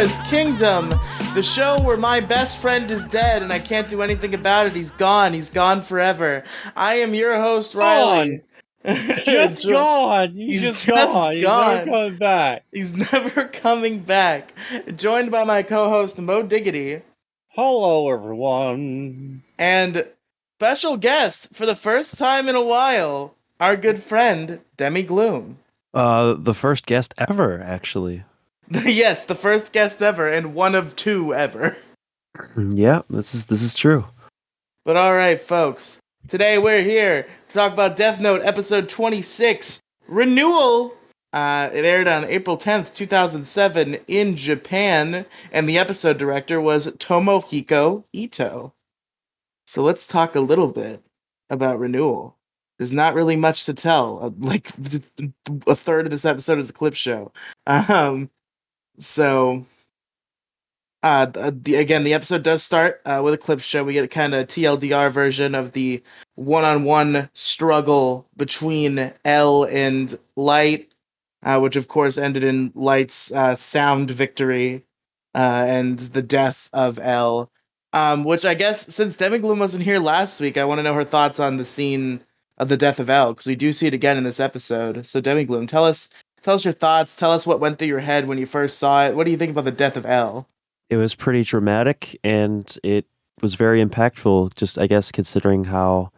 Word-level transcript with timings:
Welcome 0.00 0.16
back 0.16 0.24
to 0.24 0.30
Kira's 0.30 0.30
Kingdom, 0.30 1.34
the 1.34 1.42
show 1.42 1.78
where 1.82 1.98
my 1.98 2.20
best 2.20 2.62
friend 2.62 2.90
is 2.90 3.06
dead 3.06 3.42
and 3.42 3.52
I 3.52 3.58
can't 3.58 3.86
do 3.90 4.00
anything 4.00 4.34
about 4.34 4.66
it. 4.66 4.72
He's 4.72 4.90
gone. 4.90 5.34
He's 5.34 5.50
gone 5.50 5.82
forever. 5.82 6.42
I 6.74 6.94
am 6.94 7.12
your 7.12 7.36
host, 7.36 7.74
Riely. 7.74 8.40
Just 8.86 9.68
gone. 9.68 10.32
He's, 10.32 10.62
He's 10.62 10.70
just, 10.70 10.86
just 10.86 11.14
gone. 11.14 11.34
He's 11.34 11.44
gone. 11.44 11.76
never 11.76 11.90
coming 11.90 12.16
back. 12.16 12.64
He's 12.72 12.94
never 13.12 13.44
coming 13.48 13.98
back. 13.98 14.54
Joined 14.96 15.30
by 15.30 15.44
my 15.44 15.62
co-host 15.62 16.18
Moe 16.18 16.44
Diggity 16.44 17.02
Hello, 17.48 18.10
everyone. 18.10 19.42
and 19.58 20.10
special 20.58 20.96
guest 20.96 21.54
for 21.54 21.66
the 21.66 21.76
first 21.76 22.16
time 22.16 22.48
in 22.48 22.54
a 22.56 22.64
while, 22.64 23.34
our 23.60 23.76
good 23.76 23.98
friend 23.98 24.60
Demigloom. 24.78 25.56
Uh, 25.92 26.32
the 26.38 26.54
first 26.54 26.86
guest 26.86 27.12
ever, 27.18 27.60
actually. 27.60 28.24
yes, 28.84 29.24
the 29.24 29.34
first 29.34 29.72
guest 29.72 30.00
ever 30.00 30.28
and 30.28 30.54
one 30.54 30.74
of 30.74 30.96
two 30.96 31.34
ever. 31.34 31.76
Yeah, 32.56 33.02
this 33.10 33.34
is 33.34 33.46
this 33.46 33.60
is 33.60 33.74
true. 33.74 34.06
But 34.84 34.96
all 34.96 35.12
right, 35.14 35.38
folks. 35.38 35.98
Today 36.28 36.58
we're 36.58 36.80
here 36.80 37.26
to 37.48 37.54
talk 37.54 37.72
about 37.72 37.96
Death 37.96 38.20
Note 38.20 38.40
episode 38.44 38.88
26, 38.88 39.80
Renewal. 40.06 40.94
Uh, 41.32 41.68
it 41.74 41.84
aired 41.84 42.06
on 42.06 42.24
April 42.24 42.56
10th, 42.56 42.94
2007 42.94 43.96
in 44.06 44.36
Japan, 44.36 45.26
and 45.52 45.68
the 45.68 45.76
episode 45.76 46.18
director 46.18 46.60
was 46.60 46.86
Tomohiko 46.94 48.04
Ito. 48.12 48.72
So 49.66 49.82
let's 49.82 50.06
talk 50.06 50.36
a 50.36 50.40
little 50.40 50.68
bit 50.68 51.02
about 51.50 51.80
Renewal. 51.80 52.36
There's 52.78 52.92
not 52.92 53.14
really 53.14 53.36
much 53.36 53.66
to 53.66 53.74
tell. 53.74 54.24
Uh, 54.24 54.30
Like 54.38 54.68
a 55.66 55.74
third 55.74 56.06
of 56.06 56.10
this 56.12 56.24
episode 56.24 56.58
is 56.58 56.70
a 56.70 56.74
clip 56.74 56.94
show. 56.94 57.32
Um, 57.66 58.30
so 59.00 59.64
uh, 61.02 61.26
th- 61.26 61.54
the, 61.62 61.76
again, 61.76 62.04
the 62.04 62.14
episode 62.14 62.42
does 62.42 62.62
start 62.62 63.00
uh, 63.06 63.20
with 63.24 63.34
a 63.34 63.38
clip 63.38 63.60
show. 63.60 63.84
We 63.84 63.92
get 63.92 64.04
a 64.04 64.08
kind 64.08 64.34
of 64.34 64.46
TLDR 64.48 65.10
version 65.10 65.54
of 65.54 65.72
the 65.72 66.02
one-on-one 66.34 67.30
struggle 67.32 68.26
between 68.36 69.12
L 69.24 69.64
and 69.64 70.18
Light, 70.36 70.92
uh, 71.42 71.58
which 71.58 71.76
of 71.76 71.88
course 71.88 72.18
ended 72.18 72.44
in 72.44 72.72
Light's 72.74 73.32
uh, 73.32 73.56
sound 73.56 74.10
victory 74.10 74.84
uh, 75.34 75.64
and 75.66 75.98
the 75.98 76.22
death 76.22 76.68
of 76.72 76.98
L. 76.98 77.50
Um, 77.92 78.22
which 78.22 78.44
I 78.44 78.54
guess 78.54 78.86
since 78.94 79.16
Demigloom 79.16 79.58
wasn't 79.58 79.82
here 79.82 79.98
last 79.98 80.40
week, 80.40 80.56
I 80.56 80.64
want 80.64 80.78
to 80.78 80.84
know 80.84 80.94
her 80.94 81.02
thoughts 81.02 81.40
on 81.40 81.56
the 81.56 81.64
scene 81.64 82.20
of 82.56 82.68
the 82.68 82.76
death 82.76 83.00
of 83.00 83.10
L 83.10 83.32
because 83.32 83.46
we 83.46 83.56
do 83.56 83.72
see 83.72 83.88
it 83.88 83.94
again 83.94 84.16
in 84.16 84.22
this 84.22 84.38
episode. 84.38 85.06
So 85.06 85.20
Demigloom, 85.20 85.66
tell 85.66 85.84
us, 85.84 86.12
tell 86.42 86.54
us 86.54 86.64
your 86.64 86.72
thoughts. 86.72 87.16
Tell 87.16 87.30
us 87.30 87.46
what 87.46 87.60
went 87.60 87.78
through 87.78 87.88
your 87.88 88.00
head 88.00 88.26
when 88.26 88.38
you 88.38 88.46
first 88.46 88.78
saw 88.78 89.06
it. 89.06 89.14
What 89.14 89.24
do 89.24 89.30
you 89.30 89.36
think 89.36 89.52
about 89.52 89.64
the 89.64 89.70
death 89.70 89.96
of 89.96 90.06
L? 90.06 90.48
It 90.88 90.96
was 90.96 91.14
pretty 91.14 91.42
dramatic 91.44 92.18
and 92.24 92.76
it 92.82 93.06
was 93.40 93.54
very 93.54 93.84
impactful. 93.84 94.54
Just 94.54 94.78
I 94.78 94.86
guess 94.86 95.12
considering 95.12 95.64
how 95.64 96.10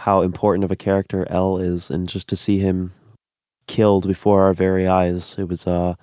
how 0.00 0.22
important 0.22 0.64
of 0.64 0.70
a 0.70 0.76
character 0.76 1.26
L 1.28 1.58
is, 1.58 1.90
and 1.90 2.08
just 2.08 2.28
to 2.28 2.36
see 2.36 2.58
him 2.58 2.92
killed 3.66 4.06
before 4.06 4.42
our 4.42 4.54
very 4.54 4.86
eyes, 4.86 5.36
it 5.38 5.48
was 5.48 5.66
uh 5.66 5.94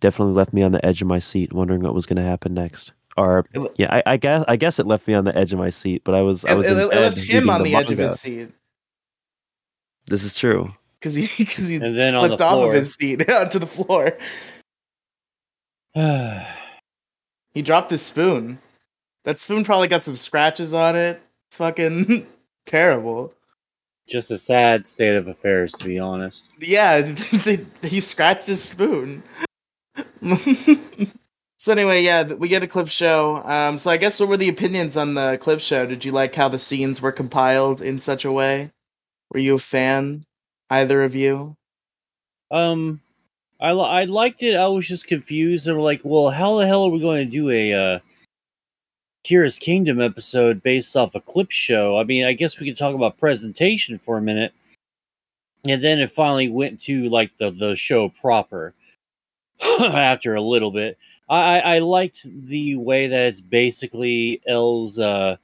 definitely 0.00 0.34
left 0.34 0.52
me 0.52 0.62
on 0.62 0.72
the 0.72 0.84
edge 0.84 1.02
of 1.02 1.08
my 1.08 1.18
seat, 1.18 1.52
wondering 1.52 1.82
what 1.82 1.94
was 1.94 2.06
going 2.06 2.16
to 2.16 2.22
happen 2.22 2.54
next. 2.54 2.92
Or 3.16 3.46
yeah, 3.76 3.94
I, 3.94 4.02
I 4.06 4.16
guess 4.16 4.44
I 4.48 4.56
guess 4.56 4.78
it 4.78 4.86
left 4.86 5.06
me 5.06 5.14
on 5.14 5.24
the 5.24 5.36
edge 5.36 5.52
of 5.52 5.58
my 5.58 5.70
seat, 5.70 6.02
but 6.04 6.14
I 6.14 6.22
was 6.22 6.44
I 6.44 6.54
was 6.54 6.66
it, 6.66 6.76
it 6.76 6.86
left 6.88 7.18
him 7.20 7.48
on 7.48 7.62
the, 7.62 7.74
edge 7.76 7.90
of 7.90 7.98
his 7.98 8.20
seat 8.20 8.50
This 10.06 10.24
is 10.24 10.36
true. 10.36 10.72
Because 11.04 11.14
he 11.14 11.28
because 11.44 11.68
he 11.68 11.78
slipped 11.78 12.40
off 12.40 12.66
of 12.66 12.72
his 12.72 12.94
seat 12.94 13.28
onto 13.30 13.58
the 13.58 13.66
floor. 13.66 14.16
He 17.52 17.62
dropped 17.62 17.92
his 17.92 18.02
spoon. 18.02 18.58
That 19.22 19.38
spoon 19.38 19.62
probably 19.62 19.86
got 19.86 20.02
some 20.02 20.16
scratches 20.16 20.72
on 20.72 20.96
it. 20.96 21.22
It's 21.46 21.56
fucking 21.56 22.26
terrible. 22.66 23.32
just 24.08 24.32
a 24.32 24.38
sad 24.38 24.84
state 24.86 25.14
of 25.14 25.28
affairs, 25.28 25.70
to 25.74 25.86
be 25.86 26.00
honest. 26.00 26.48
Yeah, 26.58 27.02
he 27.82 28.00
scratched 28.00 28.48
his 28.48 28.60
spoon. 28.60 29.22
so 31.56 31.70
anyway, 31.70 32.02
yeah, 32.02 32.24
we 32.24 32.48
get 32.48 32.64
a 32.64 32.66
clip 32.66 32.88
show. 32.88 33.36
Um, 33.44 33.78
so 33.78 33.88
I 33.88 33.96
guess 33.96 34.18
what 34.18 34.30
were 34.30 34.36
the 34.36 34.48
opinions 34.48 34.96
on 34.96 35.14
the 35.14 35.38
clip 35.40 35.60
show? 35.60 35.86
Did 35.86 36.04
you 36.04 36.10
like 36.10 36.34
how 36.34 36.48
the 36.48 36.58
scenes 36.58 37.00
were 37.00 37.12
compiled 37.12 37.80
in 37.80 38.00
such 38.00 38.24
a 38.24 38.32
way? 38.32 38.72
Were 39.30 39.38
you 39.38 39.54
a 39.54 39.60
fan? 39.60 40.24
Either 40.70 41.02
of 41.02 41.14
you? 41.14 41.56
Um, 42.50 43.00
I 43.60 43.70
I 43.70 44.04
liked 44.04 44.42
it. 44.42 44.56
I 44.56 44.68
was 44.68 44.86
just 44.86 45.06
confused. 45.06 45.68
Were 45.68 45.74
like, 45.74 46.00
"Well, 46.04 46.30
how 46.30 46.56
the 46.56 46.66
hell 46.66 46.84
are 46.84 46.90
we 46.90 47.00
going 47.00 47.24
to 47.24 47.30
do 47.30 47.50
a 47.50 47.72
uh, 47.72 47.98
Kira's 49.24 49.58
Kingdom 49.58 50.00
episode 50.00 50.62
based 50.62 50.96
off 50.96 51.14
a 51.14 51.20
clip 51.20 51.50
show?" 51.50 51.98
I 51.98 52.04
mean, 52.04 52.24
I 52.24 52.32
guess 52.32 52.58
we 52.58 52.66
could 52.66 52.76
talk 52.76 52.94
about 52.94 53.18
presentation 53.18 53.98
for 53.98 54.16
a 54.16 54.22
minute, 54.22 54.52
and 55.64 55.82
then 55.82 55.98
it 55.98 56.12
finally 56.12 56.48
went 56.48 56.80
to 56.82 57.08
like 57.08 57.36
the 57.38 57.50
the 57.50 57.76
show 57.76 58.08
proper. 58.08 58.74
After 59.80 60.34
a 60.34 60.42
little 60.42 60.72
bit, 60.72 60.98
I, 61.28 61.60
I 61.60 61.78
liked 61.78 62.26
the 62.26 62.76
way 62.76 63.06
that 63.06 63.26
it's 63.26 63.40
basically 63.40 64.42
L's 64.46 64.98
uh 64.98 65.36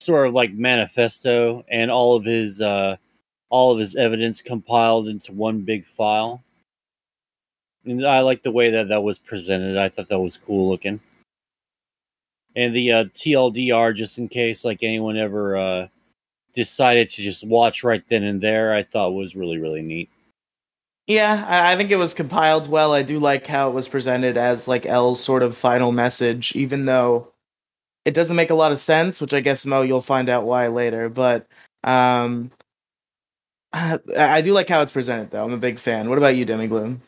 sort 0.00 0.26
of 0.26 0.34
like 0.34 0.52
manifesto 0.52 1.64
and 1.68 1.90
all 1.90 2.16
of 2.16 2.24
his 2.24 2.60
uh 2.60 2.96
all 3.50 3.72
of 3.72 3.78
his 3.78 3.96
evidence 3.96 4.40
compiled 4.40 5.08
into 5.08 5.32
one 5.32 5.60
big 5.60 5.84
file. 5.84 6.42
And 7.84 8.06
I 8.06 8.20
like 8.20 8.42
the 8.42 8.52
way 8.52 8.70
that 8.70 8.88
that 8.88 9.02
was 9.02 9.18
presented. 9.18 9.76
I 9.76 9.88
thought 9.88 10.08
that 10.08 10.20
was 10.20 10.36
cool 10.36 10.70
looking. 10.70 11.00
And 12.56 12.74
the 12.74 12.92
uh, 12.92 13.04
TLDR, 13.04 13.94
just 13.94 14.18
in 14.18 14.28
case 14.28 14.64
like 14.64 14.82
anyone 14.82 15.16
ever 15.16 15.56
uh, 15.56 15.88
decided 16.54 17.08
to 17.10 17.22
just 17.22 17.46
watch 17.46 17.84
right 17.84 18.02
then 18.08 18.22
and 18.22 18.40
there, 18.40 18.74
I 18.74 18.82
thought 18.82 19.14
was 19.14 19.36
really 19.36 19.58
really 19.58 19.82
neat. 19.82 20.10
Yeah, 21.06 21.44
I, 21.48 21.72
I 21.72 21.76
think 21.76 21.90
it 21.90 21.96
was 21.96 22.14
compiled 22.14 22.68
well. 22.68 22.92
I 22.92 23.02
do 23.02 23.18
like 23.18 23.46
how 23.46 23.68
it 23.68 23.74
was 23.74 23.88
presented 23.88 24.36
as 24.36 24.68
like 24.68 24.86
L's 24.86 25.22
sort 25.22 25.42
of 25.42 25.56
final 25.56 25.92
message, 25.92 26.54
even 26.54 26.86
though 26.86 27.28
it 28.04 28.14
doesn't 28.14 28.36
make 28.36 28.50
a 28.50 28.54
lot 28.54 28.72
of 28.72 28.80
sense, 28.80 29.20
which 29.20 29.34
I 29.34 29.40
guess 29.40 29.66
Moe 29.66 29.82
you'll 29.82 30.02
find 30.02 30.28
out 30.28 30.44
why 30.44 30.68
later. 30.68 31.08
But 31.08 31.46
um, 31.84 32.50
I 33.72 33.98
I 34.18 34.40
do 34.42 34.52
like 34.52 34.68
how 34.68 34.80
it's 34.82 34.92
presented, 34.92 35.30
though. 35.30 35.44
I'm 35.44 35.52
a 35.52 35.58
big 35.58 35.78
fan. 35.78 36.08
What 36.08 36.18
about 36.18 36.36
you, 36.36 36.46
Demigloom? 36.46 36.98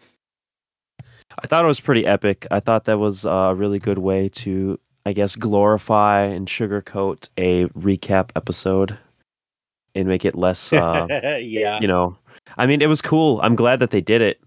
I 1.38 1.46
thought 1.46 1.64
it 1.64 1.68
was 1.68 1.80
pretty 1.80 2.06
epic. 2.06 2.46
I 2.50 2.60
thought 2.60 2.84
that 2.84 2.98
was 2.98 3.24
a 3.24 3.54
really 3.56 3.78
good 3.78 3.98
way 3.98 4.28
to, 4.28 4.78
I 5.06 5.12
guess, 5.12 5.34
glorify 5.34 6.22
and 6.24 6.46
sugarcoat 6.46 7.28
a 7.38 7.66
recap 7.68 8.30
episode 8.36 8.98
and 9.94 10.08
make 10.08 10.24
it 10.24 10.34
less, 10.34 10.72
uh, 10.72 11.06
yeah. 11.42 11.80
you 11.80 11.88
know. 11.88 12.16
I 12.58 12.66
mean, 12.66 12.82
it 12.82 12.88
was 12.88 13.00
cool. 13.00 13.40
I'm 13.42 13.54
glad 13.54 13.78
that 13.80 13.90
they 13.90 14.00
did 14.00 14.20
it. 14.20 14.40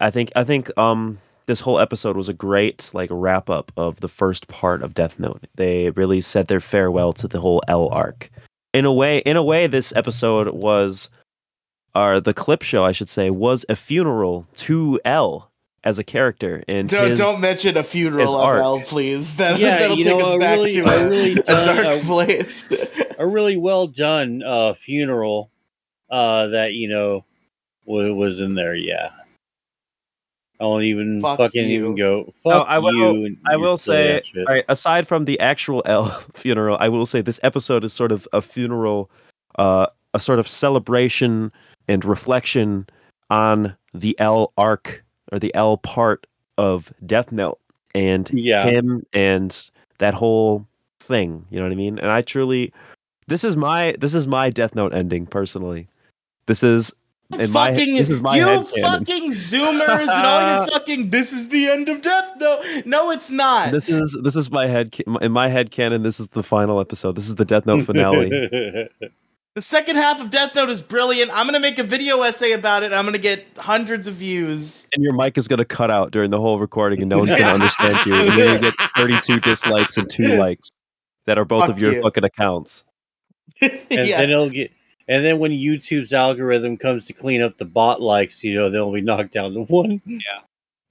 I 0.00 0.10
think, 0.10 0.32
I 0.36 0.44
think, 0.44 0.76
um, 0.78 1.18
this 1.46 1.60
whole 1.60 1.78
episode 1.78 2.16
was 2.16 2.28
a 2.28 2.34
great 2.34 2.90
like 2.94 3.10
wrap 3.12 3.50
up 3.50 3.70
of 3.76 4.00
the 4.00 4.08
first 4.08 4.48
part 4.48 4.82
of 4.82 4.94
Death 4.94 5.18
Note. 5.18 5.46
They 5.54 5.90
really 5.90 6.20
said 6.20 6.46
their 6.46 6.60
farewell 6.60 7.12
to 7.14 7.28
the 7.28 7.40
whole 7.40 7.62
L 7.68 7.88
arc. 7.88 8.30
In 8.74 8.84
a 8.84 8.92
way, 8.92 9.18
in 9.18 9.36
a 9.36 9.42
way, 9.42 9.66
this 9.66 9.92
episode 9.96 10.48
was, 10.48 11.08
or 11.94 12.20
the 12.20 12.34
clip 12.34 12.62
show, 12.62 12.84
I 12.84 12.92
should 12.92 13.08
say, 13.08 13.30
was 13.30 13.64
a 13.68 13.76
funeral 13.76 14.46
to 14.56 15.00
L 15.04 15.50
as 15.84 15.98
a 15.98 16.04
character 16.04 16.64
and 16.66 16.88
Don't 16.88 17.10
his- 17.10 17.18
don't 17.18 17.40
mention 17.40 17.76
a 17.76 17.82
funeral 17.82 18.34
of. 18.36 18.56
L, 18.58 18.80
please. 18.80 19.36
That 19.36 19.60
Yeah, 19.60 19.78
that'll 19.78 19.96
take 19.96 20.06
know, 20.18 20.26
us 20.26 20.32
a 20.34 20.38
back 20.38 20.56
really- 20.58 20.72
to 20.72 20.80
a 20.84 21.06
a, 21.06 21.08
really 21.08 21.32
a 21.46 21.64
dark 21.64 21.86
a- 21.86 22.00
place. 22.04 22.72
a 23.18 23.26
really 23.26 23.56
well 23.56 23.86
done 23.86 24.42
uh, 24.42 24.74
funeral 24.74 25.50
uh, 26.10 26.48
that 26.48 26.72
you 26.72 26.88
know 26.88 27.24
was, 27.84 28.10
was 28.12 28.40
in 28.40 28.54
there. 28.54 28.74
Yeah. 28.74 29.10
I 30.60 30.64
won't 30.64 30.84
even 30.84 31.20
Fuck 31.20 31.38
fucking 31.38 31.68
you. 31.68 31.78
even 31.80 31.96
go. 31.96 32.32
No, 32.44 32.58
Fuck 32.60 32.68
I 32.68 32.78
will- 32.78 33.16
you. 33.16 33.36
I 33.46 33.56
will 33.56 33.76
silly 33.76 33.96
say, 33.96 34.18
ass 34.18 34.26
shit. 34.26 34.46
all 34.48 34.54
right, 34.54 34.64
aside 34.68 35.06
from 35.08 35.24
the 35.24 35.38
actual 35.40 35.82
L 35.86 36.06
funeral, 36.34 36.76
I 36.80 36.88
will 36.88 37.06
say 37.06 37.20
this 37.20 37.40
episode 37.42 37.84
is 37.84 37.92
sort 37.92 38.12
of 38.12 38.26
a 38.32 38.40
funeral, 38.40 39.10
uh, 39.58 39.86
a 40.14 40.20
sort 40.20 40.38
of 40.38 40.46
celebration 40.48 41.50
and 41.88 42.04
reflection 42.04 42.86
on 43.30 43.76
the 43.92 44.18
L 44.20 44.52
arc 44.56 45.04
or 45.32 45.38
the 45.38 45.54
L 45.54 45.76
part 45.78 46.26
of 46.56 46.92
Death 47.04 47.32
Note 47.32 47.58
and 47.94 48.30
Yeah. 48.32 48.64
him 48.64 49.04
and 49.12 49.70
that 49.98 50.14
whole 50.14 50.66
thing. 51.00 51.44
You 51.50 51.58
know 51.58 51.64
what 51.64 51.72
I 51.72 51.76
mean? 51.76 51.98
And 51.98 52.10
I 52.12 52.22
truly, 52.22 52.72
this 53.26 53.42
is 53.44 53.56
my 53.56 53.96
this 53.98 54.14
is 54.14 54.26
my 54.28 54.50
Death 54.50 54.74
Note 54.76 54.94
ending 54.94 55.26
personally. 55.26 55.88
This 56.46 56.62
is 56.62 56.92
in 57.40 57.52
my 57.52 57.72
fucking, 57.72 57.96
this 57.96 58.10
is 58.10 58.20
my 58.20 58.36
you 58.36 58.44
headcanon. 58.46 58.80
fucking 58.80 59.30
zoomers 59.32 60.00
and 60.00 60.26
all 60.26 60.56
your 60.56 60.66
fucking 60.72 61.10
this 61.10 61.32
is 61.32 61.48
the 61.48 61.66
end 61.68 61.88
of 61.88 62.02
death 62.02 62.32
no 62.38 62.62
no 62.86 63.10
it's 63.10 63.30
not 63.30 63.70
This 63.72 63.88
is 63.88 64.18
this 64.22 64.36
is 64.36 64.50
my 64.50 64.66
head 64.66 64.94
in 65.20 65.32
my 65.32 65.48
head 65.48 65.70
canon. 65.70 66.02
This 66.02 66.20
is 66.20 66.28
the 66.28 66.42
final 66.42 66.80
episode. 66.80 67.16
This 67.16 67.28
is 67.28 67.34
the 67.36 67.44
Death 67.44 67.66
Note 67.66 67.84
finale. 67.84 68.30
The 69.54 69.62
second 69.62 69.94
half 69.94 70.20
of 70.20 70.32
Death 70.32 70.56
Note 70.56 70.68
is 70.68 70.82
brilliant. 70.82 71.30
I'm 71.32 71.46
gonna 71.46 71.60
make 71.60 71.78
a 71.78 71.84
video 71.84 72.22
essay 72.22 72.50
about 72.52 72.82
it. 72.82 72.92
I'm 72.92 73.04
gonna 73.04 73.18
get 73.18 73.46
hundreds 73.56 74.08
of 74.08 74.14
views. 74.14 74.88
And 74.92 75.04
your 75.04 75.12
mic 75.12 75.38
is 75.38 75.46
gonna 75.46 75.64
cut 75.64 75.92
out 75.92 76.10
during 76.10 76.30
the 76.30 76.40
whole 76.40 76.58
recording, 76.58 77.00
and 77.02 77.08
no 77.08 77.18
one's 77.18 77.36
gonna 77.36 77.52
understand 77.54 78.04
you. 78.04 78.16
And 78.16 78.36
you're 78.36 78.58
gonna 78.58 78.58
get 78.58 78.74
32 78.96 79.38
dislikes 79.40 79.96
and 79.96 80.10
two 80.10 80.26
likes 80.38 80.70
that 81.26 81.38
are 81.38 81.44
both 81.44 81.60
Fuck 81.62 81.70
of 81.70 81.78
your 81.78 81.92
you. 81.92 82.02
fucking 82.02 82.24
accounts. 82.24 82.84
and 83.60 83.80
yeah. 83.90 84.18
then 84.18 84.30
it'll 84.30 84.50
get 84.50 84.72
and 85.08 85.24
then 85.24 85.38
when 85.38 85.50
YouTube's 85.52 86.12
algorithm 86.12 86.76
comes 86.76 87.06
to 87.06 87.12
clean 87.12 87.42
up 87.42 87.58
the 87.58 87.64
bot 87.64 88.00
likes, 88.00 88.42
you 88.44 88.54
know, 88.54 88.70
they'll 88.70 88.92
be 88.92 89.00
knocked 89.00 89.32
down 89.32 89.54
to 89.54 89.60
one. 89.62 90.00
Yeah. 90.06 90.18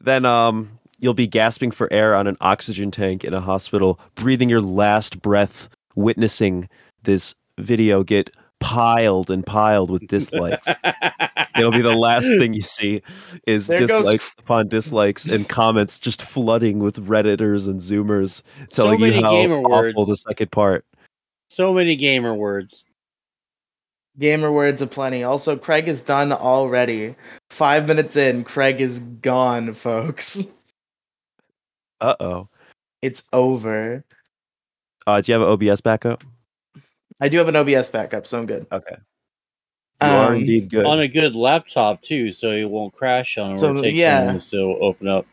Then 0.02 0.26
um, 0.26 0.80
you'll 1.00 1.14
be 1.14 1.28
gasping 1.28 1.72
for 1.72 1.92
air 1.92 2.16
on 2.16 2.28
an 2.28 2.38
oxygen 2.42 2.92
tank 2.92 3.24
in 3.24 3.34
a 3.34 3.42
hospital, 3.42 4.00
breathing 4.16 4.50
your 4.50 4.62
last 4.62 5.22
breath, 5.22 5.70
witnessing 5.96 6.68
this 7.04 7.36
video 7.58 8.04
get 8.04 8.30
piled 8.60 9.30
and 9.30 9.46
piled 9.46 9.90
with 9.92 10.08
dislikes. 10.08 10.68
It'll 11.58 11.72
be 11.72 11.82
the 11.82 11.92
last 11.96 12.26
thing 12.40 12.54
you 12.54 12.62
see 12.62 13.02
is 13.46 13.68
There 13.68 13.80
goes- 13.80 13.90
dislikes 14.04 14.36
upon 14.40 14.68
dislikes 14.70 15.26
and 15.26 15.48
comments 15.50 16.00
just 16.00 16.22
flooding 16.22 16.80
with 16.80 17.06
redditors 17.06 17.68
and 17.68 17.80
zoomers 17.82 18.42
So 18.70 18.84
telling 18.96 19.02
you 19.14 19.22
how 19.22 19.36
awful 19.36 19.70
words. 19.70 20.08
the 20.08 20.16
second 20.30 20.52
part. 20.52 20.86
so 21.50 21.74
many 21.74 21.96
gamer 21.96 22.34
words. 22.34 22.86
Gamer 24.20 24.52
words 24.52 24.82
aplenty. 24.82 25.24
Also, 25.24 25.58
Craig 25.58 25.88
is 25.88 26.02
done 26.04 26.32
already. 26.32 27.16
Five 27.50 27.88
minutes 27.88 28.16
in, 28.16 28.44
Craig 28.44 28.80
is 28.82 29.00
gone, 29.00 29.74
folks. 29.74 30.46
Uh 32.02 32.16
oh. 32.20 32.50
It's 33.02 33.30
over. 33.32 34.04
Uh, 35.08 35.22
do 35.22 35.32
you 35.32 35.40
have 35.40 35.48
an 35.48 35.54
OBS 35.54 35.80
backup? 35.80 36.22
I 37.22 37.30
do 37.30 37.38
have 37.38 37.48
an 37.48 37.56
OBS 37.56 37.88
backup, 37.88 38.28
so 38.28 38.40
I'm 38.40 38.46
good. 38.46 38.68
Okay. 38.74 38.98
You 40.02 40.08
are 40.10 40.28
Um, 40.34 40.36
indeed 40.36 40.70
good. 40.70 40.86
On 40.86 41.00
a 41.00 41.08
good 41.08 41.34
laptop 41.38 42.02
too, 42.02 42.30
so 42.32 42.50
it 42.52 42.70
won't 42.70 42.94
crash 42.94 43.38
on 43.38 43.58
So, 43.58 43.74
or 43.74 43.82
take 43.82 43.96
yeah. 43.96 44.34
yeah. 44.34 44.38
so 44.40 44.76
open 44.82 45.08
up. 45.08 45.26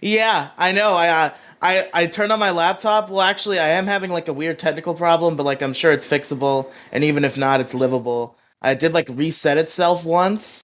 Yeah, 0.00 0.50
I 0.56 0.72
know. 0.72 0.94
I 0.94 1.08
uh, 1.08 1.30
I 1.62 1.88
I 1.94 2.06
turned 2.06 2.32
on 2.32 2.38
my 2.38 2.50
laptop. 2.50 3.10
Well, 3.10 3.20
actually, 3.20 3.58
I 3.58 3.68
am 3.68 3.86
having 3.86 4.10
like 4.10 4.28
a 4.28 4.32
weird 4.32 4.58
technical 4.58 4.94
problem, 4.94 5.36
but 5.36 5.46
like 5.46 5.62
I'm 5.62 5.72
sure 5.72 5.92
it's 5.92 6.08
fixable, 6.08 6.70
and 6.92 7.04
even 7.04 7.24
if 7.24 7.36
not, 7.36 7.60
it's 7.60 7.74
livable. 7.74 8.36
I 8.62 8.74
did 8.74 8.92
like 8.92 9.08
reset 9.10 9.58
itself 9.58 10.04
once, 10.04 10.62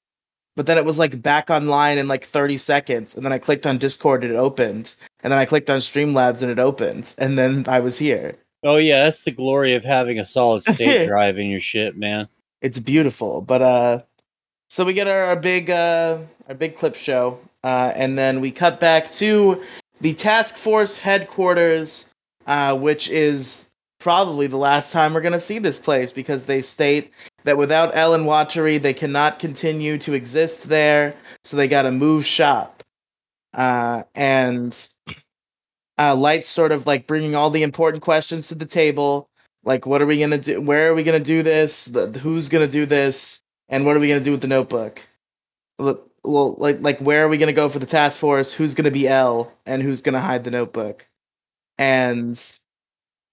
but 0.56 0.66
then 0.66 0.78
it 0.78 0.84
was 0.84 0.98
like 0.98 1.22
back 1.22 1.50
online 1.50 1.98
in 1.98 2.08
like 2.08 2.24
30 2.24 2.58
seconds, 2.58 3.16
and 3.16 3.24
then 3.24 3.32
I 3.32 3.38
clicked 3.38 3.66
on 3.66 3.78
Discord 3.78 4.24
and 4.24 4.32
it 4.32 4.36
opened, 4.36 4.94
and 5.22 5.32
then 5.32 5.38
I 5.38 5.44
clicked 5.44 5.70
on 5.70 5.78
Streamlabs 5.78 6.42
and 6.42 6.50
it 6.50 6.58
opened, 6.58 7.14
and 7.18 7.38
then 7.38 7.64
I 7.68 7.80
was 7.80 7.98
here. 7.98 8.36
Oh 8.62 8.76
yeah, 8.76 9.04
that's 9.04 9.24
the 9.24 9.30
glory 9.30 9.74
of 9.74 9.84
having 9.84 10.18
a 10.18 10.24
solid 10.24 10.62
state 10.62 11.06
drive 11.08 11.38
in 11.38 11.48
your 11.48 11.60
shit, 11.60 11.96
man. 11.96 12.28
It's 12.62 12.80
beautiful, 12.80 13.42
but 13.42 13.62
uh, 13.62 13.98
so 14.68 14.84
we 14.84 14.92
get 14.92 15.06
our, 15.06 15.24
our 15.24 15.36
big 15.36 15.70
uh 15.70 16.18
our 16.48 16.54
big 16.54 16.76
clip 16.76 16.94
show, 16.94 17.38
uh, 17.64 17.92
and 17.96 18.16
then 18.18 18.40
we 18.42 18.50
cut 18.50 18.78
back 18.78 19.10
to 19.10 19.64
the 20.00 20.12
task 20.12 20.56
force 20.56 20.98
headquarters, 20.98 22.12
uh, 22.46 22.76
which 22.78 23.08
is 23.08 23.72
probably 23.98 24.46
the 24.46 24.58
last 24.58 24.92
time 24.92 25.14
we're 25.14 25.22
gonna 25.22 25.40
see 25.40 25.58
this 25.58 25.78
place 25.78 26.12
because 26.12 26.44
they 26.44 26.60
state 26.60 27.10
that 27.44 27.56
without 27.56 27.96
L 27.96 28.12
and 28.12 28.26
Watari, 28.26 28.80
they 28.80 28.92
cannot 28.92 29.38
continue 29.38 29.96
to 29.98 30.12
exist 30.12 30.68
there, 30.68 31.16
so 31.42 31.56
they 31.56 31.66
gotta 31.66 31.90
move 31.90 32.26
shop. 32.26 32.82
Uh, 33.54 34.02
and 34.14 34.90
uh, 35.98 36.14
Light's 36.14 36.50
sort 36.50 36.70
of 36.70 36.86
like 36.86 37.06
bringing 37.06 37.34
all 37.34 37.48
the 37.48 37.62
important 37.62 38.02
questions 38.02 38.48
to 38.48 38.54
the 38.54 38.66
table. 38.66 39.30
Like, 39.64 39.86
what 39.86 40.02
are 40.02 40.06
we 40.06 40.20
gonna 40.20 40.36
do? 40.36 40.60
Where 40.60 40.90
are 40.90 40.94
we 40.94 41.02
gonna 41.02 41.18
do 41.18 41.42
this? 41.42 41.86
The, 41.86 42.18
who's 42.18 42.50
gonna 42.50 42.68
do 42.68 42.84
this? 42.84 43.42
And 43.70 43.86
what 43.86 43.96
are 43.96 44.00
we 44.00 44.08
gonna 44.08 44.20
do 44.20 44.32
with 44.32 44.42
the 44.42 44.48
notebook? 44.48 45.08
Look, 45.78 46.10
Well, 46.24 46.54
like, 46.58 46.80
like, 46.80 46.98
where 47.00 47.24
are 47.24 47.28
we 47.28 47.38
gonna 47.38 47.52
go 47.52 47.68
for 47.68 47.78
the 47.78 47.86
task 47.86 48.18
force? 48.18 48.52
Who's 48.52 48.74
gonna 48.74 48.90
be 48.90 49.08
L? 49.08 49.52
And 49.66 49.82
who's 49.82 50.02
gonna 50.02 50.20
hide 50.20 50.44
the 50.44 50.50
notebook? 50.50 51.06
And 51.78 52.32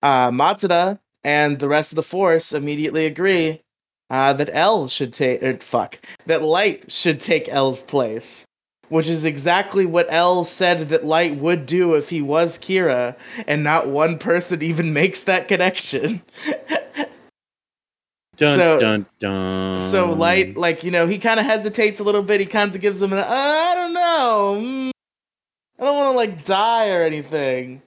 uh, 0.01 0.31
Matsuda 0.31 0.99
and 1.23 1.59
the 1.59 1.69
rest 1.69 1.91
of 1.91 1.95
the 1.95 2.03
force 2.03 2.51
immediately 2.53 3.05
agree 3.05 3.61
uh, 4.09 4.33
that 4.33 4.49
L 4.51 4.88
should 4.88 5.13
take. 5.13 5.41
Er, 5.43 5.57
fuck, 5.59 5.99
that 6.25 6.41
Light 6.41 6.91
should 6.91 7.19
take 7.19 7.47
L's 7.49 7.81
place 7.81 8.45
which 8.91 9.07
is 9.07 9.23
exactly 9.23 9.85
what 9.85 10.05
L 10.09 10.43
said 10.43 10.89
that 10.89 11.05
Light 11.05 11.38
would 11.38 11.65
do 11.65 11.95
if 11.95 12.09
he 12.09 12.21
was 12.21 12.59
Kira, 12.59 13.15
and 13.47 13.63
not 13.63 13.88
one 13.88 14.17
person 14.17 14.61
even 14.61 14.91
makes 15.01 15.23
that 15.23 15.47
connection. 15.47 16.21
Dun 18.41 18.57
So- 18.57 18.79
dun 18.79 19.05
dun. 19.19 19.79
so 19.81 20.11
Light, 20.11 20.57
like 20.57 20.83
you 20.83 20.89
know, 20.89 21.05
he 21.05 21.19
kind 21.19 21.39
of 21.39 21.45
hesitates 21.45 21.99
a 21.99 22.03
little 22.03 22.23
bit. 22.23 22.39
He 22.39 22.47
kind 22.47 22.73
of 22.73 22.81
gives 22.81 22.99
him 23.01 23.13
an, 23.13 23.19
uh, 23.19 23.25
I 23.27 23.73
don't 23.75 23.93
know, 23.93 24.57
mm, 24.59 24.91
I 25.79 25.85
don't 25.85 25.95
want 25.95 26.13
to 26.13 26.17
like 26.17 26.43
die 26.43 26.91
or 26.91 27.03
anything. 27.03 27.83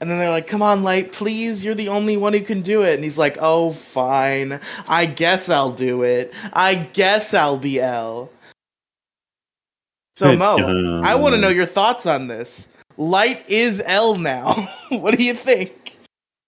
And 0.00 0.10
then 0.10 0.18
they're 0.18 0.30
like, 0.30 0.48
"Come 0.48 0.60
on, 0.62 0.82
Light, 0.82 1.12
please. 1.12 1.64
You're 1.64 1.76
the 1.76 1.88
only 1.88 2.16
one 2.16 2.32
who 2.32 2.40
can 2.40 2.60
do 2.60 2.82
it." 2.82 2.94
And 2.94 3.04
he's 3.04 3.16
like, 3.16 3.38
"Oh, 3.40 3.70
fine. 3.70 4.60
I 4.88 5.06
guess 5.06 5.48
I'll 5.48 5.70
do 5.70 6.02
it. 6.02 6.32
I 6.52 6.74
guess 6.74 7.32
I'll 7.32 7.56
be 7.56 7.80
L." 7.80 8.30
So 10.16 10.36
Moe, 10.36 10.58
dun. 10.58 11.04
I 11.04 11.14
want 11.14 11.36
to 11.36 11.40
know 11.40 11.48
your 11.48 11.66
thoughts 11.66 12.04
on 12.06 12.26
this. 12.26 12.72
Light 12.96 13.44
is 13.48 13.82
L 13.86 14.16
now. 14.16 14.54
what 14.90 15.16
do 15.16 15.24
you 15.24 15.34
think? 15.34 15.83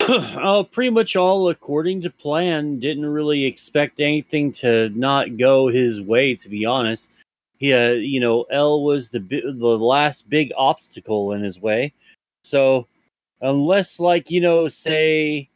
oh, 0.09 0.65
pretty 0.71 0.91
much 0.91 1.17
all 1.17 1.49
according 1.49 2.01
to 2.03 2.11
plan. 2.11 2.79
Didn't 2.79 3.07
really 3.07 3.45
expect 3.45 3.99
anything 3.99 4.53
to 4.53 4.89
not 4.91 5.37
go 5.37 5.67
his 5.67 6.01
way, 6.01 6.37
to 6.37 6.49
be 6.49 6.65
honest. 6.65 7.11
He, 7.59 7.73
uh, 7.73 7.93
you 7.93 8.21
know, 8.21 8.43
L 8.51 8.85
was 8.85 9.09
the 9.09 9.19
bi- 9.19 9.43
the 9.45 9.79
last 9.79 10.31
big 10.31 10.53
obstacle 10.57 11.33
in 11.33 11.43
his 11.43 11.61
way. 11.61 11.93
So, 12.45 12.87
unless, 13.41 13.99
like, 13.99 14.31
you 14.31 14.41
know, 14.41 14.69
say, 14.69 15.49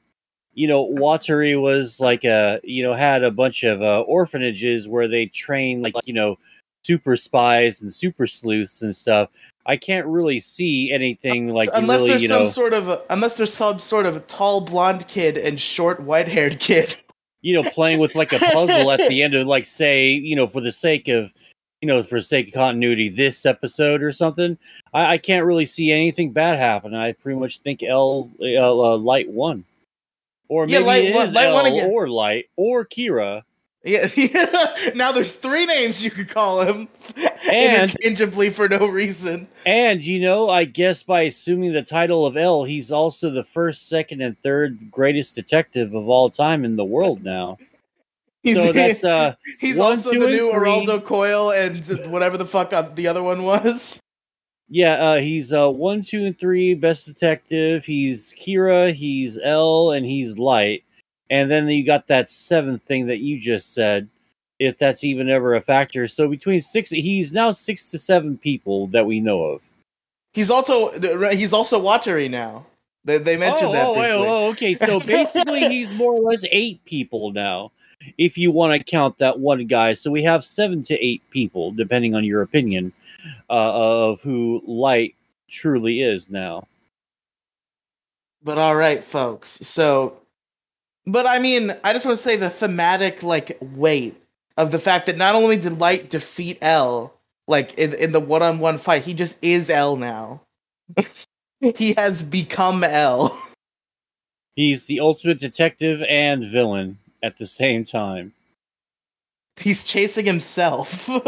you 0.55 0.67
know, 0.67 0.85
Watari 0.89 1.61
was 1.61 2.01
like 2.01 2.25
a, 2.25 2.61
you 2.65 2.83
know, 2.83 2.95
had 2.95 3.23
a 3.23 3.31
bunch 3.31 3.63
of 3.63 3.83
uh, 3.83 4.01
orphanages 4.01 4.89
where 4.89 5.07
they 5.07 5.27
train, 5.27 5.81
like, 5.81 5.95
you 6.07 6.15
know, 6.15 6.39
super 6.83 7.17
spies 7.17 7.83
and 7.83 7.93
super 7.93 8.27
sleuths 8.27 8.83
and 8.83 8.97
stuff. 8.97 9.29
I 9.67 9.77
can't 9.77 10.07
really 10.07 10.41
see 10.41 10.91
anything 10.93 11.49
like 11.49 11.69
unless 11.75 12.01
really, 12.01 12.11
there's 12.11 12.29
some 12.29 12.41
know, 12.41 12.47
sort 12.47 12.73
of 12.73 13.03
unless 13.11 13.37
there's 13.37 13.53
some 13.53 13.79
sort 13.79 14.07
of 14.07 14.27
tall 14.27 14.63
blonde 14.63 15.07
kid 15.09 15.37
and 15.37 15.61
short 15.61 16.03
white 16.03 16.29
haired 16.29 16.59
kid. 16.59 16.97
you 17.43 17.55
know, 17.55 17.69
playing 17.71 18.01
with 18.01 18.15
like 18.15 18.33
a 18.33 18.39
puzzle 18.39 18.91
at 18.91 19.07
the 19.09 19.23
end 19.23 19.35
of 19.35 19.47
like 19.47 19.67
say, 19.67 20.11
you 20.11 20.37
know, 20.37 20.47
for 20.47 20.61
the 20.61 20.73
sake 20.73 21.09
of 21.09 21.31
you 21.81 21.87
know, 21.87 22.03
for 22.03 22.17
the 22.17 22.23
sake 22.23 22.49
of 22.49 22.55
continuity, 22.55 23.09
this 23.09 23.47
episode 23.47 24.03
or 24.03 24.13
something. 24.13 24.59
I, 24.93 25.15
I 25.15 25.19
can't 25.19 25.47
really 25.47 25.65
see 25.65 25.91
anything 25.91 26.33
bad 26.33 26.59
happen. 26.59 26.95
I 26.95 27.13
pretty 27.13 27.39
much 27.39 27.59
think 27.61 27.83
L 27.83 28.31
uh, 28.41 28.45
uh, 28.45 28.97
Light 28.99 29.31
won, 29.31 29.65
or 30.49 30.67
Yeah, 30.69 30.81
maybe 30.81 30.87
Light 30.87 31.05
it 31.05 31.17
is 31.29 31.35
Light 31.35 31.47
L 31.47 31.67
again. 31.67 31.91
or 31.91 32.09
Light 32.09 32.47
or 32.57 32.85
Kira. 32.85 33.43
Yeah, 33.85 34.07
now 34.95 35.11
there's 35.13 35.33
three 35.33 35.65
names 35.65 36.05
you 36.05 36.11
could 36.11 36.29
call 36.29 36.61
him 36.61 36.89
And- 37.51 37.91
interchangeably 37.91 38.51
for 38.51 38.69
no 38.69 38.91
reason. 38.93 39.49
And 39.65 40.05
you 40.05 40.21
know, 40.21 40.51
I 40.51 40.65
guess 40.65 41.03
by 41.03 41.23
assuming 41.23 41.73
the 41.73 41.83
title 41.83 42.27
of 42.27 42.37
L, 42.37 42.65
he's 42.65 42.93
also 42.93 43.31
the 43.31 43.43
first, 43.45 43.89
second, 43.89 44.21
and 44.21 44.39
third 44.39 44.91
greatest 44.91 45.35
detective 45.35 45.95
of 45.95 46.09
all 46.09 46.29
time 46.29 46.65
in 46.67 46.77
the 46.77 46.85
world 46.85 47.25
now. 47.25 47.57
He's, 48.43 48.65
So 48.65 48.73
that's 48.73 49.05
uh, 49.05 49.35
he's 49.59 49.77
one, 49.79 49.93
also 49.93 50.13
two, 50.13 50.21
the 50.21 50.29
new 50.29 50.51
three. 50.51 50.61
Araldo 50.61 51.05
Coil 51.05 51.51
and 51.53 51.79
whatever 52.11 52.39
the 52.39 52.47
fuck 52.47 52.73
uh, 52.73 52.81
the 52.83 53.07
other 53.07 53.23
one 53.23 53.43
was. 53.43 54.01
Yeah, 54.71 54.95
uh, 54.95 55.17
he's 55.17 55.53
uh, 55.53 55.69
one, 55.69 56.01
two, 56.01 56.25
and 56.25 56.39
three 56.39 56.73
best 56.75 57.05
detective. 57.05 57.85
He's 57.85 58.33
Kira, 58.41 58.95
he's 58.95 59.39
L, 59.43 59.91
and 59.91 60.07
he's 60.07 60.39
Light. 60.39 60.85
And 61.31 61.51
then 61.51 61.69
you 61.69 61.87
got 61.87 62.09
that 62.09 62.31
seventh 62.31 62.83
thing 62.83 63.07
that 63.07 63.21
you 63.21 63.41
just 63.41 63.73
said, 63.73 64.09
if 64.59 64.77
that's 64.77 65.05
even 65.05 65.31
ever 65.31 65.55
a 65.55 65.63
factor. 65.63 66.07
So 66.09 66.29
between 66.29 66.61
six, 66.61 66.91
he's 66.91 67.33
now 67.33 67.53
six 67.53 67.91
to 67.93 67.99
seven 67.99 68.37
people 68.37 68.89
that 68.89 69.07
we 69.07 69.21
know 69.21 69.45
of. 69.45 69.63
He's 70.33 70.51
also 70.51 70.91
he's 71.31 71.53
also 71.53 71.83
Watari 71.83 72.31
now. 72.31 72.67
They 73.05 73.19
they 73.19 73.37
mentioned 73.37 73.71
oh, 73.71 73.73
that 73.73 73.87
oh, 73.87 73.95
briefly. 73.95 74.21
wait, 74.21 74.29
oh, 74.29 74.49
okay. 74.51 74.75
So 74.75 75.01
basically, 75.07 75.69
he's 75.69 75.93
more 75.97 76.13
or 76.13 76.21
less 76.21 76.45
eight 76.51 76.85
people 76.85 77.33
now, 77.33 77.73
if 78.19 78.37
you 78.37 78.51
want 78.51 78.79
to 78.79 78.85
count 78.85 79.19
that 79.19 79.39
one 79.41 79.67
guy. 79.67 79.95
So 79.95 80.11
we 80.11 80.23
have 80.25 80.45
seven 80.45 80.83
to 80.83 80.95
eight 81.05 81.23
people, 81.31 81.73
depending 81.73 82.15
on 82.15 82.25
your 82.25 82.43
opinion, 82.43 82.93
uh, 83.49 84.09
of 84.11 84.21
who 84.21 84.63
Light 84.67 85.15
truly 85.49 86.03
is 86.03 86.31
now. 86.31 86.67
But 88.43 88.59
all 88.59 88.77
right, 88.77 89.03
folks. 89.03 89.49
So, 89.49 90.21
but 91.13 91.27
I 91.27 91.39
mean, 91.39 91.73
I 91.85 91.93
just 91.93 92.07
want 92.07 92.19
to 92.19 92.23
say 92.23 92.37
the 92.37 92.51
thematic 92.51 93.23
like 93.23 93.59
weight 93.61 94.21
of 94.57 94.73
the 94.73 94.79
fact 94.79 95.07
that 95.07 95.17
not 95.17 95.35
only 95.35 95.57
did 95.57 95.79
Light 95.79 96.11
defeat 96.11 96.59
L, 96.63 97.15
like 97.47 97.75
in 97.79 97.95
in 97.95 98.13
the 98.13 98.21
one 98.21 98.43
on 98.43 98.59
one 98.59 98.79
fight, 98.79 99.05
he 99.05 99.15
just 99.15 99.43
is 99.43 99.71
L 99.71 99.97
now. 99.97 100.43
he 101.61 101.95
has 101.95 102.23
become 102.23 102.85
L. 102.85 103.37
He's 104.55 104.87
the 104.87 105.01
ultimate 105.01 105.41
detective 105.41 106.03
and 106.09 106.45
villain 106.45 106.99
at 107.23 107.39
the 107.39 107.47
same 107.47 107.85
time. 107.85 108.35
He's 109.57 109.85
chasing 109.85 110.27
himself. 110.27 111.09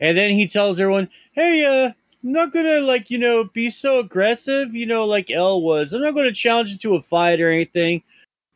And 0.00 0.16
then 0.16 0.32
he 0.32 0.46
tells 0.46 0.78
everyone, 0.78 1.08
"Hey, 1.32 1.64
uh, 1.64 1.92
I'm 2.24 2.32
not 2.32 2.52
gonna 2.52 2.80
like 2.80 3.10
you 3.10 3.18
know 3.18 3.44
be 3.44 3.70
so 3.70 3.98
aggressive, 4.00 4.74
you 4.74 4.86
know, 4.86 5.04
like 5.04 5.30
L 5.30 5.60
was. 5.62 5.92
I'm 5.92 6.02
not 6.02 6.14
gonna 6.14 6.32
challenge 6.32 6.70
you 6.70 6.78
to 6.78 6.96
a 6.96 7.02
fight 7.02 7.40
or 7.40 7.50
anything. 7.50 8.02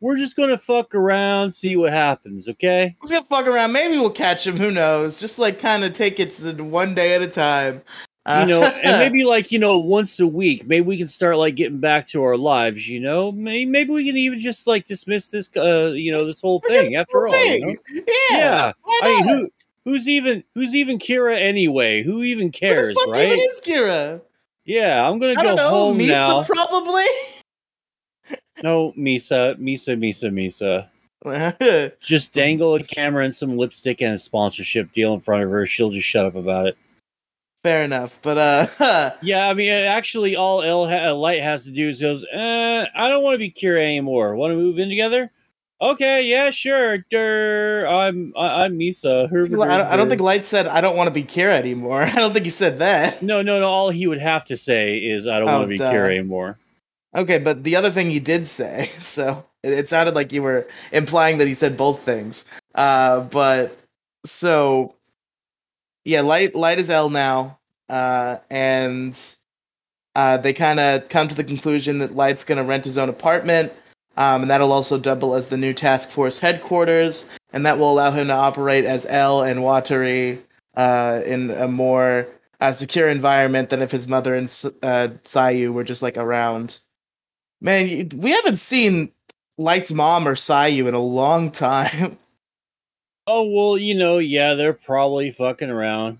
We're 0.01 0.17
just 0.17 0.35
gonna 0.35 0.57
fuck 0.57 0.93
around, 0.93 1.51
see 1.51 1.77
what 1.77 1.93
happens, 1.93 2.49
okay?" 2.49 2.95
Let's 3.01 3.11
get 3.11 3.27
fuck 3.27 3.47
around. 3.47 3.71
Maybe 3.71 3.97
we'll 3.97 4.09
catch 4.09 4.45
him. 4.45 4.57
Who 4.57 4.71
knows? 4.71 5.21
Just 5.21 5.39
like 5.39 5.59
kind 5.59 5.83
of 5.83 5.93
take 5.93 6.19
it 6.19 6.33
one 6.59 6.93
day 6.95 7.13
at 7.15 7.21
a 7.21 7.27
time. 7.27 7.81
Uh, 8.25 8.45
You 8.47 8.53
know, 8.53 8.63
and 8.63 8.99
maybe 8.99 9.23
like 9.23 9.51
you 9.51 9.57
know 9.59 9.79
once 9.79 10.19
a 10.19 10.27
week, 10.27 10.67
maybe 10.67 10.85
we 10.85 10.97
can 10.97 11.07
start 11.07 11.37
like 11.37 11.55
getting 11.55 11.79
back 11.79 12.05
to 12.07 12.21
our 12.23 12.37
lives. 12.37 12.87
You 12.87 12.99
know, 12.99 13.31
maybe 13.31 13.65
maybe 13.65 13.91
we 13.91 14.05
can 14.05 14.17
even 14.17 14.39
just 14.39 14.67
like 14.67 14.85
dismiss 14.85 15.29
this, 15.29 15.49
uh, 15.55 15.91
you 15.95 16.11
know, 16.11 16.25
this 16.25 16.41
whole 16.41 16.59
thing 16.59 16.95
after 16.95 17.27
all. 17.27 17.45
You 17.45 17.65
know? 17.67 17.75
Yeah. 17.93 18.03
Yeah. 18.37 18.71
I 19.01 19.05
mean, 19.07 19.27
who 19.27 19.49
who's 19.85 20.07
even 20.07 20.43
who's 20.53 20.75
even 20.75 20.99
Kira 20.99 21.39
anyway? 21.39 22.03
Who 22.03 22.21
even 22.23 22.51
cares, 22.51 22.93
fuck 22.93 23.07
right? 23.07 23.27
even 23.27 23.39
is 23.39 23.61
Kira? 23.65 24.21
Yeah, 24.65 25.07
I'm 25.07 25.17
gonna 25.17 25.31
I 25.31 25.41
go 25.41 25.43
don't 25.43 25.55
know. 25.55 25.69
home 25.69 25.97
Misa 25.97 26.09
now. 26.09 26.43
probably. 26.43 27.05
No, 28.63 28.91
Misa, 28.93 29.55
Misa, 29.59 29.97
Misa, 29.97 30.29
Misa. 30.31 30.87
Just 31.99 32.33
dangle 32.33 32.75
a 32.75 32.79
camera 32.83 33.23
and 33.23 33.35
some 33.35 33.57
lipstick 33.57 34.01
and 34.01 34.13
a 34.13 34.17
sponsorship 34.17 34.91
deal 34.91 35.13
in 35.13 35.21
front 35.21 35.43
of 35.43 35.51
her. 35.51 35.65
She'll 35.65 35.91
just 35.91 36.07
shut 36.07 36.25
up 36.25 36.35
about 36.35 36.67
it. 36.67 36.77
Fair 37.63 37.83
enough, 37.83 38.19
but 38.23 38.37
uh, 38.79 39.11
Yeah, 39.21 39.47
I 39.47 39.53
mean, 39.53 39.71
uh, 39.71 39.75
actually, 39.87 40.35
all 40.35 40.63
L 40.63 40.89
ha- 40.89 41.11
Light 41.13 41.41
has 41.41 41.63
to 41.65 41.71
do 41.71 41.89
is 41.89 42.01
goes, 42.01 42.25
eh, 42.31 42.85
I 42.95 43.09
don't 43.09 43.21
want 43.23 43.35
to 43.35 43.37
be 43.37 43.51
Kira 43.51 43.81
anymore. 43.83 44.35
Want 44.35 44.49
to 44.51 44.55
move 44.57 44.79
in 44.79 44.89
together? 44.89 45.29
Okay, 45.79 46.25
yeah, 46.27 46.49
sure. 46.49 46.99
Durr, 47.11 47.85
I'm 47.87 48.33
I- 48.35 48.63
I'm 48.65 48.79
Misa. 48.79 49.29
Her- 49.29 49.43
I 49.45 49.47
don't, 49.47 49.61
I 49.87 49.95
don't 49.97 50.09
think 50.09 50.21
Light 50.21 50.43
said 50.45 50.65
I 50.65 50.81
don't 50.81 50.97
want 50.97 51.07
to 51.07 51.13
be 51.13 51.21
Kira 51.23 51.53
anymore. 51.53 52.01
I 52.01 52.15
don't 52.15 52.33
think 52.33 52.45
he 52.45 52.51
said 52.51 52.79
that. 52.79 53.21
No, 53.21 53.43
no, 53.43 53.59
no. 53.59 53.67
All 53.67 53.91
he 53.91 54.07
would 54.07 54.21
have 54.21 54.43
to 54.45 54.57
say 54.57 54.97
is, 54.97 55.27
I 55.27 55.37
don't 55.37 55.47
Oh, 55.49 55.53
want 55.59 55.63
to 55.65 55.69
be 55.69 55.77
duh. 55.77 55.91
Kira 55.91 56.09
anymore. 56.09 56.57
Okay, 57.15 57.39
but 57.39 57.63
the 57.63 57.75
other 57.75 57.89
thing 57.89 58.09
you 58.09 58.19
did 58.19 58.47
say, 58.47 58.85
so 58.99 59.45
it, 59.63 59.89
sounded 59.89 60.15
like 60.15 60.31
you 60.31 60.43
were 60.43 60.67
implying 60.91 61.37
that 61.37 61.47
he 61.47 61.53
said 61.53 61.77
both 61.77 61.99
things. 61.99 62.45
Uh, 62.73 63.21
but 63.21 63.77
so 64.25 64.95
yeah, 66.05 66.21
light 66.21 66.55
light 66.55 66.79
is 66.79 66.89
L 66.89 67.09
now, 67.09 67.59
uh, 67.89 68.37
and 68.49 69.17
uh, 70.15 70.37
they 70.37 70.53
kind 70.53 70.79
of 70.79 71.09
come 71.09 71.27
to 71.27 71.35
the 71.35 71.43
conclusion 71.43 71.99
that 71.99 72.15
Light's 72.15 72.43
going 72.43 72.57
to 72.57 72.63
rent 72.63 72.85
his 72.85 72.97
own 72.97 73.09
apartment, 73.09 73.71
um, 74.17 74.41
and 74.41 74.51
that'll 74.51 74.71
also 74.71 74.99
double 74.99 75.35
as 75.35 75.49
the 75.49 75.57
new 75.57 75.73
task 75.73 76.09
force 76.09 76.39
headquarters, 76.39 77.29
and 77.53 77.65
that 77.65 77.77
will 77.77 77.91
allow 77.91 78.11
him 78.11 78.27
to 78.27 78.33
operate 78.33 78.85
as 78.85 79.05
L 79.09 79.43
and 79.43 79.59
Watari 79.59 80.39
uh, 80.75 81.21
in 81.25 81.51
a 81.51 81.67
more 81.67 82.27
uh, 82.59 82.71
secure 82.71 83.09
environment 83.09 83.69
than 83.69 83.81
if 83.81 83.91
his 83.91 84.07
mother 84.07 84.35
and 84.35 84.45
uh, 84.83 85.09
Sayu 85.23 85.73
were 85.73 85.83
just 85.83 86.01
like 86.01 86.17
around. 86.17 86.79
Man, 87.61 87.87
you, 87.87 88.07
we 88.17 88.31
haven't 88.31 88.57
seen 88.57 89.11
Light's 89.57 89.91
mom 89.91 90.27
or 90.27 90.33
Sayu 90.33 90.87
in 90.87 90.93
a 90.93 90.99
long 90.99 91.51
time. 91.51 92.17
Oh 93.27 93.43
well, 93.43 93.77
you 93.77 93.93
know, 93.93 94.17
yeah, 94.17 94.55
they're 94.55 94.73
probably 94.73 95.31
fucking 95.31 95.69
around. 95.69 96.17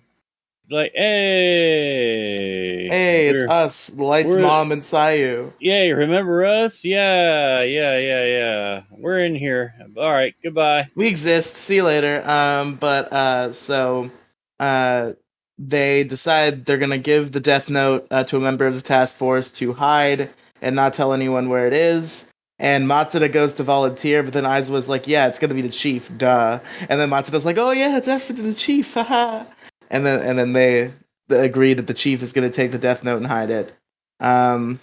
Like, 0.69 0.91
hey, 0.95 2.88
hey, 2.88 3.27
it's 3.27 3.50
us, 3.50 3.98
Light's 3.98 4.38
mom 4.38 4.71
and 4.71 4.83
Sayu. 4.83 5.51
Yeah, 5.60 5.83
you 5.83 5.95
remember 5.95 6.45
us? 6.45 6.86
Yeah, 6.86 7.63
yeah, 7.63 7.98
yeah, 7.98 8.25
yeah. 8.25 8.81
We're 8.91 9.25
in 9.25 9.33
here. 9.36 9.74
All 9.98 10.12
right, 10.12 10.36
goodbye. 10.43 10.89
We 10.95 11.07
exist. 11.07 11.57
See 11.57 11.77
you 11.77 11.83
later. 11.83 12.21
Um, 12.24 12.75
but 12.75 13.12
uh, 13.12 13.51
so 13.51 14.12
uh, 14.60 15.13
they 15.57 16.03
decide 16.03 16.65
they're 16.65 16.77
gonna 16.77 17.00
give 17.00 17.31
the 17.31 17.39
Death 17.41 17.69
Note 17.69 18.07
uh, 18.12 18.24
to 18.25 18.38
a 18.38 18.39
member 18.39 18.67
of 18.67 18.75
the 18.75 18.81
task 18.81 19.17
force 19.17 19.50
to 19.53 19.74
hide 19.74 20.29
and 20.61 20.75
not 20.75 20.93
tell 20.93 21.13
anyone 21.13 21.49
where 21.49 21.67
it 21.67 21.73
is. 21.73 22.31
And 22.59 22.87
Matsuda 22.87 23.31
goes 23.31 23.55
to 23.55 23.63
volunteer, 23.63 24.21
but 24.21 24.33
then 24.33 24.43
Aizawa's 24.43 24.87
like, 24.87 25.07
"Yeah, 25.07 25.27
it's 25.27 25.39
gonna 25.39 25.55
be 25.55 25.61
the 25.61 25.69
chief, 25.69 26.15
duh." 26.17 26.59
And 26.89 26.99
then 26.99 27.09
Matsuda's 27.09 27.45
like, 27.45 27.57
"Oh 27.57 27.71
yeah, 27.71 27.97
it's 27.97 28.05
definitely 28.05 28.51
the 28.51 28.55
chief, 28.55 28.93
haha." 28.93 29.45
and 29.91 30.05
then 30.05 30.19
and 30.27 30.39
then 30.39 30.53
they, 30.53 30.91
they 31.27 31.45
agree 31.45 31.73
that 31.73 31.87
the 31.87 31.93
chief 31.93 32.23
is 32.23 32.33
gonna 32.33 32.49
take 32.49 32.71
the 32.71 32.79
Death 32.79 33.03
Note 33.03 33.17
and 33.17 33.27
hide 33.27 33.51
it. 33.51 33.75
Um, 34.19 34.79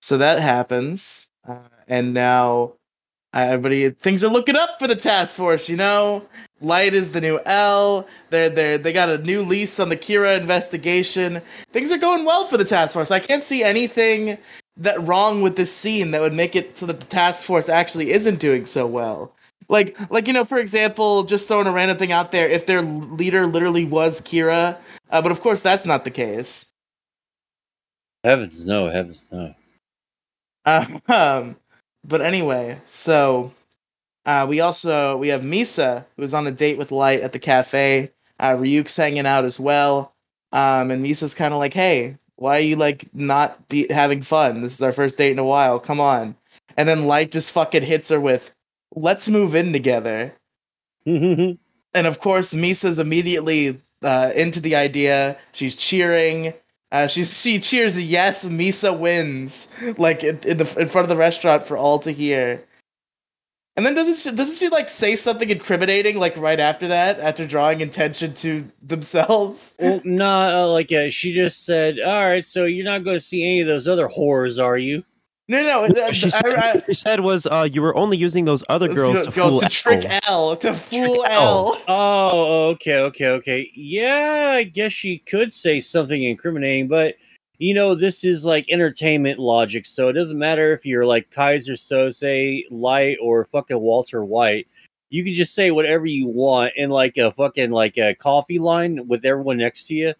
so 0.00 0.18
that 0.18 0.38
happens, 0.40 1.28
uh, 1.48 1.60
and 1.88 2.14
now 2.14 2.74
uh, 3.34 3.46
everybody 3.48 3.90
things 3.90 4.22
are 4.22 4.30
looking 4.30 4.56
up 4.56 4.78
for 4.78 4.86
the 4.86 4.94
task 4.94 5.36
force. 5.36 5.68
You 5.68 5.76
know, 5.76 6.26
Light 6.60 6.92
is 6.92 7.12
the 7.12 7.20
new 7.20 7.38
L. 7.46 8.08
They're 8.30 8.50
they're, 8.50 8.78
they 8.78 8.92
got 8.92 9.08
a 9.08 9.18
new 9.18 9.42
lease 9.42 9.78
on 9.78 9.88
the 9.88 9.96
Kira 9.96 10.38
investigation. 10.38 11.40
Things 11.70 11.92
are 11.92 11.98
going 11.98 12.24
well 12.24 12.46
for 12.46 12.56
the 12.56 12.64
task 12.64 12.94
force. 12.94 13.10
I 13.10 13.20
can't 13.20 13.42
see 13.42 13.62
anything 13.62 14.38
that 14.76 15.00
wrong 15.02 15.40
with 15.40 15.56
this 15.56 15.72
scene 15.72 16.10
that 16.12 16.20
would 16.20 16.32
make 16.32 16.56
it 16.56 16.76
so 16.76 16.86
that 16.86 17.00
the 17.00 17.06
task 17.06 17.46
force 17.46 17.68
actually 17.68 18.10
isn't 18.10 18.40
doing 18.40 18.64
so 18.64 18.86
well. 18.86 19.32
Like, 19.68 19.98
like 20.10 20.26
you 20.26 20.32
know, 20.32 20.44
for 20.44 20.58
example, 20.58 21.24
just 21.24 21.46
throwing 21.46 21.66
a 21.66 21.72
random 21.72 21.96
thing 21.96 22.12
out 22.12 22.32
there. 22.32 22.48
If 22.48 22.66
their 22.66 22.82
leader 22.82 23.46
literally 23.46 23.84
was 23.84 24.20
Kira, 24.20 24.78
uh, 25.10 25.22
but 25.22 25.30
of 25.30 25.40
course 25.40 25.62
that's 25.62 25.86
not 25.86 26.04
the 26.04 26.10
case. 26.10 26.72
Heavens 28.24 28.64
no, 28.64 28.90
heavens 28.90 29.30
no. 29.30 29.54
um, 30.66 31.56
but 32.04 32.20
anyway, 32.20 32.80
so 32.84 33.52
uh, 34.28 34.46
we 34.46 34.60
also 34.60 35.16
we 35.16 35.28
have 35.28 35.40
Misa 35.40 36.04
who's 36.18 36.34
on 36.34 36.46
a 36.46 36.52
date 36.52 36.76
with 36.76 36.92
Light 36.92 37.22
at 37.22 37.32
the 37.32 37.38
cafe. 37.38 38.12
Uh, 38.38 38.54
Ryuk's 38.56 38.94
hanging 38.94 39.24
out 39.24 39.46
as 39.46 39.58
well. 39.58 40.14
Um, 40.52 40.90
and 40.90 41.02
Misa's 41.02 41.34
kind 41.34 41.54
of 41.54 41.58
like, 41.58 41.72
"Hey, 41.72 42.18
why 42.36 42.58
are 42.58 42.60
you 42.60 42.76
like 42.76 43.08
not 43.14 43.70
be- 43.70 43.90
having 43.90 44.20
fun? 44.20 44.60
This 44.60 44.74
is 44.74 44.82
our 44.82 44.92
first 44.92 45.16
date 45.16 45.32
in 45.32 45.38
a 45.38 45.44
while. 45.44 45.80
Come 45.80 45.98
on." 45.98 46.36
And 46.76 46.86
then 46.86 47.06
Light 47.06 47.32
just 47.32 47.50
fucking 47.52 47.84
hits 47.84 48.10
her 48.10 48.20
with, 48.20 48.54
"Let's 48.94 49.28
move 49.28 49.54
in 49.54 49.72
together." 49.72 50.34
And 51.94 52.06
of 52.06 52.20
course, 52.20 52.52
Misa's 52.52 52.98
immediately 52.98 53.80
uh, 54.02 54.30
into 54.36 54.60
the 54.60 54.76
idea. 54.76 55.38
She's 55.52 55.74
cheering. 55.74 56.52
Uh, 56.92 57.06
she's 57.06 57.40
she 57.40 57.58
cheers 57.60 57.98
yes. 57.98 58.46
Misa 58.46 58.96
wins, 58.98 59.72
like 59.96 60.22
in, 60.22 60.38
in 60.46 60.58
the 60.58 60.76
in 60.78 60.88
front 60.88 61.06
of 61.06 61.08
the 61.08 61.16
restaurant 61.16 61.64
for 61.64 61.78
all 61.78 61.98
to 62.00 62.10
hear. 62.12 62.62
And 63.78 63.86
then 63.86 63.94
doesn't 63.94 64.16
she, 64.16 64.34
doesn't 64.34 64.56
she 64.56 64.68
like 64.70 64.88
say 64.88 65.14
something 65.14 65.48
incriminating 65.50 66.18
like 66.18 66.36
right 66.36 66.58
after 66.58 66.88
that, 66.88 67.20
after 67.20 67.46
drawing 67.46 67.80
attention 67.80 68.34
to 68.34 68.68
themselves? 68.82 69.76
well, 69.78 70.00
not 70.02 70.52
uh, 70.52 70.66
like 70.66 70.90
uh, 70.90 71.10
she 71.10 71.32
just 71.32 71.64
said. 71.64 72.00
All 72.00 72.24
right, 72.26 72.44
so 72.44 72.64
you're 72.64 72.84
not 72.84 73.04
going 73.04 73.14
to 73.18 73.20
see 73.20 73.44
any 73.44 73.60
of 73.60 73.68
those 73.68 73.86
other 73.86 74.08
whores, 74.08 74.60
are 74.60 74.76
you? 74.76 75.04
No, 75.46 75.62
no, 75.62 75.86
no. 75.86 76.02
What 76.06 76.16
she, 76.16 76.28
said, 76.28 76.44
I- 76.44 76.70
I- 76.70 76.74
what 76.74 76.86
she 76.86 76.92
said 76.92 77.20
was, 77.20 77.46
uh, 77.46 77.68
"You 77.70 77.80
were 77.82 77.96
only 77.96 78.16
using 78.16 78.46
those 78.46 78.64
other 78.68 78.92
girls 78.92 79.28
to 79.28 79.30
girls 79.32 79.50
fool 79.50 79.60
to 79.60 79.68
trick 79.68 80.04
Al. 80.28 80.50
L, 80.50 80.56
to 80.56 80.74
fool 80.74 81.24
L. 81.26 81.74
L. 81.74 81.82
Oh, 81.86 82.68
okay, 82.70 82.98
okay, 82.98 83.28
okay. 83.28 83.70
Yeah, 83.76 84.54
I 84.56 84.64
guess 84.64 84.92
she 84.92 85.18
could 85.18 85.52
say 85.52 85.78
something 85.78 86.20
incriminating, 86.20 86.88
but 86.88 87.14
you 87.58 87.74
know, 87.74 87.94
this 87.94 88.24
is 88.24 88.44
like 88.44 88.66
entertainment 88.70 89.38
logic, 89.38 89.86
so 89.86 90.08
it 90.08 90.12
doesn't 90.12 90.38
matter 90.38 90.72
if 90.72 90.86
you're 90.86 91.06
like 91.06 91.30
Keyser 91.30 91.72
Söze, 91.72 92.64
Light, 92.70 93.18
or 93.20 93.46
fucking 93.46 93.78
Walter 93.78 94.24
White. 94.24 94.68
You 95.10 95.24
can 95.24 95.32
just 95.32 95.54
say 95.54 95.70
whatever 95.70 96.06
you 96.06 96.28
want 96.28 96.72
in 96.76 96.90
like 96.90 97.16
a 97.16 97.32
fucking 97.32 97.70
like 97.70 97.98
a 97.98 98.14
coffee 98.14 98.58
line 98.58 99.08
with 99.08 99.24
everyone 99.24 99.58
next 99.58 99.86
to 99.88 99.94
you, 99.94 100.14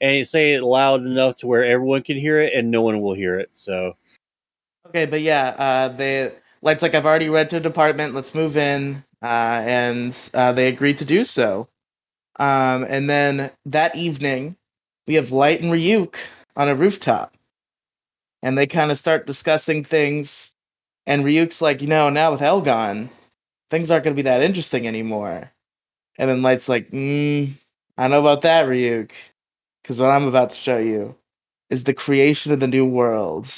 and 0.00 0.16
you 0.16 0.24
say 0.24 0.54
it 0.54 0.62
loud 0.62 1.00
enough 1.00 1.36
to 1.38 1.46
where 1.46 1.64
everyone 1.64 2.02
can 2.02 2.18
hear 2.18 2.40
it 2.40 2.52
and 2.52 2.70
no 2.70 2.82
one 2.82 3.00
will 3.00 3.14
hear 3.14 3.38
it. 3.38 3.50
So 3.54 3.96
Okay, 4.86 5.06
but 5.06 5.22
yeah, 5.22 5.54
uh, 5.58 5.88
they 5.88 6.32
Light's 6.62 6.82
like, 6.82 6.94
I've 6.94 7.06
already 7.06 7.28
rented 7.28 7.62
an 7.62 7.70
apartment. 7.70 8.14
Let's 8.14 8.34
move 8.34 8.56
in, 8.56 9.04
uh, 9.22 9.62
and 9.64 10.30
uh, 10.34 10.52
they 10.52 10.68
agreed 10.68 10.98
to 10.98 11.04
do 11.04 11.24
so. 11.24 11.68
Um, 12.36 12.84
and 12.88 13.08
then 13.08 13.50
that 13.66 13.96
evening, 13.96 14.56
we 15.06 15.14
have 15.14 15.30
Light 15.30 15.60
and 15.60 15.72
Ryuk 15.72 16.16
on 16.56 16.68
a 16.68 16.74
rooftop, 16.74 17.34
and 18.42 18.56
they 18.56 18.66
kind 18.66 18.90
of 18.90 18.98
start 18.98 19.26
discussing 19.26 19.84
things. 19.84 20.54
And 21.06 21.24
Ryuk's 21.24 21.60
like, 21.60 21.82
you 21.82 21.88
know, 21.88 22.08
now 22.08 22.32
with 22.32 22.42
L 22.42 22.60
gone, 22.60 23.10
things 23.70 23.90
aren't 23.90 24.04
going 24.04 24.16
to 24.16 24.22
be 24.22 24.28
that 24.28 24.42
interesting 24.42 24.86
anymore. 24.86 25.52
And 26.18 26.30
then 26.30 26.42
Light's 26.42 26.68
like, 26.68 26.90
mm, 26.90 27.50
I 27.98 28.08
know 28.08 28.20
about 28.20 28.42
that, 28.42 28.66
Ryuk, 28.66 29.10
because 29.82 30.00
what 30.00 30.10
I'm 30.10 30.26
about 30.26 30.50
to 30.50 30.56
show 30.56 30.78
you 30.78 31.16
is 31.70 31.84
the 31.84 31.94
creation 31.94 32.52
of 32.52 32.60
the 32.60 32.66
new 32.68 32.86
world. 32.86 33.48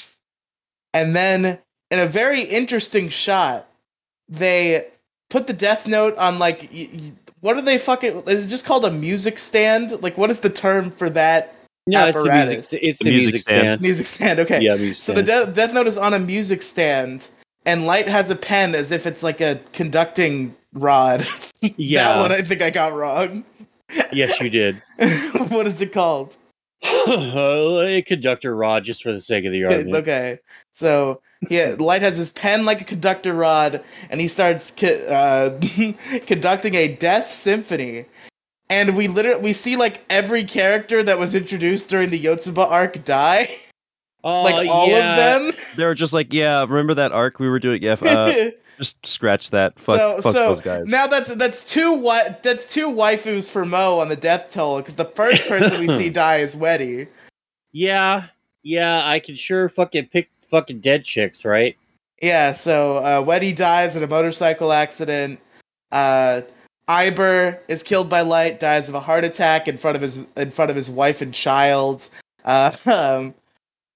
And 0.93 1.15
then 1.15 1.59
in 1.91 1.99
a 1.99 2.07
very 2.07 2.41
interesting 2.41 3.09
shot, 3.09 3.69
they 4.27 4.87
put 5.29 5.47
the 5.47 5.53
Death 5.53 5.87
Note 5.87 6.17
on 6.17 6.39
like 6.39 6.69
y- 6.73 6.89
y- 6.93 7.11
what 7.39 7.55
are 7.55 7.61
they 7.61 7.77
fucking? 7.77 8.23
Is 8.27 8.45
it 8.45 8.49
just 8.49 8.65
called 8.65 8.85
a 8.85 8.91
music 8.91 9.39
stand? 9.39 10.01
Like 10.01 10.17
what 10.17 10.31
is 10.31 10.39
the 10.39 10.49
term 10.49 10.89
for 10.89 11.09
that 11.11 11.53
no, 11.87 12.07
it's 12.07 12.17
a 12.17 12.23
music. 12.23 12.79
It's 12.83 12.99
The 12.99 13.09
a 13.09 13.11
music 13.11 13.31
music 13.33 13.41
stand. 13.41 13.61
stand. 13.61 13.81
music 13.81 14.05
stand? 14.05 14.39
Okay, 14.39 14.61
Yeah, 14.61 14.75
music 14.75 15.01
so 15.03 15.13
the. 15.13 15.23
De- 15.23 15.51
Death 15.53 15.73
Note 15.73 15.87
is 15.87 15.97
on 15.97 16.13
a 16.13 16.19
music 16.19 16.61
stand, 16.61 17.27
and 17.65 17.85
Light 17.85 18.07
has 18.07 18.29
a 18.29 18.35
pen 18.35 18.75
as 18.75 18.91
if 18.91 19.05
it's 19.07 19.23
like 19.23 19.41
a 19.41 19.59
conducting 19.73 20.55
rod. 20.73 21.25
Yeah. 21.75 22.03
that 22.13 22.19
one 22.21 22.31
I 22.31 22.41
think 22.43 22.61
I 22.61 22.69
got 22.69 22.93
wrong. 22.93 23.43
yes, 24.13 24.39
you 24.39 24.49
did. 24.51 24.79
what 25.49 25.65
is 25.65 25.81
it 25.81 25.91
called? 25.91 26.37
a 26.83 28.03
conductor 28.05 28.55
rod, 28.55 28.83
just 28.83 29.01
for 29.01 29.11
the 29.11 29.19
sake 29.21 29.43
of 29.45 29.51
the 29.51 29.63
argument. 29.63 29.95
Okay, 29.95 30.39
so 30.73 31.19
yeah, 31.49 31.75
Light 31.79 32.03
has 32.03 32.17
his 32.19 32.31
pen 32.31 32.63
like 32.65 32.79
a 32.81 32.83
conductor 32.83 33.33
rod, 33.33 33.83
and 34.11 34.21
he 34.21 34.27
starts 34.27 34.69
co- 34.69 34.87
uh, 35.09 35.59
conducting 36.27 36.75
a 36.75 36.93
death 36.95 37.27
symphony. 37.27 38.05
And 38.69 38.97
we 38.97 39.07
literally 39.07 39.41
we 39.41 39.53
see 39.53 39.75
like 39.77 40.03
every 40.09 40.43
character 40.43 41.01
that 41.03 41.17
was 41.17 41.35
introduced 41.35 41.89
during 41.89 42.09
the 42.09 42.21
Yotsuba 42.21 42.69
arc 42.69 43.03
die, 43.05 43.57
Oh, 44.23 44.43
like 44.43 44.67
all 44.67 44.89
yeah. 44.89 45.35
of 45.37 45.53
them. 45.53 45.63
They 45.77 45.85
were 45.85 45.95
just 45.95 46.11
like, 46.11 46.33
yeah, 46.33 46.61
remember 46.61 46.93
that 46.95 47.11
arc 47.13 47.39
we 47.39 47.47
were 47.47 47.59
doing? 47.59 47.81
Yeah, 47.81 47.93
uh, 48.01 48.49
just 48.77 49.05
scratch 49.05 49.51
that. 49.51 49.79
Fuck, 49.79 49.97
so 49.97 50.21
fuck 50.21 50.33
so 50.33 50.49
those 50.49 50.61
guys. 50.61 50.85
now 50.85 51.07
that's 51.07 51.33
that's 51.35 51.71
two 51.71 51.95
wi- 51.97 52.37
that's 52.43 52.73
two 52.73 52.87
waifus 52.89 53.49
for 53.49 53.65
Moe 53.65 53.99
on 53.99 54.09
the 54.09 54.17
death 54.17 54.51
toll 54.51 54.79
because 54.79 54.95
the 54.95 55.05
first 55.05 55.47
person 55.47 55.79
we 55.79 55.87
see 55.87 56.09
die 56.11 56.37
is 56.37 56.55
Wedy. 56.55 57.07
Yeah, 57.71 58.25
yeah, 58.63 59.07
I 59.07 59.19
can 59.19 59.35
sure 59.35 59.69
fucking 59.69 60.07
pick 60.07 60.29
fucking 60.49 60.81
dead 60.81 61.05
chicks, 61.05 61.45
right? 61.45 61.77
Yeah, 62.21 62.51
so 62.51 62.97
uh, 62.97 63.23
Wedy 63.25 63.53
dies 63.53 63.95
in 63.95 64.03
a 64.03 64.07
motorcycle 64.07 64.73
accident. 64.73 65.39
Uh, 65.91 66.41
Aiber 66.87 67.59
is 67.67 67.83
killed 67.83 68.09
by 68.09 68.21
light, 68.21 68.59
dies 68.59 68.87
of 68.89 68.95
a 68.95 68.99
heart 68.99 69.23
attack 69.23 69.67
in 69.67 69.77
front 69.77 69.95
of 69.95 70.01
his 70.01 70.25
in 70.37 70.51
front 70.51 70.71
of 70.71 70.75
his 70.77 70.89
wife 70.89 71.21
and 71.21 71.33
child. 71.33 72.07
Uh, 72.45 72.71
um, 72.85 73.33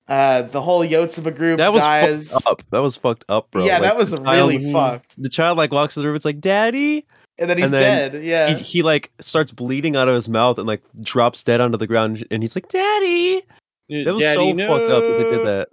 uh, 0.07 0.41
the 0.41 0.61
whole 0.61 0.83
Yotsuba 0.85 1.33
group 1.35 1.57
that 1.57 1.71
was 1.71 1.81
dies. 1.81 2.31
fucked 2.33 2.47
up. 2.47 2.61
That 2.71 2.79
was 2.81 2.97
fucked 2.97 3.23
up, 3.29 3.49
bro. 3.51 3.63
Yeah, 3.63 3.75
Like, 3.75 3.83
that 3.83 3.95
was 3.95 4.11
really 4.19 4.57
child- 4.59 4.73
fucked. 4.73 5.21
The 5.21 5.29
child 5.29 5.57
like 5.57 5.71
walks 5.71 5.95
in 5.95 6.01
the 6.01 6.07
room. 6.07 6.15
It's 6.17 6.25
like, 6.25 6.41
Daddy. 6.41 7.05
And 7.39 7.49
then 7.49 7.57
he's 7.57 7.65
and 7.65 7.73
then 7.73 8.11
dead. 8.11 8.23
Yeah. 8.23 8.53
He, 8.55 8.61
he 8.61 8.81
like 8.83 9.09
starts 9.21 9.51
bleeding 9.53 9.95
out 9.95 10.09
of 10.09 10.15
his 10.15 10.27
mouth 10.27 10.57
and 10.57 10.67
like 10.67 10.81
drops 10.99 11.43
dead 11.43 11.61
onto 11.61 11.77
the 11.77 11.87
ground. 11.87 12.25
And 12.29 12.43
he's 12.43 12.55
like, 12.55 12.67
Daddy. 12.67 13.41
That 13.89 14.13
was 14.13 14.23
so 14.33 14.53
Daddy, 14.53 14.67
fucked 14.67 14.89
up 14.91 15.01
that 15.01 15.17
they 15.17 15.31
did 15.31 15.45
that. 15.47 15.69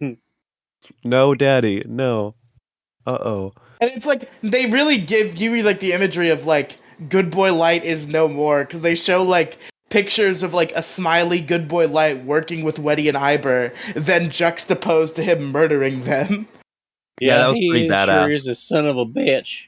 Hmm. 0.00 0.12
no, 1.04 1.34
Daddy. 1.34 1.82
No. 1.86 2.34
Uh 3.06 3.18
oh. 3.20 3.52
And 3.80 3.90
it's 3.92 4.06
like 4.06 4.30
they 4.42 4.66
really 4.66 4.98
give 4.98 5.36
you 5.36 5.62
like 5.62 5.80
the 5.80 5.92
imagery 5.92 6.30
of 6.30 6.46
like 6.46 6.76
good 7.08 7.30
boy 7.30 7.54
light 7.54 7.84
is 7.84 8.08
no 8.08 8.28
more 8.28 8.64
because 8.64 8.82
they 8.82 8.94
show 8.94 9.22
like 9.22 9.58
pictures 9.90 10.42
of 10.42 10.52
like 10.52 10.72
a 10.72 10.82
smiley 10.82 11.40
good 11.40 11.68
boy 11.68 11.88
light 11.88 12.24
working 12.24 12.64
with 12.64 12.78
Wedy 12.78 13.08
and 13.08 13.16
Aiber, 13.16 13.72
then 13.94 14.30
juxtaposed 14.30 15.16
to 15.16 15.22
him 15.22 15.52
murdering 15.52 16.02
them. 16.04 16.48
Yeah, 17.20 17.38
that 17.38 17.48
was 17.48 17.58
he 17.58 17.70
pretty 17.70 17.86
Sure 17.88 17.96
badass. 17.96 18.30
is 18.30 18.46
a 18.46 18.54
son 18.54 18.86
of 18.86 18.96
a 18.96 19.06
bitch. 19.06 19.66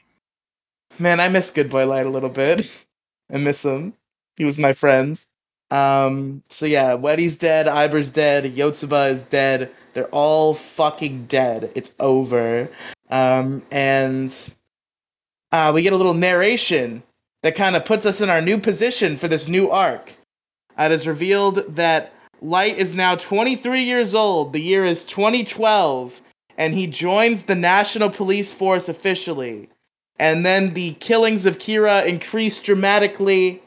Man, 0.99 1.19
I 1.19 1.27
miss 1.29 1.51
good 1.51 1.69
boy 1.69 1.85
light 1.87 2.05
a 2.05 2.09
little 2.09 2.29
bit. 2.29 2.85
I 3.33 3.37
miss 3.37 3.63
him. 3.65 3.93
He 4.37 4.45
was 4.45 4.59
my 4.59 4.73
friend. 4.73 5.23
Um. 5.69 6.43
So 6.49 6.65
yeah, 6.65 6.95
Wedy's 6.95 7.37
dead. 7.37 7.65
Aiber's 7.67 8.11
dead. 8.11 8.43
Yotsuba 8.55 9.09
is 9.11 9.25
dead. 9.27 9.71
They're 9.93 10.07
all 10.07 10.53
fucking 10.53 11.25
dead. 11.25 11.71
It's 11.75 11.93
over. 11.99 12.69
Um. 13.11 13.63
And 13.71 14.33
uh, 15.51 15.71
we 15.75 15.81
get 15.81 15.93
a 15.93 15.97
little 15.97 16.13
narration 16.13 17.03
that 17.43 17.55
kind 17.55 17.75
of 17.75 17.85
puts 17.85 18.05
us 18.05 18.21
in 18.21 18.29
our 18.29 18.41
new 18.41 18.57
position 18.57 19.17
for 19.17 19.27
this 19.27 19.47
new 19.47 19.69
arc. 19.69 20.15
It 20.77 20.91
is 20.91 21.07
revealed 21.07 21.75
that 21.75 22.13
Light 22.41 22.77
is 22.77 22.95
now 22.95 23.15
23 23.15 23.83
years 23.83 24.15
old. 24.15 24.53
The 24.53 24.61
year 24.61 24.83
is 24.83 25.05
2012, 25.05 26.21
and 26.57 26.73
he 26.73 26.87
joins 26.87 27.45
the 27.45 27.55
National 27.55 28.09
Police 28.09 28.51
Force 28.51 28.89
officially. 28.89 29.69
And 30.17 30.43
then 30.43 30.73
the 30.73 30.93
killings 30.93 31.45
of 31.45 31.59
Kira 31.59 32.05
increase 32.05 32.59
dramatically, 32.59 33.61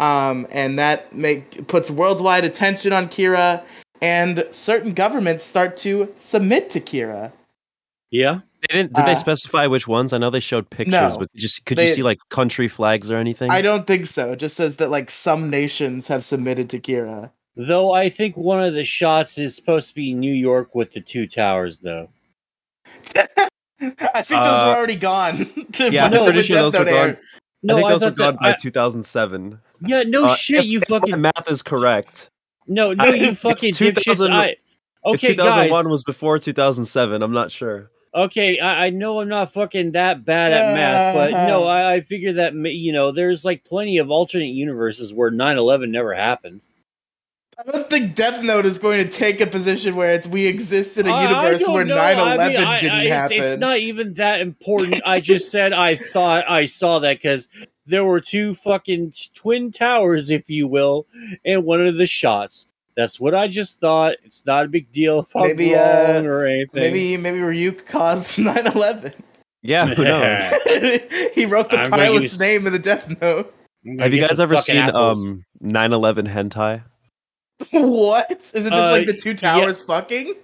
um, 0.00 0.46
and 0.50 0.76
that 0.78 1.12
make 1.12 1.68
puts 1.68 1.88
worldwide 1.88 2.44
attention 2.44 2.92
on 2.92 3.08
Kira. 3.08 3.62
And 4.02 4.44
certain 4.50 4.92
governments 4.92 5.44
start 5.44 5.76
to 5.78 6.12
submit 6.16 6.68
to 6.70 6.80
Kira. 6.80 7.32
Yeah. 8.10 8.40
They 8.68 8.76
didn't. 8.78 8.94
Did 8.94 9.02
Uh, 9.02 9.06
they 9.06 9.14
specify 9.14 9.66
which 9.66 9.86
ones? 9.88 10.12
I 10.12 10.18
know 10.18 10.30
they 10.30 10.40
showed 10.40 10.70
pictures, 10.70 10.92
No. 10.92 11.16
but 11.18 11.28
just 11.34 11.64
could 11.66 11.78
They- 11.78 11.88
you 11.88 11.94
see 11.94 12.02
like 12.02 12.18
country 12.30 12.68
flags 12.68 13.10
or 13.10 13.16
anything? 13.16 13.50
I 13.50 13.62
don't 13.62 13.86
think 13.86 14.06
so. 14.06 14.32
It 14.32 14.38
just 14.38 14.56
says 14.56 14.76
that 14.76 14.90
like 14.90 15.10
some 15.10 15.50
nations 15.50 16.08
have 16.08 16.24
submitted 16.24 16.68
to 16.70 16.80
Kira. 16.80 17.30
Though 17.56 17.92
I 17.92 18.08
think 18.08 18.36
one 18.36 18.62
of 18.62 18.74
the 18.74 18.84
shots 18.84 19.38
is 19.38 19.56
supposed 19.56 19.88
to 19.88 19.94
be 19.94 20.12
New 20.14 20.32
York 20.34 20.74
with 20.74 20.92
the 20.92 21.00
two 21.00 21.26
towers, 21.26 21.78
though. 21.78 22.08
I 23.16 24.22
think 24.22 24.42
those 24.42 24.58
Uh, 24.62 24.64
are 24.66 24.76
already 24.76 24.96
gone. 24.96 25.36
to 25.72 25.90
yeah, 25.90 26.06
I'm 26.06 26.12
pretty 26.12 26.42
sure 26.42 26.56
those 26.56 26.78
were 26.78 26.84
Note 26.84 26.90
gone. 26.90 27.16
No, 27.62 27.74
I 27.74 27.78
think 27.78 27.88
those 27.88 28.00
were 28.02 28.06
thought 28.08 28.16
that- 28.16 28.16
gone 28.16 28.36
by 28.42 28.50
I- 28.50 28.56
2007. 28.60 29.58
yeah, 29.86 30.02
no 30.02 30.26
Uh, 30.26 30.34
shit, 30.34 30.64
you 30.66 30.78
if, 30.78 30.82
if 30.84 30.88
fucking 30.88 31.10
my 31.20 31.32
math 31.36 31.50
is 31.50 31.62
correct. 31.62 32.30
no, 32.66 32.92
no, 32.92 33.04
you 33.04 33.34
fucking 33.34 33.72
dipshits. 33.72 33.94
2000 33.94 34.32
I 34.32 34.46
If 34.48 34.58
okay, 35.16 35.28
2001 35.28 35.84
guys. 35.84 35.90
was 35.90 36.02
before 36.04 36.38
2007, 36.38 37.22
I'm 37.22 37.32
not 37.32 37.50
sure. 37.50 37.90
Okay, 38.16 38.58
I, 38.58 38.86
I 38.86 38.90
know 38.90 39.20
I'm 39.20 39.28
not 39.28 39.52
fucking 39.52 39.92
that 39.92 40.24
bad 40.24 40.50
at 40.52 40.74
math, 40.74 41.14
but 41.14 41.30
no, 41.46 41.64
I, 41.68 41.94
I 41.96 42.00
figure 42.00 42.32
that 42.32 42.54
you 42.54 42.92
know 42.92 43.12
there's 43.12 43.44
like 43.44 43.64
plenty 43.64 43.98
of 43.98 44.10
alternate 44.10 44.46
universes 44.46 45.12
where 45.12 45.30
9/11 45.30 45.90
never 45.90 46.14
happened. 46.14 46.62
I 47.58 47.70
don't 47.70 47.88
think 47.88 48.14
Death 48.14 48.42
Note 48.42 48.66
is 48.66 48.78
going 48.78 49.02
to 49.02 49.08
take 49.10 49.40
a 49.40 49.46
position 49.46 49.96
where 49.96 50.12
it's 50.12 50.26
we 50.26 50.46
exist 50.46 50.98
in 50.98 51.06
a 51.06 51.22
universe 51.22 51.66
where 51.68 51.84
know. 51.86 51.96
9 51.96 52.16
I 52.18 52.34
11 52.34 52.48
mean, 52.52 52.66
I- 52.66 52.80
didn't 52.80 52.92
I- 52.94 53.02
it's- 53.04 53.18
happen. 53.22 53.36
It's 53.38 53.58
not 53.60 53.78
even 53.78 54.14
that 54.14 54.40
important. 54.40 55.00
I 55.06 55.20
just 55.32 55.50
said 55.50 55.72
I 55.72 55.96
thought 55.96 56.44
I 56.50 56.66
saw 56.66 56.98
that 57.00 57.18
because 57.18 57.48
there 57.86 58.04
were 58.04 58.20
two 58.20 58.54
fucking 58.54 59.12
twin 59.34 59.72
towers, 59.72 60.30
if 60.30 60.50
you 60.50 60.66
will, 60.68 61.06
in 61.44 61.64
one 61.64 61.86
of 61.86 61.96
the 61.96 62.06
shots. 62.06 62.66
That's 62.96 63.20
what 63.20 63.34
I 63.34 63.46
just 63.48 63.78
thought. 63.80 64.14
It's 64.24 64.46
not 64.46 64.64
a 64.64 64.68
big 64.68 64.90
deal 64.90 65.20
if 65.20 65.36
I'm 65.36 65.42
Maybe, 65.42 65.74
wrong 65.74 66.24
uh, 66.26 66.30
or 66.30 66.46
anything. 66.46 66.80
maybe 66.80 67.16
maybe 67.18 67.38
Ryuk 67.38 67.86
caused 67.86 68.38
9 68.42 68.66
11. 68.66 69.12
Yeah, 69.62 69.86
who 69.86 70.04
knows? 70.04 70.40
he 71.34 71.44
wrote 71.44 71.70
the 71.70 71.80
I'm 71.80 71.90
pilot's 71.90 72.22
use- 72.22 72.38
name 72.40 72.66
in 72.66 72.72
the 72.72 72.78
Death 72.78 73.20
Note. 73.20 73.52
Have 73.98 74.14
you 74.14 74.20
guys 74.20 74.40
ever 74.40 74.56
seen 74.56 74.76
apples. 74.76 75.26
um 75.28 75.44
9/11 75.62 76.28
hentai? 76.28 76.82
what? 77.72 78.30
Is 78.32 78.54
it 78.66 78.70
just 78.70 78.72
Uh, 78.72 78.90
like 78.92 79.06
the 79.06 79.12
two 79.16 79.34
towers 79.34 79.82
fucking? 79.82 80.34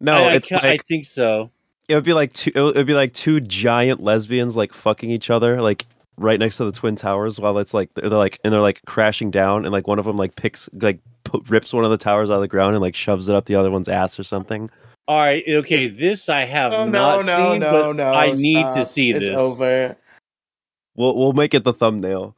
No, 0.00 0.14
I, 0.14 0.30
I 0.30 0.34
it's 0.34 0.48
ca- 0.48 0.56
like 0.56 0.64
I 0.64 0.76
think 0.88 1.04
so. 1.04 1.50
it 1.88 1.94
would 1.94 2.04
be 2.04 2.12
like 2.12 2.32
two. 2.32 2.50
It 2.54 2.60
would 2.74 2.86
be 2.86 2.94
like 2.94 3.12
two 3.12 3.40
giant 3.40 4.02
lesbians 4.02 4.56
like 4.56 4.72
fucking 4.72 5.10
each 5.10 5.30
other, 5.30 5.60
like 5.60 5.86
right 6.16 6.38
next 6.38 6.56
to 6.58 6.64
the 6.64 6.72
twin 6.72 6.96
towers, 6.96 7.40
while 7.40 7.58
it's 7.58 7.74
like 7.74 7.92
they're, 7.94 8.08
they're 8.08 8.18
like 8.18 8.38
and 8.44 8.52
they're 8.52 8.60
like 8.60 8.80
crashing 8.86 9.30
down, 9.30 9.64
and 9.64 9.72
like 9.72 9.86
one 9.88 9.98
of 9.98 10.04
them 10.04 10.16
like 10.16 10.36
picks 10.36 10.68
like 10.74 11.00
pu- 11.24 11.42
rips 11.48 11.72
one 11.72 11.84
of 11.84 11.90
the 11.90 11.96
towers 11.96 12.30
out 12.30 12.34
of 12.36 12.40
the 12.40 12.48
ground 12.48 12.74
and 12.74 12.82
like 12.82 12.94
shoves 12.94 13.28
it 13.28 13.34
up 13.34 13.46
the 13.46 13.54
other 13.54 13.70
one's 13.70 13.88
ass 13.88 14.18
or 14.18 14.22
something. 14.22 14.70
All 15.06 15.18
right, 15.18 15.44
okay. 15.46 15.88
This 15.88 16.28
I 16.28 16.44
have 16.44 16.72
Oh, 16.72 16.84
no, 16.86 16.90
not 17.18 17.26
no, 17.26 17.50
seen, 17.52 17.60
no, 17.60 17.70
but 17.70 17.96
no. 17.96 18.12
I 18.12 18.32
need 18.32 18.62
to 18.74 18.84
see 18.84 19.10
it's 19.10 19.20
this. 19.20 19.36
over. 19.36 19.96
We'll 20.96 21.16
we'll 21.16 21.32
make 21.34 21.54
it 21.54 21.64
the 21.64 21.72
thumbnail. 21.74 22.36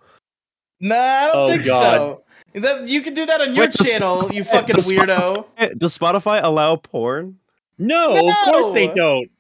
Nah, 0.81 0.95
I 0.97 1.27
don't 1.33 1.37
Oh, 1.37 1.49
think 1.49 1.67
God. 1.67 1.97
so. 1.99 2.23
That, 2.55 2.89
you 2.89 3.03
can 3.03 3.13
do 3.15 3.27
that 3.27 3.41
on 3.43 3.55
your 3.55 3.67
Wait, 3.67 3.73
does- 3.75 3.93
channel, 3.93 4.33
you 4.33 4.43
fucking 4.45 4.75
does- 4.77 4.91
weirdo. 4.91 5.45
Eh, 5.59 5.69
Does 5.79 5.97
Spotify 5.97 6.41
allow 6.43 6.77
porn? 6.77 7.39
No, 7.79 8.17
of 8.27 8.35
course 8.47 8.73
they 8.73 8.93
don't. 8.95 9.31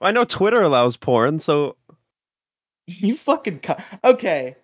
I 0.00 0.12
know 0.12 0.24
Twitter 0.24 0.62
allows 0.62 0.96
porn, 0.96 1.38
so 1.40 1.76
You 2.86 3.14
fucking 3.14 3.60
cu- 3.60 3.82
okay. 4.04 4.56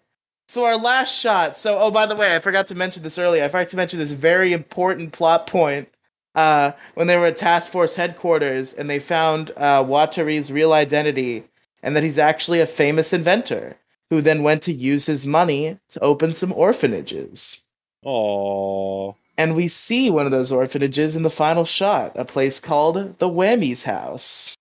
So 0.48 0.64
our 0.64 0.76
last 0.76 1.18
shot. 1.18 1.56
So 1.56 1.78
oh, 1.78 1.90
by 1.90 2.06
the 2.06 2.14
way, 2.16 2.36
I 2.36 2.38
forgot 2.38 2.66
to 2.68 2.74
mention 2.74 3.02
this 3.02 3.18
earlier. 3.18 3.44
I 3.44 3.48
forgot 3.48 3.68
to 3.68 3.76
mention 3.76 3.98
this 3.98 4.12
very 4.12 4.52
important 4.52 5.12
plot 5.12 5.46
point. 5.46 5.88
Uh, 6.34 6.72
when 6.94 7.06
they 7.08 7.16
were 7.16 7.26
at 7.26 7.36
Task 7.36 7.70
Force 7.70 7.96
headquarters 7.96 8.72
and 8.72 8.88
they 8.88 8.98
found 8.98 9.50
uh, 9.56 9.84
Watari's 9.84 10.50
real 10.50 10.72
identity, 10.72 11.44
and 11.82 11.94
that 11.94 12.02
he's 12.02 12.18
actually 12.18 12.60
a 12.60 12.66
famous 12.66 13.12
inventor 13.12 13.76
who 14.08 14.20
then 14.22 14.42
went 14.42 14.62
to 14.62 14.72
use 14.72 15.06
his 15.06 15.26
money 15.26 15.78
to 15.90 16.00
open 16.00 16.32
some 16.32 16.52
orphanages. 16.52 17.62
Oh, 18.04 19.14
And 19.36 19.54
we 19.54 19.68
see 19.68 20.10
one 20.10 20.24
of 20.26 20.32
those 20.32 20.52
orphanages 20.52 21.16
in 21.16 21.22
the 21.22 21.30
final 21.30 21.64
shot, 21.64 22.12
a 22.16 22.24
place 22.24 22.60
called 22.60 23.18
the 23.18 23.28
Whammy's 23.28 23.84
House. 23.84 24.54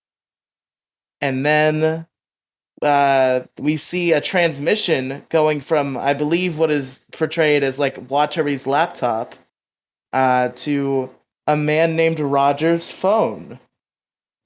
And 1.22 1.46
then 1.46 2.06
uh, 2.82 3.42
we 3.60 3.78
see 3.78 4.12
a 4.12 4.22
transmission 4.22 5.24
going 5.30 5.62
from, 5.62 5.98
I 5.98 6.14
believe, 6.14 6.58
what 6.58 6.72
is 6.72 7.06
portrayed 7.12 7.64
as 7.64 7.80
like 7.80 7.96
Watari's 8.08 8.66
laptop 8.68 9.36
uh, 10.14 10.50
to 10.50 11.10
a 11.48 11.56
man 11.56 11.96
named 11.96 12.20
Roger's 12.20 12.90
phone, 12.92 13.60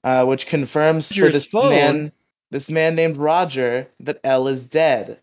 uh, 0.04 0.24
which 0.24 0.46
confirms 0.46 1.14
for 1.14 1.28
this 1.28 1.46
phone? 1.46 1.70
man, 1.70 2.12
this 2.50 2.70
man 2.70 2.94
named 2.94 3.16
Roger, 3.16 3.88
that 4.00 4.20
L 4.22 4.46
is 4.48 4.68
dead. 4.68 5.20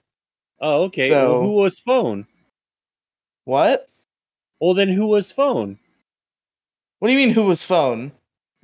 oh, 0.60 0.84
okay. 0.84 1.10
So- 1.10 1.32
well, 1.39 1.41
who 1.43 1.54
was 1.56 1.80
phone? 1.80 2.28
What? 3.45 3.88
Well, 4.60 4.73
then 4.73 4.88
who 4.89 5.08
was 5.08 5.32
phone? 5.32 5.78
What 6.99 7.10
do 7.10 7.13
you 7.13 7.19
mean? 7.19 7.36
Who 7.36 7.43
was 7.43 7.63
phone? 7.63 8.13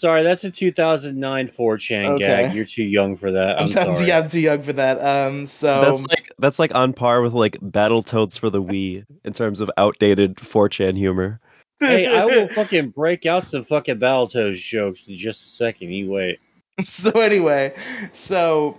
Sorry, 0.00 0.22
that's 0.22 0.44
a 0.44 0.50
2009 0.50 1.48
4chan 1.48 2.04
Okay. 2.06 2.18
gag. 2.24 2.54
You're 2.54 2.64
too 2.64 2.84
young 2.84 3.18
for 3.18 3.30
that. 3.32 3.60
I'm, 3.60 3.66
I'm, 3.66 3.72
not- 3.74 3.96
sorry. 3.98 4.08
yeah, 4.08 4.18
I'm 4.20 4.28
too 4.30 4.40
young 4.40 4.62
for 4.62 4.72
that. 4.72 4.98
Um, 4.98 5.44
so 5.44 5.82
That's 5.82 6.02
like 6.04 6.32
that's 6.38 6.58
like 6.58 6.74
on 6.74 6.94
par 6.94 7.20
with 7.20 7.34
like 7.34 7.58
Battletoads 7.60 8.38
for 8.38 8.48
the 8.48 8.62
Wii 8.62 9.04
in 9.26 9.32
terms 9.34 9.60
of 9.60 9.70
outdated 9.76 10.36
4chan 10.36 10.96
humor. 10.96 11.38
hey, 11.80 12.06
I 12.06 12.24
will 12.24 12.48
fucking 12.54 12.90
break 12.90 13.26
out 13.26 13.44
some 13.44 13.62
fucking 13.62 13.98
Battletoads 13.98 14.56
jokes 14.56 15.06
in 15.06 15.16
just 15.16 15.44
a 15.44 15.48
second. 15.50 15.90
You 15.92 16.10
wait. 16.10 16.38
so 16.80 17.10
anyway, 17.20 17.74
so 18.12 18.78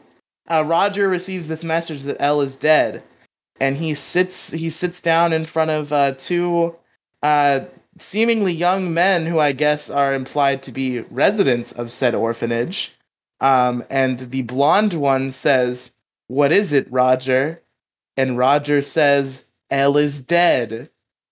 uh, 0.50 0.64
Roger 0.66 1.08
receives 1.08 1.48
this 1.48 1.64
message 1.64 2.02
that 2.04 2.18
L 2.20 2.42
is 2.42 2.56
dead, 2.56 3.04
and 3.60 3.78
he 3.78 3.94
sits 3.94 4.50
he 4.52 4.72
sits 4.72 5.00
down 5.02 5.34
in 5.34 5.46
front 5.46 5.70
of 5.70 5.94
uh, 5.94 6.14
two 6.18 6.76
uh, 7.22 7.60
seemingly 7.98 8.54
young 8.54 8.94
men 8.94 9.26
who 9.26 9.40
I 9.40 9.52
guess 9.52 9.90
are 9.90 10.14
implied 10.14 10.64
to 10.64 10.72
be 10.72 11.02
residents 11.10 11.72
of 11.72 11.92
said 11.92 12.16
orphanage. 12.16 12.98
Um, 13.40 13.84
and 13.90 14.20
the 14.20 14.44
blonde 14.44 14.94
one 14.94 15.32
says, 15.32 15.92
"What 16.28 16.52
is 16.52 16.74
it, 16.74 16.92
Roger?" 16.92 17.62
And 18.16 18.38
Roger 18.38 18.82
says, 18.82 19.46
"L 19.70 19.98
is 19.98 20.24
dead." 20.24 20.90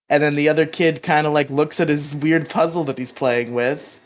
And 0.10 0.24
then 0.24 0.36
the 0.36 0.50
other 0.50 0.66
kid 0.66 1.04
kind 1.04 1.28
of 1.28 1.34
like 1.34 1.50
looks 1.52 1.80
at 1.80 1.88
his 1.88 2.16
weird 2.16 2.50
puzzle 2.50 2.84
that 2.86 2.98
he's 2.98 3.12
playing 3.12 3.54
with, 3.54 4.02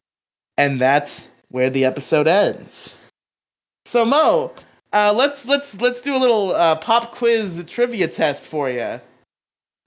and 0.58 0.80
that's 0.80 1.32
where 1.48 1.70
the 1.70 1.86
episode 1.86 2.28
ends. 2.28 3.10
So 3.86 4.06
Moe, 4.06 4.52
uh, 4.92 5.14
let's 5.16 5.48
let's 5.48 5.80
let's 5.80 6.02
do 6.02 6.16
a 6.16 6.20
little 6.20 6.52
uh, 6.52 6.76
pop 6.76 7.14
quiz 7.16 7.64
trivia 7.68 8.10
test 8.10 8.48
for 8.48 8.70
you. 8.70 9.00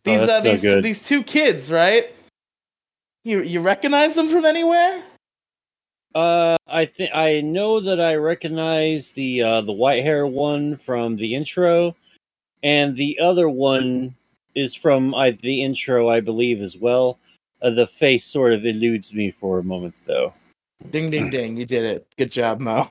These 0.05 0.23
Oh, 0.23 0.25
uh, 0.25 0.27
so 0.27 0.41
these 0.41 0.63
good. 0.63 0.83
these 0.83 1.07
two 1.07 1.23
kids, 1.23 1.71
right? 1.71 2.16
You 3.27 3.43
you 3.43 3.61
recognize 3.61 4.15
them 4.15 4.29
from 4.29 4.45
anywhere? 4.45 5.03
Uh, 6.15 6.57
I 6.69 6.85
think 6.85 7.11
I 7.13 7.41
know 7.41 7.81
that 7.81 8.01
I 8.01 8.15
recognize 8.15 9.11
the 9.11 9.43
uh, 9.43 9.61
the 9.63 9.73
white 9.73 10.05
hair 10.05 10.29
one 10.29 10.77
from 10.77 11.17
the 11.17 11.35
intro, 11.35 11.97
and 12.63 12.95
the 12.95 13.19
other 13.19 13.49
one 13.49 14.15
is 14.55 14.77
from 14.77 15.13
I, 15.13 15.33
the 15.33 15.65
intro, 15.65 16.09
I 16.09 16.21
believe, 16.21 16.61
as 16.61 16.77
well. 16.77 17.19
Uh, 17.61 17.71
the 17.71 17.89
face 17.89 18.25
sort 18.25 18.53
of 18.53 18.65
eludes 18.65 19.13
me 19.13 19.33
for 19.33 19.59
a 19.59 19.65
moment, 19.65 19.97
though. 20.07 20.33
Ding 20.93 21.11
ding 21.11 21.29
ding! 21.29 21.57
You 21.57 21.67
did 21.67 21.83
it. 21.83 22.07
Good 22.17 22.31
job, 22.31 22.61
Moe. 22.61 22.89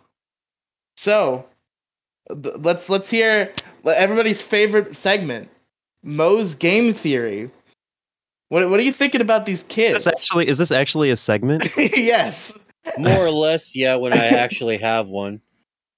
So 0.97 1.45
th- 2.29 2.55
let's 2.59 2.89
let's 2.89 3.09
hear 3.09 3.53
everybody's 3.85 4.41
favorite 4.41 4.97
segment, 4.97 5.47
Moe's 6.03 6.55
game 6.55 6.93
theory. 6.93 7.51
What 8.49 8.69
what 8.69 8.79
are 8.79 8.83
you 8.83 8.93
thinking 8.93 9.21
about 9.21 9.45
these 9.45 9.63
kids? 9.63 10.05
This 10.05 10.07
actually 10.07 10.47
is 10.47 10.57
this 10.57 10.71
actually 10.71 11.09
a 11.09 11.15
segment? 11.15 11.67
yes. 11.77 12.59
More 12.97 13.25
or 13.25 13.31
less, 13.31 13.75
yeah. 13.75 13.95
When 13.95 14.13
I 14.13 14.27
actually 14.27 14.77
have 14.77 15.07
one. 15.07 15.41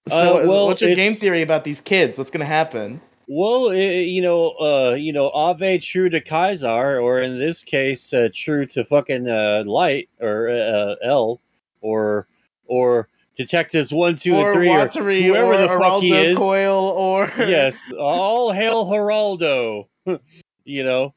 So 0.07 0.41
Uh, 0.41 0.47
well, 0.47 0.67
what's 0.67 0.81
your 0.81 0.95
game 0.95 1.11
theory 1.11 1.41
about 1.41 1.65
these 1.65 1.81
kids? 1.81 2.17
What's 2.17 2.31
gonna 2.31 2.45
happen? 2.45 3.01
Well, 3.27 3.71
i 3.71 3.75
you 3.75 4.21
know, 4.21 4.51
uh, 4.51 4.93
you 4.93 5.11
know, 5.11 5.29
Ave 5.31 5.79
true 5.79 6.07
to 6.09 6.21
Caesar, 6.21 6.97
or 7.01 7.21
in 7.21 7.37
this 7.37 7.61
case, 7.61 8.13
uh, 8.13 8.29
true 8.33 8.65
to 8.67 8.85
fucking 8.85 9.27
uh, 9.27 9.63
Light 9.65 10.07
or 10.21 10.47
uh, 10.49 10.95
L, 11.03 11.41
or 11.81 12.25
or 12.67 13.09
Detectives 13.35 13.93
One, 13.93 14.15
Two, 14.15 14.33
or 14.37 14.53
and 14.63 14.93
Three, 14.93 15.29
or 15.29 15.35
whoever 15.35 15.53
or 15.53 15.57
the 15.57 15.67
fuck 15.67 16.01
he 16.01 16.15
is. 16.15 16.37
Coil, 16.37 16.87
or 16.87 17.29
yes, 17.39 17.83
all 17.99 18.53
hail 18.53 18.85
Geraldo. 18.85 19.87
you 20.63 20.85
know, 20.85 21.13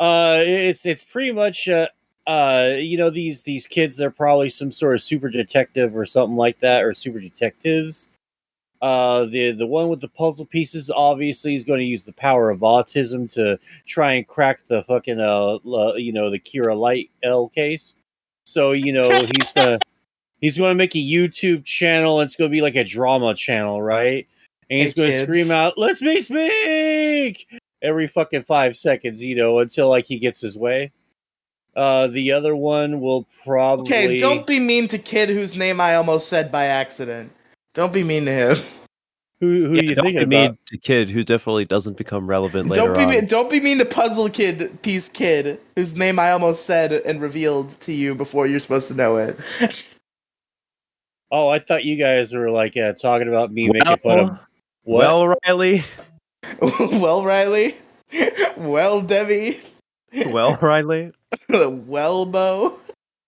uh, 0.00 0.38
it's 0.40 0.86
it's 0.86 1.04
pretty 1.04 1.30
much 1.30 1.68
uh, 1.68 1.86
uh, 2.26 2.74
you 2.78 2.96
know, 2.96 3.10
these 3.10 3.42
these 3.42 3.66
kids 3.66 3.96
they're 3.96 4.10
probably 4.10 4.48
some 4.48 4.70
sort 4.70 4.94
of 4.94 5.02
super 5.02 5.28
detective 5.28 5.96
or 5.96 6.06
something 6.06 6.36
like 6.36 6.58
that, 6.60 6.82
or 6.82 6.94
super 6.94 7.20
detectives. 7.20 8.08
Uh, 8.82 9.26
the 9.26 9.52
the 9.52 9.66
one 9.66 9.88
with 9.88 10.00
the 10.00 10.08
puzzle 10.08 10.46
pieces 10.46 10.90
obviously 10.90 11.54
is 11.54 11.64
going 11.64 11.80
to 11.80 11.84
use 11.84 12.04
the 12.04 12.12
power 12.12 12.48
of 12.50 12.60
autism 12.60 13.30
to 13.34 13.58
try 13.86 14.12
and 14.12 14.26
crack 14.26 14.66
the 14.68 14.82
fucking 14.84 15.20
uh, 15.20 15.56
uh 15.56 15.94
you 15.96 16.12
know 16.12 16.30
the 16.30 16.38
Kira 16.38 16.78
Light 16.78 17.10
L 17.22 17.48
case. 17.48 17.94
So 18.44 18.72
you 18.72 18.92
know 18.92 19.10
he's 19.10 19.52
gonna 19.52 19.78
he's 20.40 20.56
going 20.56 20.70
to 20.70 20.74
make 20.76 20.94
a 20.94 20.98
YouTube 20.98 21.64
channel. 21.64 22.20
It's 22.20 22.36
going 22.36 22.50
to 22.50 22.52
be 22.54 22.62
like 22.62 22.76
a 22.76 22.84
drama 22.84 23.34
channel, 23.34 23.82
right? 23.82 24.26
And 24.70 24.80
he's 24.80 24.94
Hey, 24.94 24.94
going 24.94 25.10
to 25.10 25.12
kids. 25.12 25.22
scream 25.24 25.50
out, 25.50 25.74
"Let's 25.76 26.00
me 26.00 26.20
speak!" 26.20 27.59
Every 27.82 28.06
fucking 28.06 28.42
five 28.42 28.76
seconds, 28.76 29.22
you 29.22 29.34
know, 29.34 29.58
until 29.60 29.88
like 29.88 30.06
he 30.06 30.18
gets 30.18 30.40
his 30.40 30.56
way. 30.56 30.92
Uh, 31.74 32.08
the 32.08 32.32
other 32.32 32.54
one 32.54 33.00
will 33.00 33.26
probably 33.44 33.86
okay, 33.86 34.18
don't 34.18 34.46
be 34.46 34.58
mean 34.58 34.88
to 34.88 34.98
kid 34.98 35.28
whose 35.28 35.56
name 35.56 35.80
I 35.80 35.94
almost 35.94 36.28
said 36.28 36.50
by 36.50 36.64
accident. 36.66 37.32
Don't 37.74 37.92
be 37.92 38.02
mean 38.04 38.24
to 38.26 38.32
him. 38.32 38.56
Who 39.40 39.66
who 39.68 39.74
Yeah, 39.76 39.80
are 39.80 39.84
you 39.84 39.94
don't 39.94 40.04
thinking 40.04 40.20
be 40.24 40.26
mean 40.26 40.46
about? 40.48 40.58
to 40.66 40.76
kid 40.78 41.08
who 41.08 41.24
definitely 41.24 41.64
doesn't 41.64 41.96
become 41.96 42.26
relevant 42.26 42.68
later 42.68 42.84
Don't 42.84 42.94
be 42.94 43.04
on. 43.04 43.08
mean, 43.08 43.24
don't 43.24 43.50
be 43.50 43.58
mean 43.58 43.78
to 43.78 43.86
puzzle 43.86 44.28
kid 44.28 44.82
piece 44.82 45.08
kid 45.08 45.58
whose 45.76 45.96
name 45.96 46.18
I 46.18 46.32
almost 46.32 46.66
said 46.66 46.92
and 46.92 47.22
revealed 47.22 47.70
to 47.80 47.92
you 47.92 48.14
before 48.14 48.46
you're 48.46 48.58
supposed 48.58 48.88
to 48.88 48.94
know 48.94 49.16
it. 49.16 49.38
Oh, 51.32 51.48
I 51.48 51.60
thought 51.60 51.84
you 51.84 51.96
guys 51.96 52.34
were 52.34 52.50
like 52.50 52.76
uh, 52.76 52.92
talking 52.92 53.28
about 53.28 53.52
me 53.52 53.70
making 53.70 53.98
fun 53.98 54.18
of 54.18 54.28
what? 54.82 55.04
Well, 55.06 55.34
Riely. 55.46 55.84
well, 56.60 57.24
Riely. 57.24 57.76
well, 58.56 59.00
Debbie. 59.00 59.60
Well, 60.26 60.56
Riely. 60.60 61.12
well, 61.48 62.26
Bo. 62.26 62.78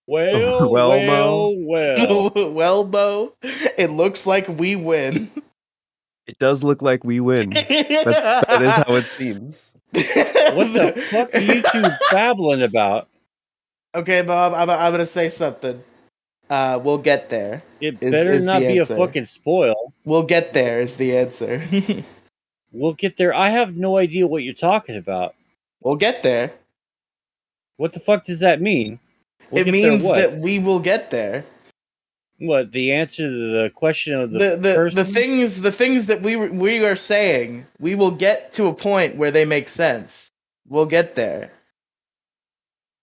well, 0.07 0.69
Well, 0.71 0.71
well, 0.71 1.55
well. 1.57 2.33
well, 2.53 2.85
Bo. 2.85 3.35
It 3.79 3.91
looks 3.91 4.27
like 4.27 4.49
we 4.49 4.77
win. 4.77 5.31
It 6.27 6.39
does 6.39 6.63
look 6.65 6.83
like 6.83 7.05
we 7.05 7.21
win. 7.21 7.51
That's, 7.51 7.69
that 7.69 8.63
is 8.63 8.71
how 8.87 8.95
it 8.95 9.05
seems. 9.05 9.73
What 9.93 10.73
the 10.73 10.93
fuck 11.11 11.35
are 11.35 11.41
you 11.41 11.63
two 11.63 11.83
babbling 12.11 12.63
about? 12.63 13.09
Okay, 13.95 14.23
Bob, 14.23 14.55
I'm, 14.55 14.71
I'm 14.71 14.93
gonna 14.93 15.05
say 15.07 15.29
something. 15.29 15.83
Uh, 16.49 16.81
we'll 16.83 16.99
get 16.99 17.29
there. 17.29 17.63
It 17.81 17.99
Is- 18.03 18.11
better 18.11 18.31
is 18.33 18.47
not 18.47 18.61
the 18.61 18.69
be 18.69 18.79
answer. 18.79 18.95
a 18.95 18.97
fucking 18.97 19.27
spoil. 19.27 19.93
We'll 20.05 20.23
get 20.23 20.53
there 20.55 20.81
is 20.81 20.97
the 20.97 21.17
answer. 21.19 21.63
We'll 22.73 22.95
get 22.95 23.17
there. 23.17 23.35
I 23.35 23.49
have 23.51 23.77
no 23.77 23.99
idea 23.99 24.27
what 24.27 24.43
you're 24.43 24.55
talking 24.55 24.97
about. 24.97 25.35
we'll 25.83 25.97
get 25.97 26.23
there. 26.23 26.53
What 27.77 27.93
the 27.93 28.01
fuck 28.01 28.25
does 28.25 28.41
that 28.41 28.61
mean? 28.61 28.99
We'll 29.51 29.67
it 29.67 29.73
means 29.73 30.05
that 30.05 30.39
we 30.43 30.59
will 30.59 30.79
get 30.81 31.11
there. 31.11 31.45
what 32.39 32.73
the 32.73 32.93
answer 32.93 33.25
to 33.29 33.31
the 33.63 33.71
question 33.75 34.15
of 34.19 34.31
the, 34.31 34.39
The 34.39 34.57
the, 34.57 34.75
person? 34.75 34.97
the 35.05 35.05
things 35.13 35.61
the 35.63 35.73
things 35.73 36.07
that 36.07 36.23
we 36.23 36.37
we 36.37 36.85
are 36.85 36.97
saying, 36.97 37.67
we 37.81 37.95
will 37.95 38.11
get 38.13 38.53
to 38.53 38.67
a 38.69 38.75
point 38.75 39.17
where 39.17 39.31
they 39.31 39.45
make 39.45 39.69
sense. 39.69 40.31
We'll 40.69 40.87
get 40.87 41.15
there. 41.15 41.51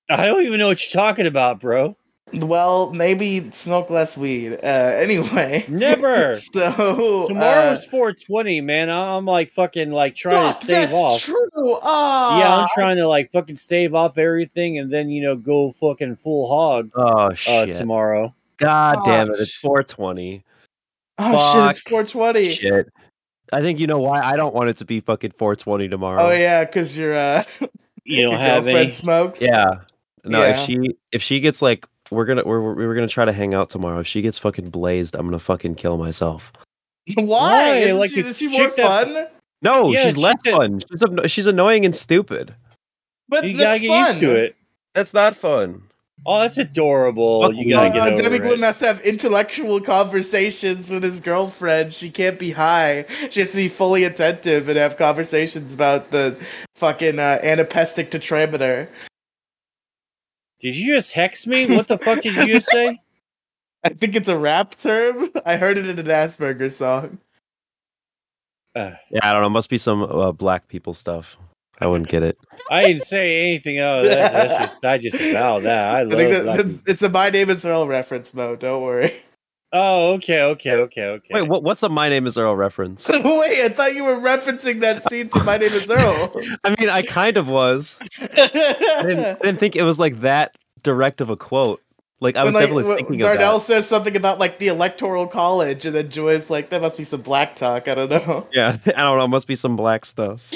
I 0.10 0.26
don't 0.26 0.44
even 0.44 0.60
know 0.60 0.68
what 0.70 0.82
you're 0.84 1.00
talking 1.02 1.28
about, 1.28 1.60
bro. 1.60 1.96
Well, 2.34 2.94
maybe 2.94 3.50
smoke 3.52 3.89
less 3.89 4.18
weed. 4.18 4.54
Uh, 4.54 4.58
anyway. 4.68 5.65
Never. 5.68 6.36
So 6.39 7.28
Tomorrow 7.28 7.74
uh, 7.74 7.78
420, 7.78 8.62
man. 8.62 8.89
I'm 8.89 9.26
like 9.26 9.52
fucking 9.52 9.92
like 9.92 10.15
trying 10.15 10.54
fuck, 10.54 10.60
to 10.60 10.65
stave 10.65 10.94
off. 10.94 11.26
that's 11.26 11.30
off. 11.30 11.36
True. 11.54 11.80
Ah, 11.84 12.39
Yeah, 12.39 12.58
I'm 12.58 12.68
trying 12.76 12.98
to 12.98 13.08
like 13.08 13.32
fucking 13.32 13.58
stave 13.58 13.94
off 13.96 14.18
everything 14.18 14.78
and 14.80 14.92
then 14.92 15.10
you 15.10 15.22
know 15.24 15.36
go 15.36 15.72
fucking 15.74 16.15
full 16.18 16.48
hog 16.48 16.92
Oh 16.96 17.02
uh 17.30 17.34
shit! 17.34 17.74
tomorrow. 17.76 18.34
God 18.58 19.00
damn 19.06 19.30
it! 19.30 19.38
It's 19.39 19.56
420. 19.56 20.44
Oh 21.18 21.54
shit! 21.54 21.70
It's 21.72 21.80
420. 21.82 22.50
Shit. 22.52 22.88
I 23.52 23.62
think 23.62 23.80
you 23.80 23.88
know 23.88 24.00
why 24.00 24.22
I 24.22 24.36
don't 24.38 24.54
want 24.54 24.70
it 24.70 24.78
to 24.78 24.86
be 24.86 25.00
fucking 25.00 25.32
420 25.32 25.88
tomorrow. 25.89 26.22
Oh 26.22 26.32
yeah, 26.32 26.65
because 26.65 26.98
your 26.98 27.15
uh, 27.15 27.44
You 28.04 28.24
don't 28.24 28.32
your 28.32 28.39
have 28.39 28.63
girlfriend 28.65 28.78
any. 28.80 28.92
smokes. 28.92 29.42
Yeah. 29.42 29.80
No, 30.26 30.42
Yeah. 30.42 30.60
if 30.62 30.65
she 30.65 30.96
if 31.12 31.22
she 31.24 31.39
gets 31.39 31.62
like 31.62 31.86
we're 32.12 32.26
gonna 32.26 32.43
we're 32.45 32.62
we're 32.62 32.76
we're 32.76 32.95
gonna 32.95 33.08
try 33.08 33.26
to 33.26 33.34
hang 33.34 33.54
out 33.54 33.69
tomorrow. 33.69 34.00
If 34.00 34.08
she 34.08 34.22
gets 34.22 34.38
fucking 34.38 34.69
blazed, 34.69 35.15
I'm 35.15 35.26
gonna 35.26 35.39
fucking 35.39 35.76
kill 35.76 35.98
myself. 35.98 36.52
Why? 37.15 37.24
Why? 37.26 37.74
Isn't 37.76 38.00
Like 38.00 38.10
she, 38.12 38.19
is 38.22 38.38
she 38.38 38.48
more 38.48 38.67
chick 38.67 38.76
that- 38.78 39.06
fun? 39.08 39.28
No, 39.62 39.91
Yeah, 39.91 40.04
she's 40.06 40.15
she 40.15 40.22
less 40.22 40.36
did- 40.43 40.56
fun. 40.56 40.82
She's 40.89 41.04
a, 41.04 41.28
she's 41.28 41.45
annoying 41.45 41.84
and 41.86 41.93
stupid. 41.95 42.56
But 43.28 43.43
You 43.43 43.58
that's 43.58 43.63
gotta 43.63 43.80
get 43.80 43.88
fun. 43.89 44.08
used 44.08 44.19
to 44.22 44.36
it. 44.43 44.56
That's 44.95 45.13
not 45.13 45.36
fun. 45.36 45.84
Oh, 46.26 46.39
that's 46.41 46.58
adorable. 46.58 47.41
Fuck 47.43 47.54
you 47.56 47.63
you. 47.65 47.69
gotta 47.72 47.89
Uh, 47.89 47.93
get 47.93 48.08
over 48.26 48.38
Debbie 48.38 48.54
it. 48.56 48.60
Has 48.60 48.80
to 48.80 48.88
have 48.88 49.00
intellectual 49.02 49.80
conversations 49.80 50.89
with 50.91 51.04
his 51.04 51.19
girlfriend. 51.22 51.93
She 51.93 52.10
can't 52.10 52.38
be 52.39 52.52
high. 52.52 53.06
She 53.30 53.39
has 53.39 53.52
to 53.52 53.58
be 53.58 53.67
fully 53.69 54.04
attentive 54.04 54.67
and 54.67 54.78
have 54.78 54.98
conversations 54.98 55.74
about 55.74 56.12
the 56.12 56.36
fucking 56.76 57.19
uh, 57.19 57.39
anapestic 57.43 58.12
tetrameter. 58.12 58.88
Did 60.62 60.76
you 60.76 60.95
just 60.95 61.13
hex 61.13 61.48
me? 61.48 61.76
What 61.76 61.88
the 61.88 61.98
fuck 61.98 62.22
did 62.22 62.36
you 62.36 62.48
just 62.48 62.69
say? 62.69 63.00
I 63.84 63.89
think 63.89 64.15
it's 64.15 64.28
a 64.28 64.38
rap 64.38 64.76
term. 64.76 65.30
I 65.45 65.56
heard 65.56 65.78
it 65.78 65.88
in 65.88 65.98
an 66.00 66.06
Asperger 66.06 66.72
song. 66.72 67.19
Uh, 68.76 68.91
Yeah, 69.10 69.19
I 69.24 69.32
don't 69.34 69.41
know. 69.41 69.50
Must 69.50 69.69
be 69.69 69.78
some 69.78 70.04
uh, 70.04 70.32
black 70.34 70.67
people 70.67 70.93
stuff. 70.93 71.38
I 71.82 71.88
wouldn't 71.88 72.10
get 72.10 72.24
it. 72.24 72.38
I 72.69 72.86
didn't 72.88 73.04
say 73.04 73.41
anything. 73.48 73.80
Oh, 73.80 74.04
that's, 74.04 74.34
that's 74.34 74.60
just 74.72 74.84
I 74.86 74.98
just 74.98 75.17
found 75.34 75.65
that. 75.65 75.86
I 75.88 76.00
I 76.00 76.04
love 76.04 76.12
think 76.19 76.32
that, 76.32 76.45
like, 76.45 76.58
that- 76.60 76.82
it's 76.88 77.02
a 77.02 77.10
My 77.10 77.30
Name 77.30 77.50
Is 77.50 77.63
Earl 77.65 77.88
reference, 77.88 78.34
Moe. 78.34 78.58
Don't 78.58 78.84
worry. 78.84 79.12
Oh, 79.72 80.14
okay, 80.14 80.42
okay, 80.42 80.74
okay, 80.74 81.06
okay. 81.06 81.28
Wait, 81.32 81.44
what, 81.44 81.62
what's 81.62 81.84
a 81.84 81.90
My 81.90 82.10
Name 82.10 82.26
Is 82.26 82.38
Earl 82.40 82.56
reference? 82.56 83.08
Wait, 83.10 83.22
I 83.24 83.70
thought 83.70 83.94
you 83.94 84.04
were 84.04 84.20
referencing 84.20 84.80
that 84.80 85.04
scene 85.04 85.30
from 85.30 85.46
My 85.46 85.58
Name 85.58 85.72
Is 85.72 85.90
Earl. 85.90 86.42
I 86.64 86.76
mean, 86.80 86.90
I 86.90 87.04
kind 87.04 87.38
of 87.38 87.48
was. 87.48 88.00
I 88.22 89.04
didn't, 89.04 89.26
I 89.26 89.34
didn't 89.34 89.60
think 89.60 89.76
it 89.76 89.84
was 89.84 90.00
like 90.00 90.22
that 90.22 90.58
direct 90.82 91.22
of 91.22 91.30
a 91.30 91.38
quote. 91.38 91.82
Like 92.20 92.36
I 92.36 92.44
was 92.44 92.54
when, 92.54 92.64
like, 92.64 92.70
definitely 92.70 92.84
when 92.84 92.98
thinking 92.98 93.20
Darnell 93.20 93.58
of 93.58 93.62
says 93.62 93.88
something 93.88 94.16
about 94.18 94.40
like 94.40 94.58
the 94.58 94.68
electoral 94.68 95.26
college, 95.26 95.86
and 95.86 95.96
then 95.96 96.10
Joy's 96.10 96.50
like, 96.50 96.70
"That 96.70 96.82
must 96.82 96.98
be 96.98 97.06
some 97.06 97.22
black 97.22 97.56
talk." 97.56 97.88
I 97.88 97.96
don't 97.96 98.10
know. 98.10 98.46
Yeah, 98.52 98.76
I 98.88 99.04
don't 99.04 99.18
know. 99.18 99.28
Must 99.28 99.48
be 99.48 99.56
some 99.56 99.78
black 99.78 100.04
stuff. 100.06 100.52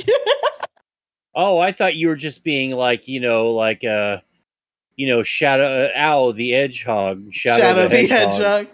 Oh, 1.34 1.60
I 1.60 1.72
thought 1.72 1.96
you 1.96 2.10
were 2.10 2.16
just 2.16 2.44
being 2.44 2.72
like, 2.72 3.08
you 3.08 3.20
know, 3.20 3.52
like 3.52 3.84
uh 3.84 4.18
you 4.96 5.08
know, 5.08 5.24
Shadow 5.24 5.86
uh, 5.86 5.90
Owl 5.96 6.34
the 6.34 6.52
Hedgehog. 6.52 7.34
Shadow, 7.34 7.62
Shadow 7.62 7.82
the, 7.84 7.88
the 7.90 8.08
Hedgehog. 8.08 8.42
Hedgehog. 8.42 8.68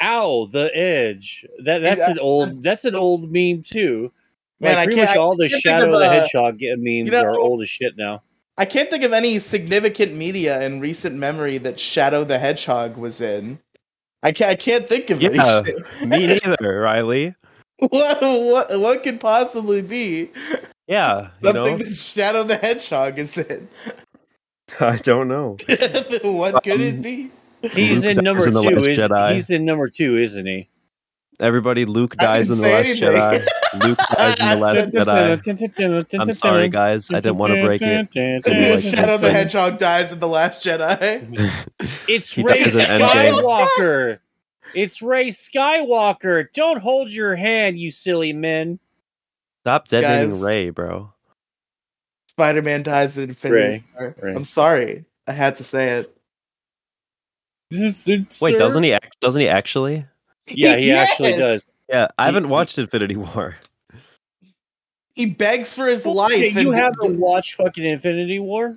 Owl 0.00 0.46
the 0.46 0.70
Edge. 0.76 1.46
That 1.64 1.78
that's 1.82 2.02
an 2.08 2.18
old 2.18 2.62
that's 2.62 2.84
an 2.84 2.94
old 2.94 3.30
meme 3.32 3.62
too. 3.62 4.12
Man, 4.60 4.72
like 4.74 4.78
I 4.78 4.84
pretty 4.84 4.96
can't- 4.98 5.10
much 5.10 5.16
all 5.18 5.36
the 5.36 5.48
can't 5.48 5.62
Shadow 5.62 5.92
of, 5.92 5.98
the 6.00 6.08
Hedgehog 6.08 6.58
memes 6.60 7.10
know- 7.10 7.22
are 7.24 7.38
old 7.38 7.62
as 7.62 7.68
shit 7.68 7.96
now. 7.96 8.22
I 8.56 8.64
can't 8.66 8.88
think 8.88 9.02
of 9.02 9.12
any 9.12 9.40
significant 9.40 10.14
media 10.16 10.62
in 10.64 10.78
recent 10.80 11.16
memory 11.16 11.58
that 11.58 11.80
Shadow 11.80 12.22
the 12.22 12.38
Hedgehog 12.38 12.96
was 12.96 13.20
in. 13.20 13.58
I 14.22 14.30
can't. 14.32 14.50
I 14.50 14.54
can't 14.54 14.86
think 14.88 15.10
of 15.10 15.20
Yeah. 15.20 15.30
anything. 15.64 16.08
Me 16.08 16.26
neither, 16.44 16.80
Riely. 16.80 17.34
what, 17.78 18.20
what? 18.22 18.80
What 18.80 19.02
could 19.02 19.20
possibly 19.20 19.82
be 19.82 20.30
Yeah, 20.86 21.30
you 21.42 21.52
something 21.52 21.78
know. 21.78 21.84
that 21.84 21.94
Shadow 21.96 22.42
the 22.44 22.56
Hedgehog 22.56 23.18
is 23.18 23.36
in? 23.38 23.68
I 24.80 24.96
don't 24.98 25.26
know. 25.28 25.56
what 26.22 26.62
could 26.62 26.74
Um, 26.74 26.80
it 26.80 27.02
be? 27.02 27.30
He's 27.72 28.04
Luke 28.04 28.16
in 28.18 28.24
number 28.24 28.46
in 28.46 28.52
The 28.52 28.62
two. 28.62 28.76
Last 28.76 28.88
Is, 28.88 28.98
Jedi. 28.98 29.34
he's 29.34 29.50
in 29.50 29.64
number 29.64 29.88
two, 29.88 30.18
isn't 30.18 30.46
he? 30.46 30.68
Everybody, 31.40 31.84
Luke 31.84 32.16
dies 32.16 32.48
in 32.48 32.58
the 32.58 32.68
Last 32.68 32.86
anything. 32.86 33.10
Jedi. 33.10 33.46
Luke 33.84 33.98
dies 34.16 34.40
in 34.40 34.48
the 34.50 34.56
Last 34.56 34.88
Jedi. 34.92 36.20
I'm 36.20 36.32
sorry, 36.34 36.68
guys. 36.68 37.10
I 37.10 37.14
didn't 37.20 37.38
want 37.38 37.54
to 37.54 37.62
break 37.64 37.82
it. 37.82 38.10
Didn't 38.12 38.44
like 38.46 38.80
Shadow 38.82 39.16
that 39.16 39.20
the 39.20 39.26
thing. 39.28 39.36
Hedgehog 39.36 39.78
dies 39.78 40.12
in 40.12 40.20
the 40.20 40.28
Last 40.28 40.64
Jedi. 40.64 41.66
It's 42.08 42.36
Rey 42.36 42.44
dies 42.44 42.74
in 42.74 42.80
Endgame. 43.00 43.38
Skywalker. 43.38 44.18
It's 44.74 45.02
Rey 45.02 45.28
Skywalker. 45.28 46.46
Don't 46.54 46.80
hold 46.80 47.10
your 47.10 47.34
hand, 47.34 47.78
you 47.80 47.90
silly 47.90 48.32
men. 48.32 48.78
Stop 49.62 49.88
detonating 49.88 50.30
Guys. 50.30 50.42
Rey, 50.42 50.70
bro. 50.70 51.12
Spider-Man 52.28 52.82
dies 52.82 53.18
in 53.18 53.30
Infinity 53.30 53.60
Rey. 53.60 53.84
War. 53.98 54.14
Rey. 54.20 54.34
I'm 54.34 54.44
sorry. 54.44 55.04
I 55.26 55.32
had 55.32 55.56
to 55.56 55.64
say 55.64 55.98
it. 55.98 56.16
Wait, 58.40 58.58
doesn't 58.58 58.82
he? 58.82 58.92
Act, 58.92 59.18
doesn't 59.20 59.40
he 59.40 59.48
actually? 59.48 60.06
Yeah, 60.46 60.76
he 60.76 60.92
actually 60.92 61.32
does. 61.32 61.74
Yeah, 61.88 62.08
I 62.18 62.26
haven't 62.26 62.50
watched 62.50 62.78
Infinity 62.78 63.16
War. 63.16 63.56
He 65.14 65.24
begs 65.26 65.72
for 65.72 65.86
his 65.86 66.04
life. 66.04 66.32
Okay, 66.32 66.50
you 66.50 66.72
and- 66.72 66.80
haven't 66.80 67.18
watched 67.18 67.54
fucking 67.54 67.82
Infinity 67.82 68.40
War? 68.40 68.76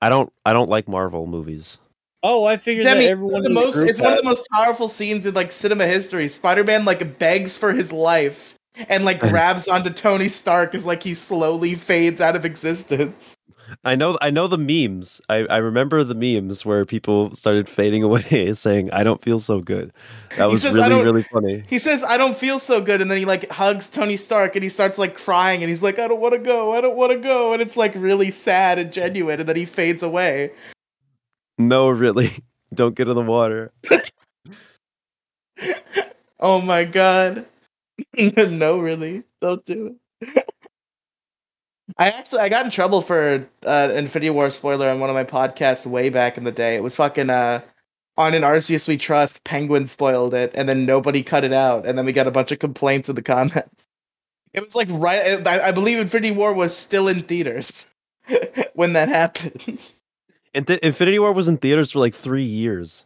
I 0.00 0.08
don't. 0.08 0.32
I 0.46 0.54
don't 0.54 0.70
like 0.70 0.88
Marvel 0.88 1.26
movies. 1.26 1.78
Oh, 2.22 2.44
I 2.44 2.56
figured 2.56 2.86
I 2.86 2.94
that 2.94 3.00
mean, 3.00 3.10
everyone 3.10 3.42
the 3.42 3.48
in 3.48 3.54
the 3.54 3.60
most, 3.60 3.74
group 3.74 3.90
it's 3.90 4.00
one 4.00 4.12
of 4.12 4.18
the 4.18 4.24
most 4.24 4.48
powerful 4.50 4.88
scenes 4.88 5.26
in 5.26 5.34
like 5.34 5.52
cinema 5.52 5.86
history. 5.86 6.28
Spider-Man 6.28 6.84
like 6.86 7.18
begs 7.18 7.58
for 7.58 7.72
his 7.72 7.92
life 7.92 8.54
and 8.88 9.04
like 9.04 9.18
grabs 9.20 9.68
onto 9.68 9.90
Tony 9.90 10.28
Stark 10.28 10.74
as 10.74 10.86
like 10.86 11.02
he 11.02 11.12
slowly 11.14 11.74
fades 11.74 12.20
out 12.20 12.34
of 12.36 12.44
existence. 12.44 13.36
I 13.84 13.94
know. 13.94 14.18
I 14.20 14.30
know 14.30 14.46
the 14.46 14.58
memes. 14.58 15.20
I, 15.28 15.46
I 15.46 15.56
remember 15.58 16.04
the 16.04 16.14
memes 16.14 16.64
where 16.64 16.84
people 16.84 17.34
started 17.34 17.68
fading 17.68 18.02
away, 18.02 18.52
saying, 18.54 18.90
"I 18.92 19.04
don't 19.04 19.20
feel 19.20 19.38
so 19.40 19.60
good." 19.60 19.92
That 20.36 20.48
was 20.48 20.62
says, 20.62 20.74
really, 20.74 21.04
really 21.04 21.22
funny. 21.22 21.64
He 21.68 21.78
says, 21.78 22.04
"I 22.04 22.16
don't 22.16 22.36
feel 22.36 22.58
so 22.58 22.82
good," 22.82 23.00
and 23.00 23.10
then 23.10 23.18
he 23.18 23.24
like 23.24 23.50
hugs 23.50 23.90
Tony 23.90 24.16
Stark 24.16 24.54
and 24.56 24.62
he 24.62 24.68
starts 24.68 24.98
like 24.98 25.16
crying 25.16 25.62
and 25.62 25.68
he's 25.68 25.82
like, 25.82 25.98
"I 25.98 26.08
don't 26.08 26.20
want 26.20 26.34
to 26.34 26.38
go. 26.38 26.74
I 26.74 26.80
don't 26.80 26.96
want 26.96 27.12
to 27.12 27.18
go," 27.18 27.52
and 27.52 27.62
it's 27.62 27.76
like 27.76 27.92
really 27.96 28.30
sad 28.30 28.78
and 28.78 28.92
genuine, 28.92 29.40
and 29.40 29.48
then 29.48 29.56
he 29.56 29.64
fades 29.64 30.02
away. 30.02 30.52
No, 31.58 31.88
really, 31.88 32.30
don't 32.74 32.94
get 32.94 33.08
in 33.08 33.14
the 33.14 33.22
water. 33.22 33.72
Oh 36.44 36.60
my 36.60 36.82
god. 36.82 37.46
no, 38.36 38.80
really. 38.80 39.22
Don't 39.40 39.64
do 39.64 39.96
it. 40.20 40.51
I 41.98 42.08
actually 42.08 42.40
I 42.40 42.48
got 42.48 42.64
in 42.64 42.70
trouble 42.70 43.02
for 43.02 43.46
uh 43.66 43.92
Infinity 43.94 44.30
War 44.30 44.50
spoiler 44.50 44.88
on 44.88 45.00
one 45.00 45.10
of 45.10 45.14
my 45.14 45.24
podcasts 45.24 45.86
way 45.86 46.10
back 46.10 46.38
in 46.38 46.44
the 46.44 46.52
day. 46.52 46.74
It 46.74 46.82
was 46.82 46.96
fucking 46.96 47.30
uh 47.30 47.60
on 48.16 48.34
an 48.34 48.42
Arceus 48.42 48.88
We 48.88 48.96
Trust, 48.96 49.44
Penguin 49.44 49.86
spoiled 49.86 50.34
it, 50.34 50.52
and 50.54 50.68
then 50.68 50.84
nobody 50.84 51.22
cut 51.22 51.44
it 51.44 51.52
out, 51.52 51.86
and 51.86 51.96
then 51.96 52.04
we 52.04 52.12
got 52.12 52.26
a 52.26 52.30
bunch 52.30 52.52
of 52.52 52.58
complaints 52.58 53.08
in 53.08 53.14
the 53.14 53.22
comments. 53.22 53.88
It 54.52 54.62
was 54.62 54.74
like 54.74 54.88
right 54.90 55.46
I, 55.46 55.68
I 55.68 55.72
believe 55.72 55.98
Infinity 55.98 56.32
War 56.32 56.54
was 56.54 56.76
still 56.76 57.08
in 57.08 57.20
theaters 57.20 57.90
when 58.74 58.92
that 58.92 59.08
happened. 59.08 59.92
And 60.54 60.68
Infinity 60.68 61.18
War 61.18 61.32
was 61.32 61.48
in 61.48 61.56
theaters 61.56 61.90
for 61.92 61.98
like 61.98 62.14
three 62.14 62.42
years. 62.42 63.04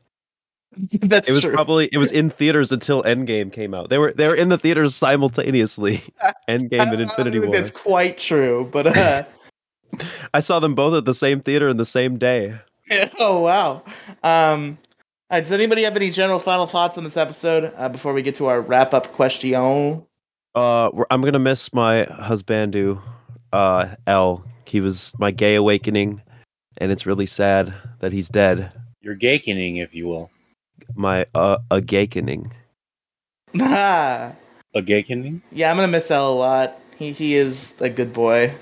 That's 1.01 1.29
It 1.29 1.33
was 1.33 1.43
true. 1.43 1.53
probably 1.53 1.89
it 1.93 1.99
was 1.99 2.13
in 2.13 2.31
theaters 2.31 2.71
until 2.73 3.03
Endgame 3.03 3.53
came 3.53 3.75
out. 3.75 3.89
They 3.91 3.99
were 3.99 4.13
they 4.13 4.29
were 4.29 4.35
in 4.35 4.49
the 4.51 4.59
theaters 4.59 4.95
simultaneously. 4.95 6.03
Endgame 6.49 6.93
and 6.93 7.01
Infinity 7.03 7.39
don't 7.39 7.49
War. 7.49 7.53
That's 7.55 7.71
quite 7.71 8.19
true, 8.19 8.69
but 8.73 8.97
uh 8.97 9.25
I 10.35 10.41
saw 10.41 10.61
them 10.61 10.75
both 10.75 10.95
at 10.95 11.05
the 11.05 11.15
same 11.15 11.41
theater 11.41 11.69
in 11.69 11.77
the 11.77 11.87
same 11.87 12.19
day. 12.19 12.59
oh 13.19 13.41
wow. 13.41 13.83
Um, 14.23 14.79
all 15.29 15.37
right, 15.39 15.41
does 15.41 15.53
anybody 15.53 15.83
have 15.83 15.97
any 15.97 16.11
general 16.11 16.39
final 16.39 16.67
thoughts 16.67 16.99
on 16.99 17.05
this 17.05 17.17
episode 17.17 17.73
uh, 17.77 17.89
before 17.89 18.13
we 18.13 18.23
get 18.23 18.35
to 18.37 18.47
our 18.47 18.61
wrap 18.61 18.95
up 18.95 19.13
question? 19.13 19.55
Uh, 20.55 20.91
I'm 21.11 21.23
gonna 21.23 21.39
miss 21.39 21.73
my 21.73 22.05
husbandu, 22.05 23.01
uh, 23.53 23.95
L. 24.07 24.45
He 24.67 24.81
was 24.81 25.15
my 25.19 25.31
gay 25.31 25.55
awakening, 25.55 26.23
and 26.79 26.93
it's 26.93 27.07
really 27.07 27.27
sad 27.27 27.73
that 28.01 28.13
he's 28.13 28.29
dead. 28.29 28.73
You're 29.01 29.15
gakening, 29.15 29.79
if 29.79 29.95
you 29.95 30.07
will. 30.07 30.31
My 30.95 31.27
uh, 31.35 31.59
a 31.71 31.81
gakening. 31.81 32.53
Ah, 33.61 34.35
A 34.75 34.83
gakening? 34.83 35.43
yeah, 35.51 35.71
I'm 35.71 35.77
gonna 35.77 35.89
miss 35.91 36.11
L 36.11 36.33
a 36.33 36.35
lot. 36.35 36.81
He 36.99 37.13
he 37.13 37.35
is 37.35 37.81
a 37.81 37.89
good 37.89 38.13
boy, 38.13 38.53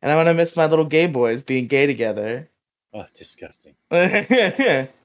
and 0.00 0.12
I'm 0.12 0.18
gonna 0.18 0.34
miss 0.34 0.56
my 0.56 0.66
little 0.66 0.84
gay 0.84 1.06
boys 1.08 1.42
being 1.42 1.66
gay 1.66 1.86
together. 1.86 2.48
Oh, 2.94 3.06
disgusting. 3.16 3.74
yeah, 3.90 4.86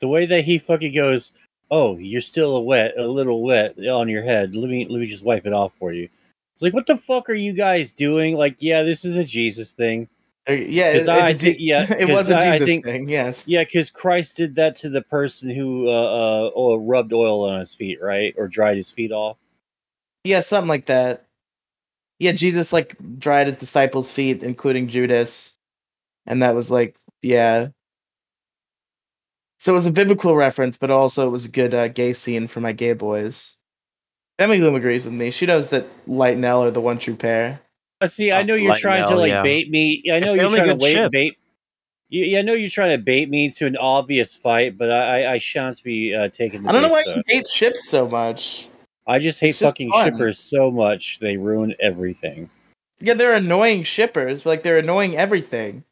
The 0.00 0.08
way 0.08 0.26
that 0.26 0.44
he 0.44 0.58
fucking 0.58 0.94
goes, 0.94 1.32
"Oh, 1.70 1.96
you're 1.96 2.20
still 2.20 2.54
a 2.56 2.60
wet, 2.62 2.94
a 2.96 3.06
little 3.08 3.42
wet 3.42 3.76
on 3.88 4.08
your 4.08 4.22
head. 4.22 4.54
Let 4.54 4.70
me, 4.70 4.86
let 4.88 5.00
me 5.00 5.06
just 5.06 5.24
wipe 5.24 5.46
it 5.46 5.52
off 5.52 5.72
for 5.78 5.92
you." 5.92 6.04
It's 6.04 6.62
like, 6.62 6.74
what 6.74 6.86
the 6.86 6.96
fuck 6.96 7.28
are 7.30 7.34
you 7.34 7.52
guys 7.52 7.94
doing? 7.94 8.34
Like, 8.36 8.56
yeah, 8.60 8.82
this 8.82 9.04
is 9.04 9.16
a 9.16 9.24
Jesus 9.24 9.72
thing. 9.72 10.08
Yeah, 10.48 10.92
'Cause 10.94 11.02
it, 11.02 11.08
I 11.10 11.30
it's 11.30 11.42
a 11.42 11.46
thi- 11.52 11.56
yeah, 11.60 11.86
it 12.00 12.08
was 12.08 12.30
a 12.30 12.40
Jesus 12.52 12.66
think- 12.66 12.84
thing. 12.84 13.08
Yes, 13.08 13.46
Yeah, 13.46 13.64
because 13.64 13.90
Christ 13.90 14.36
did 14.38 14.54
that 14.56 14.76
to 14.76 14.88
the 14.88 15.02
person 15.02 15.50
who 15.50 15.88
uh, 15.88 16.50
uh, 16.56 16.76
rubbed 16.76 17.12
oil 17.12 17.44
on 17.48 17.60
his 17.60 17.74
feet, 17.74 18.00
right, 18.02 18.34
or 18.38 18.48
dried 18.48 18.76
his 18.76 18.90
feet 18.90 19.12
off. 19.12 19.36
yeah, 20.24 20.40
something 20.40 20.68
like 20.68 20.86
that. 20.86 21.24
Yeah, 22.18 22.32
Jesus 22.32 22.72
like 22.72 22.96
dried 23.18 23.46
his 23.46 23.58
disciples' 23.58 24.10
feet, 24.12 24.42
including 24.42 24.88
Judas, 24.88 25.58
and 26.26 26.42
that 26.42 26.54
was 26.54 26.70
like, 26.70 26.96
yeah. 27.22 27.68
So 29.60 29.72
it 29.72 29.76
was 29.76 29.86
a 29.86 29.92
biblical 29.92 30.34
reference, 30.36 30.76
but 30.76 30.90
also 30.90 31.26
it 31.26 31.30
was 31.30 31.44
a 31.46 31.50
good 31.50 31.74
uh, 31.74 31.88
gay 31.88 32.12
scene 32.12 32.46
for 32.48 32.60
my 32.60 32.72
gay 32.72 32.92
boys. 32.94 33.58
Demigloom 34.38 34.76
agrees 34.76 35.04
with 35.04 35.14
me. 35.14 35.30
She 35.32 35.46
knows 35.46 35.70
that 35.70 35.86
Light 36.06 36.36
and 36.36 36.44
L 36.44 36.62
are 36.64 36.70
the 36.70 36.80
one 36.80 36.96
true 36.98 37.16
pair. 37.16 37.60
Uh, 38.00 38.06
see, 38.06 38.30
I 38.32 38.42
know 38.42 38.54
you're 38.54 38.70
Light 38.70 38.80
trying 38.80 39.06
to 39.06 39.16
like 39.16 39.30
yeah. 39.30 39.42
bait 39.42 39.70
me. 39.70 40.04
I 40.12 40.20
know 40.20 40.34
you're 40.34 40.48
trying 40.48 40.68
to 40.68 40.74
wait, 40.76 41.10
bait. 41.10 41.38
You, 42.10 42.24
yeah, 42.24 42.38
I 42.38 42.42
know 42.42 42.54
you're 42.54 42.70
trying 42.70 42.96
to 42.96 43.02
bait 43.02 43.28
me 43.28 43.50
to 43.50 43.66
an 43.66 43.76
obvious 43.76 44.34
fight, 44.34 44.78
but 44.78 44.90
I, 44.90 45.24
I, 45.24 45.32
I 45.32 45.38
shan't 45.38 45.82
be 45.82 46.14
uh, 46.14 46.28
taking. 46.28 46.62
The 46.62 46.68
I 46.68 46.72
don't 46.72 46.82
know 46.82 46.88
why 46.88 47.02
so. 47.02 47.16
you 47.16 47.22
hate 47.26 47.48
ships 47.48 47.88
so 47.88 48.08
much. 48.08 48.68
I 49.06 49.18
just 49.18 49.40
hate 49.40 49.50
It's 49.50 49.58
just 49.58 49.72
fucking 49.72 49.90
fun. 49.90 50.12
shippers 50.12 50.38
so 50.38 50.70
much. 50.70 51.18
They 51.20 51.36
ruin 51.36 51.74
everything. 51.80 52.50
Yeah, 53.00 53.14
they're 53.14 53.34
annoying 53.34 53.82
shippers, 53.84 54.42
but 54.42 54.50
like 54.50 54.62
they're 54.62 54.78
annoying 54.78 55.16
everything. 55.16 55.84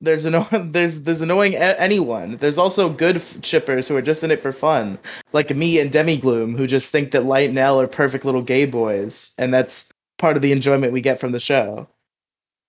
There's 0.00 0.26
anno- 0.26 0.48
there's 0.52 1.02
there's 1.02 1.20
annoying 1.20 1.54
a- 1.54 1.80
anyone. 1.80 2.32
There's 2.32 2.58
also 2.58 2.88
good 2.90 3.16
f- 3.16 3.44
shippers 3.44 3.88
who 3.88 3.96
are 3.96 4.02
just 4.02 4.22
in 4.22 4.30
it 4.30 4.40
for 4.40 4.52
fun, 4.52 4.98
like 5.32 5.54
me 5.54 5.78
and 5.78 5.90
Demigloom, 5.90 6.56
who 6.56 6.66
just 6.66 6.90
think 6.90 7.10
that 7.12 7.24
Light 7.24 7.48
and 7.48 7.58
L 7.58 7.80
are 7.80 7.88
perfect 7.88 8.24
little 8.24 8.42
gay 8.42 8.66
boys, 8.66 9.34
and 9.38 9.52
that's 9.54 9.92
part 10.24 10.36
of 10.36 10.42
the 10.42 10.52
enjoyment 10.52 10.90
we 10.94 11.02
get 11.02 11.20
from 11.20 11.32
the 11.32 11.38
show. 11.40 11.86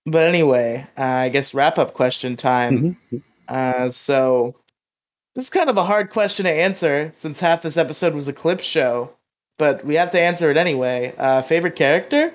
But 0.06 0.28
anyway, 0.28 0.86
uh, 0.98 1.02
I 1.02 1.30
guess 1.30 1.54
wrap 1.54 1.78
up 1.78 1.94
question 1.94 2.36
time. 2.36 2.98
Mhm. 3.14 3.22
Uh, 3.48 3.92
so 3.92 4.56
this 5.36 5.46
is 5.46 5.50
kind 5.50 5.70
of 5.70 5.78
a 5.78 5.86
hard 5.86 6.10
question 6.10 6.44
to 6.46 6.52
answer 6.52 7.10
since 7.14 7.40
half 7.40 7.62
this 7.62 7.78
episode 7.78 8.14
was 8.14 8.28
a 8.28 8.34
clip 8.34 8.60
show, 8.60 9.12
but 9.58 9.86
we 9.86 9.96
have 9.96 10.10
to 10.10 10.20
answer 10.20 10.52
it 10.52 10.58
anyway. 10.58 11.14
Uh, 11.18 11.42
favorite 11.42 11.78
character? 11.78 12.34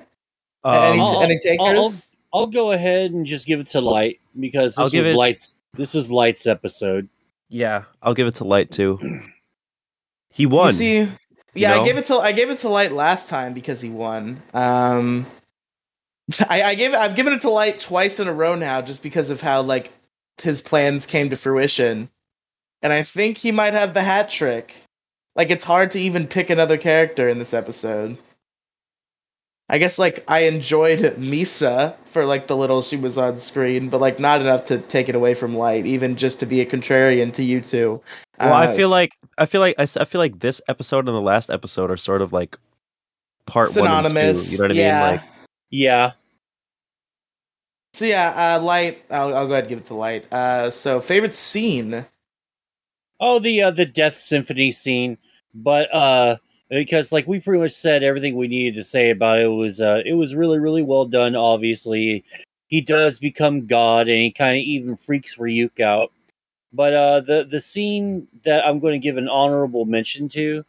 any, 0.64 0.98
Um, 0.98 1.00
I'll- 1.02 1.22
any 1.22 1.38
takers? 1.38 2.09
I'll 2.33 2.46
go 2.46 2.72
ahead 2.72 3.11
and 3.12 3.26
just 3.26 3.46
give 3.46 3.61
it 3.61 3.66
to 3.68 3.80
Light 3.83 4.20
because 4.38 4.78
I'll 4.78 4.87
this 4.87 4.92
give 4.92 5.04
was 5.04 5.12
it- 5.14 5.16
Light's. 5.18 5.56
This 5.74 5.94
is 5.94 6.11
Light's 6.11 6.46
episode. 6.46 7.09
yeah, 7.50 7.83
I'll 8.02 8.14
give 8.14 8.26
it 8.26 8.37
to 8.37 8.44
Light 8.44 8.70
too. 8.70 8.98
He 10.33 10.44
You 10.44 10.48
won. 10.48 10.72
see, 10.72 11.09
yeah, 11.54 11.74
know? 11.74 11.82
I 11.82 11.84
gave 11.84 11.96
it 11.96 12.06
to 12.06 12.14
I 12.14 12.32
gave 12.32 12.50
it 12.50 12.58
to 12.58 12.68
Light 12.68 12.92
last 12.92 13.28
time 13.28 13.54
because 13.54 13.80
he 13.80 13.90
won. 13.90 14.42
Um, 14.54 15.26
I, 16.48 16.62
I 16.62 16.74
gave 16.74 16.94
I've 16.94 17.16
given 17.16 17.32
it 17.32 17.40
to 17.42 17.50
Light 17.50 17.78
twice 17.78 18.20
in 18.20 18.28
a 18.28 18.32
row 18.32 18.54
now 18.54 18.80
just 18.82 19.02
because 19.02 19.30
of 19.30 19.40
how 19.40 19.62
like 19.62 19.92
his 20.42 20.62
plans 20.62 21.06
came 21.06 21.28
to 21.30 21.36
fruition, 21.36 22.10
and 22.82 22.92
I 22.92 23.02
think 23.02 23.38
he 23.38 23.52
might 23.52 23.74
have 23.74 23.94
the 23.94 24.02
hat 24.02 24.30
trick. 24.30 24.74
Like 25.36 25.50
it's 25.50 25.64
hard 25.64 25.90
to 25.92 26.00
even 26.00 26.26
pick 26.26 26.50
another 26.50 26.76
character 26.76 27.28
in 27.28 27.38
this 27.38 27.54
episode. 27.54 28.18
I 29.70 29.78
guess 29.78 29.98
like 30.00 30.24
I 30.28 30.40
enjoyed 30.40 30.98
Misa 31.16 31.94
for 32.06 32.26
like 32.26 32.48
the 32.48 32.56
little 32.56 32.83
she 32.83 32.96
was 32.96 33.16
on 33.16 33.38
screen, 33.38 33.88
but 33.88 34.00
like 34.00 34.18
not 34.18 34.40
enough 34.40 34.64
to 34.66 34.78
take 34.78 35.09
it 35.09 35.14
away 35.14 35.33
from 35.35 35.54
Light, 35.54 35.87
even 35.87 36.16
just 36.16 36.40
to 36.40 36.46
be 36.46 36.61
a 36.61 36.66
contrarian 36.66 37.33
to 37.35 37.44
you 37.44 37.61
two. 37.61 38.02
well, 38.40 38.52
I 38.52 38.76
feel 38.76 38.88
Uh, 38.88 38.90
like 38.90 39.12
I 39.38 39.46
feel 39.46 39.61
like 39.61 39.76
I 39.78 39.87
feel 39.87 40.18
like 40.20 40.40
this 40.40 40.61
episode 40.66 41.06
and 41.09 41.16
the 41.16 41.20
last 41.20 41.50
episode 41.50 41.90
are 41.90 41.96
sort 41.96 42.20
of 42.20 42.33
like 42.33 42.59
part 43.46 43.68
synonymous. 43.68 44.59
one 44.59 44.70
and 44.70 44.74
two. 44.74 44.83
You 44.83 44.85
know 44.88 44.90
what 44.90 45.00
yeah. 45.00 45.04
I 45.04 45.11
mean? 45.12 45.16
Like 45.18 45.28
Yeah, 45.70 46.12
So 47.94 48.04
yeah, 48.06 48.56
uh, 48.56 48.62
light. 48.62 49.04
I'll, 49.11 49.37
I'll 49.37 49.46
go 49.46 49.52
ahead 49.52 49.64
and 49.64 49.68
give 49.68 49.78
it 49.78 49.85
to 49.87 49.94
light. 49.94 50.33
Uh, 50.33 50.70
so 50.72 51.00
favorite 51.00 51.35
scene. 51.35 52.06
Oh, 53.20 53.38
the 53.38 53.62
uh, 53.62 53.70
the 53.70 53.87
death 53.87 54.16
symphony 54.16 54.72
scene, 54.72 55.18
but 55.54 55.94
uh, 55.94 56.37
because 56.70 57.12
like 57.12 57.26
we 57.26 57.40
pretty 57.40 57.61
much 57.61 57.72
said 57.72 58.02
everything 58.02 58.37
we 58.37 58.48
needed 58.48 58.74
to 58.76 58.85
say 58.85 59.11
about 59.11 59.40
it 59.40 59.48
was 59.48 59.80
uh, 59.80 60.00
it 60.06 60.14
was 60.14 60.35
really 60.35 60.59
really 60.59 60.83
well 60.83 61.04
done. 61.04 61.37
Obviously, 61.37 62.24
he 62.68 62.80
does 62.80 63.18
become 63.18 63.66
God, 63.66 64.09
and 64.09 64.18
he 64.18 64.30
kind 64.30 64.56
of 64.56 64.62
even 64.62 64.96
freaks 64.96 65.37
Ryuk 65.37 65.80
out. 65.80 66.12
But 66.72 66.94
uh, 66.94 67.20
the 67.20 67.46
the 67.50 67.61
scene 67.61 68.28
that 68.44 68.64
I'm 68.66 68.78
going 68.80 69.00
to 69.00 69.04
give 69.04 69.16
an 69.16 69.28
honorable 69.28 69.85
mention 69.85 70.28
to 70.30 70.64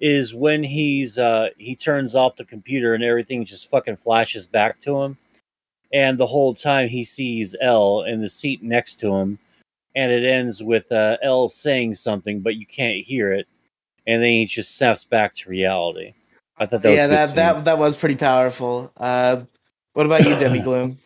is 0.00 0.34
when 0.34 0.62
he's 0.62 1.18
uh, 1.18 1.48
he 1.58 1.74
turns 1.74 2.14
off 2.14 2.36
the 2.36 2.44
computer 2.44 2.94
and 2.94 3.04
everything 3.04 3.44
just 3.44 3.70
fucking 3.70 3.96
flashes 3.96 4.46
back 4.46 4.80
to 4.82 5.00
him, 5.02 5.18
and 5.92 6.18
the 6.18 6.26
whole 6.26 6.54
time 6.54 6.88
he 6.88 7.04
sees 7.04 7.56
L 7.60 8.02
in 8.02 8.20
the 8.20 8.28
seat 8.28 8.62
next 8.62 8.96
to 9.00 9.14
him 9.14 9.38
and 9.94 10.12
it 10.12 10.24
ends 10.24 10.62
with 10.62 10.90
uh, 10.92 11.16
L 11.22 11.48
saying 11.48 11.94
something, 11.94 12.40
but 12.40 12.56
you 12.56 12.66
can't 12.66 13.04
hear 13.04 13.32
it, 13.32 13.48
and 14.06 14.22
then 14.22 14.30
he 14.30 14.46
just 14.46 14.76
snaps 14.76 15.04
back 15.04 15.34
to 15.36 15.48
reality. 15.50 16.14
I 16.58 16.66
thought 16.66 16.82
that 16.82 16.92
yeah, 16.94 17.06
was 17.06 17.12
a 17.12 17.14
that 17.14 17.26
good 17.28 17.36
that 17.36 17.64
that 17.64 17.78
was 17.78 17.96
pretty 17.96 18.16
powerful. 18.16 18.92
Uh, 18.96 19.42
what 19.94 20.06
about 20.06 20.24
you, 20.24 20.38
Demi 20.38 20.58
Gloom? 20.62 20.98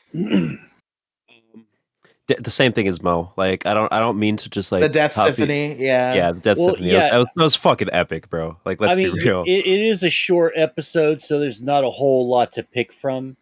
the 2.27 2.51
same 2.51 2.73
thing 2.73 2.89
as 2.89 3.03
Moe. 3.03 3.31
Like 3.37 3.67
I 3.67 3.75
don't 3.75 3.93
I 3.93 3.99
don't 4.01 4.19
mean 4.19 4.37
to 4.39 4.49
just 4.49 4.73
like 4.73 4.81
the 4.83 4.89
Death 4.89 5.15
copy- 5.15 5.33
Symphony. 5.33 5.77
Yeah. 5.79 6.15
Yeah, 6.15 6.33
the 6.33 6.41
Death 6.41 6.57
Well, 6.59 6.67
Symphony. 6.69 6.91
yeah. 6.93 7.11
That, 7.11 7.17
was, 7.19 7.27
that 7.37 7.43
was 7.43 7.57
fucking 7.57 7.89
epic, 7.93 8.31
bro. 8.31 8.57
Like 8.65 8.81
let's 8.81 8.97
I 8.97 8.97
mean, 8.97 9.15
be 9.15 9.25
real. 9.25 9.43
It, 9.47 9.67
it 9.67 9.81
is 9.81 10.03
a 10.03 10.11
short 10.11 10.55
episode, 10.57 11.21
so 11.21 11.39
there's 11.39 11.61
not 11.61 11.85
a 11.85 11.91
whole 11.91 12.29
lot 12.29 12.53
to 12.53 12.63
pick 12.63 12.93
from. 12.93 13.37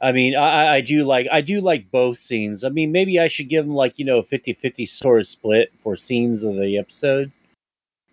I 0.00 0.12
mean, 0.12 0.36
I, 0.36 0.66
I- 0.66 0.74
I 0.76 0.80
do 0.82 1.04
like 1.04 1.26
I 1.32 1.40
do 1.40 1.60
like 1.60 1.90
both 1.90 2.18
scenes. 2.18 2.62
I 2.62 2.68
mean, 2.68 2.92
maybe 2.92 3.18
I 3.18 3.26
should 3.28 3.48
give 3.48 3.64
them 3.66 3.74
like 3.74 3.98
you 3.98 4.04
know 4.04 4.22
50-50 4.22 4.88
sort 4.88 5.20
of 5.20 5.26
split 5.26 5.72
for 5.78 5.96
scenes 5.96 6.44
of 6.44 6.54
the 6.54 6.78
episode 6.78 7.32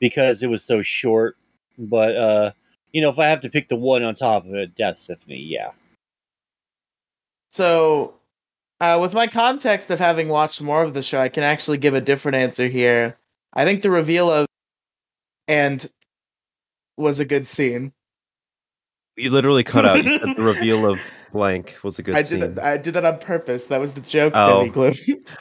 because 0.04 0.44
it 0.44 0.50
was 0.50 0.62
so 0.66 0.82
short. 0.82 1.38
But 1.78 2.16
uh, 2.18 2.52
you 2.92 3.02
know, 3.02 3.10
if 3.10 3.20
I 3.20 3.28
have 3.28 3.40
to 3.42 3.50
pick 3.50 3.70
the 3.70 3.78
one 3.78 4.04
on 4.04 4.14
top 4.16 4.46
of 4.46 4.54
it, 4.54 4.76
Death 4.76 4.98
Symphony, 4.98 5.38
yeah. 5.40 5.72
So, 7.54 8.16
uh, 8.82 9.00
with 9.02 9.14
my 9.14 9.28
context 9.28 9.90
of 9.90 10.00
having 10.00 10.28
watched 10.28 10.62
more 10.62 10.84
of 10.84 10.94
the 10.94 11.02
show, 11.04 11.22
I 11.22 11.30
can 11.30 11.44
actually 11.44 11.78
give 11.78 11.94
a 11.94 12.02
different 12.02 12.36
answer 12.36 12.68
here. 12.68 13.18
I 13.54 13.64
think 13.66 13.82
the 13.82 13.92
reveal 13.92 14.30
of 14.30 14.46
and 15.48 15.88
was 16.98 17.20
a 17.20 17.26
good 17.26 17.48
scene. 17.48 17.94
you 19.16 19.30
literally 19.30 19.64
cut 19.64 19.86
out 19.86 20.04
you 20.04 20.18
said 20.20 20.36
the 20.36 20.44
reveal 20.54 20.86
of 20.90 21.00
blank 21.32 21.76
was 21.84 21.98
a 22.00 22.04
good 22.04 22.16
I 22.16 22.24
scene. 22.24 22.40
did 22.40 22.56
that, 22.56 22.64
I 22.66 22.78
did 22.78 22.94
that 22.96 23.06
on 23.06 23.20
purpose. 23.20 23.68
That 23.68 23.80
was 23.80 23.94
the 23.94 24.02
joke, 24.02 24.34
Oh. 24.36 24.60
Demi 24.60 24.70
Gloom. 24.72 24.94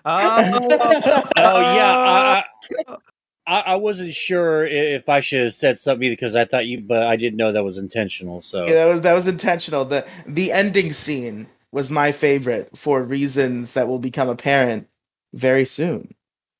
Oh, 0.04 1.22
Oh 1.36 1.60
yeah, 1.60 2.42
I, 2.44 2.44
I, 3.52 3.72
I 3.72 3.74
wasn't 3.76 4.12
sure 4.14 4.64
if 4.66 5.08
I 5.08 5.20
should 5.20 5.42
have 5.44 5.54
said 5.54 5.78
something 5.78 6.08
because 6.10 6.34
I 6.34 6.44
thought 6.44 6.66
you, 6.66 6.80
but 6.80 7.02
I 7.06 7.16
didn't 7.16 7.36
know 7.36 7.52
that 7.52 7.64
was 7.64 7.78
intentional. 7.78 8.40
So 8.40 8.66
Yeah, 8.66 8.74
that 8.74 8.86
was 8.88 9.02
that 9.02 9.12
was 9.14 9.26
intentional. 9.28 9.84
the 9.84 10.06
The 10.26 10.52
ending 10.52 10.92
scene 10.92 11.48
was 11.70 11.90
my 11.90 12.12
favorite 12.12 12.76
for 12.76 13.02
reasons 13.04 13.74
that 13.74 13.88
will 13.88 13.98
become 13.98 14.28
apparent 14.28 14.88
very 15.34 15.64
soon. 15.64 16.14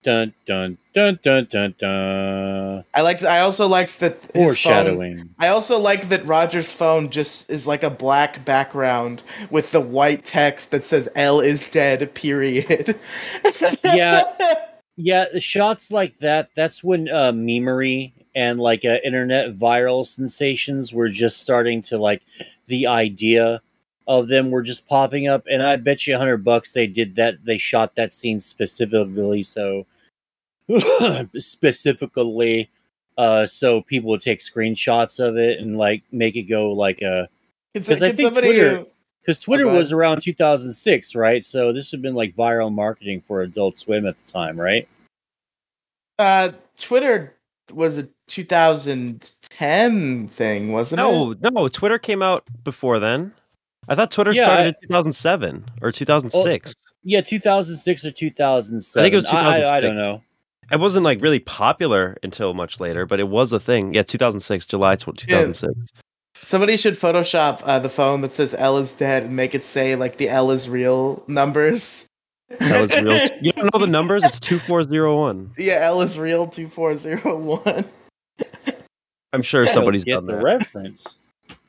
dun 0.05 0.35
dun 0.46 0.78
dun 0.94 1.18
dun 1.22 1.46
dun 1.50 1.74
dun. 1.78 2.85
I 2.94 3.00
liked. 3.02 3.22
I 3.24 3.40
also 3.40 3.68
liked 3.68 4.00
that 4.00 4.14
his 4.14 4.31
phone, 4.33 4.44
Foreshadowing. 4.44 5.31
I 5.38 5.48
also 5.48 5.78
like 5.78 6.09
that 6.09 6.24
Roger's 6.24 6.72
phone 6.72 7.09
just 7.11 7.50
is 7.50 7.66
like 7.68 7.83
a 7.85 7.90
black 7.90 8.44
background 8.44 9.22
with 9.50 9.70
the 9.72 9.81
white 9.81 10.24
text 10.24 10.72
that 10.72 10.83
says 10.85 11.09
"L 11.14 11.40
is 11.40 11.70
dead." 11.70 12.14
Period. 12.14 12.98
Yeah. 13.85 14.24
Yeah, 14.96 15.26
the 15.33 15.40
shots 15.40 15.90
like 15.90 16.18
that. 16.18 16.50
That's 16.55 16.85
when 16.85 17.09
uh, 17.09 17.33
memery 17.33 18.12
and 18.35 18.61
like 18.61 18.85
uh, 18.85 18.96
internet 19.05 19.57
viral 19.57 20.07
sensations 20.07 20.92
were 20.92 21.09
just 21.09 21.40
starting 21.40 21.83
to 21.83 21.98
like 21.98 22.22
the 22.66 22.87
idea 22.87 23.62
of 24.07 24.28
them 24.28 24.50
were 24.50 24.62
just 24.62 24.87
popping 24.88 25.28
up. 25.28 25.44
And 25.50 25.62
I 25.62 25.76
bet 25.76 26.07
you 26.07 26.14
a 26.14 26.18
hundred 26.18 26.44
bucks 26.44 26.72
they 26.72 26.87
did 26.87 27.16
that. 27.16 27.44
They 27.44 27.57
shot 27.57 27.94
that 27.94 28.12
scene 28.12 28.40
specifically 28.40 29.42
so 29.42 29.87
specifically 31.37 32.70
uh 33.18 33.44
so 33.44 33.83
people 33.83 34.11
would 34.11 34.22
take 34.22 34.40
screenshots 34.40 35.20
of 35.20 35.37
it 35.37 35.59
and 35.59 35.76
like 35.76 36.02
make 36.12 36.35
it 36.37 36.44
go 36.44 36.72
like 36.72 37.02
a 37.02 37.28
Can, 37.74 37.83
I 37.83 37.85
can 37.85 38.16
think 38.16 38.20
somebody? 38.20 38.46
Twitter- 38.48 38.87
because 39.22 39.40
Twitter 39.40 39.64
go 39.64 39.72
was 39.74 39.92
around 39.92 40.20
2006, 40.20 41.14
right? 41.14 41.42
So 41.44 41.72
this 41.72 41.90
would 41.92 41.98
have 41.98 42.02
been 42.02 42.14
like 42.14 42.35
viral 42.37 42.70
marketing 42.72 43.22
for 43.26 43.40
Adult 43.42 43.76
Swim 43.78 44.06
at 44.06 44.16
the 44.22 44.30
time, 44.30 44.61
right? 44.61 44.87
Uh, 46.18 46.50
Twitter 46.78 47.35
was 47.72 47.98
a 47.98 48.08
2010 48.28 50.28
thing, 50.28 50.72
wasn't 50.72 51.00
it? 51.00 51.02
no, 51.02 51.35
no. 51.50 51.68
Twitter 51.68 51.98
came 51.98 52.22
out 52.22 52.44
before 52.64 52.98
then. 52.98 53.32
I 53.88 53.94
thought 53.94 54.11
Twitter 54.11 54.32
Yeah, 54.32 54.44
started 54.44 54.62
I- 54.64 54.68
in 54.68 54.74
2007 54.82 55.64
or 55.80 55.90
2006. 55.92 56.74
Yeah, 57.04 57.20
2006 57.20 58.04
or 58.06 58.11
2007. 58.12 59.00
I 59.00 59.04
think 59.04 59.12
it 59.12 59.16
was 59.16 59.26
I, 59.26 59.38
I 59.38 59.80
2006. 59.80 59.82
don't 59.82 59.96
know. 59.96 60.22
It 60.70 60.78
wasn't 60.80 61.04
like 61.04 61.20
really 61.20 61.40
popular 61.40 62.16
until 62.22 62.54
much 62.54 62.78
later, 62.80 63.04
but 63.06 63.18
it 63.20 63.28
was 63.28 63.52
a 63.52 63.58
thing. 63.61 63.92
Yeah, 63.94 64.02
2006, 64.04 64.66
July 64.66 64.94
tw- 64.96 65.16
2006. 65.16 65.92
Somebody 66.42 66.76
should 66.76 66.94
Photoshop 66.94 67.61
uh, 67.64 67.78
the 67.78 67.88
phone 67.88 68.20
that 68.22 68.33
says 68.33 68.55
"L 68.55 68.76
is 68.78 68.94
dead" 68.94 69.24
and 69.24 69.37
make 69.37 69.55
it 69.55 69.62
say 69.62 69.94
like 69.96 70.16
the 70.16 70.28
"L 70.28 70.50
is 70.50 70.68
real" 70.68 71.22
numbers. 71.26 72.09
That 72.59 72.81
was 72.81 72.94
real. 72.94 73.16
You 73.40 73.52
don't 73.52 73.72
know 73.72 73.78
the 73.78 73.90
numbers? 73.90 74.24
It's 74.24 74.40
2401. 74.40 75.52
Yeah, 75.57 75.78
L 75.83 76.00
is 76.02 76.18
real 76.18 76.46
two 76.46 76.68
four 76.68 76.96
zero 76.96 77.38
one. 77.38 77.85
I'm 79.33 79.42
sure 79.42 79.62
I 79.62 79.64
don't 79.64 79.75
somebody's 79.75 80.04
get 80.04 80.14
done 80.14 80.27
the 80.27 80.37
that. 80.37 80.42
reference. 80.42 81.16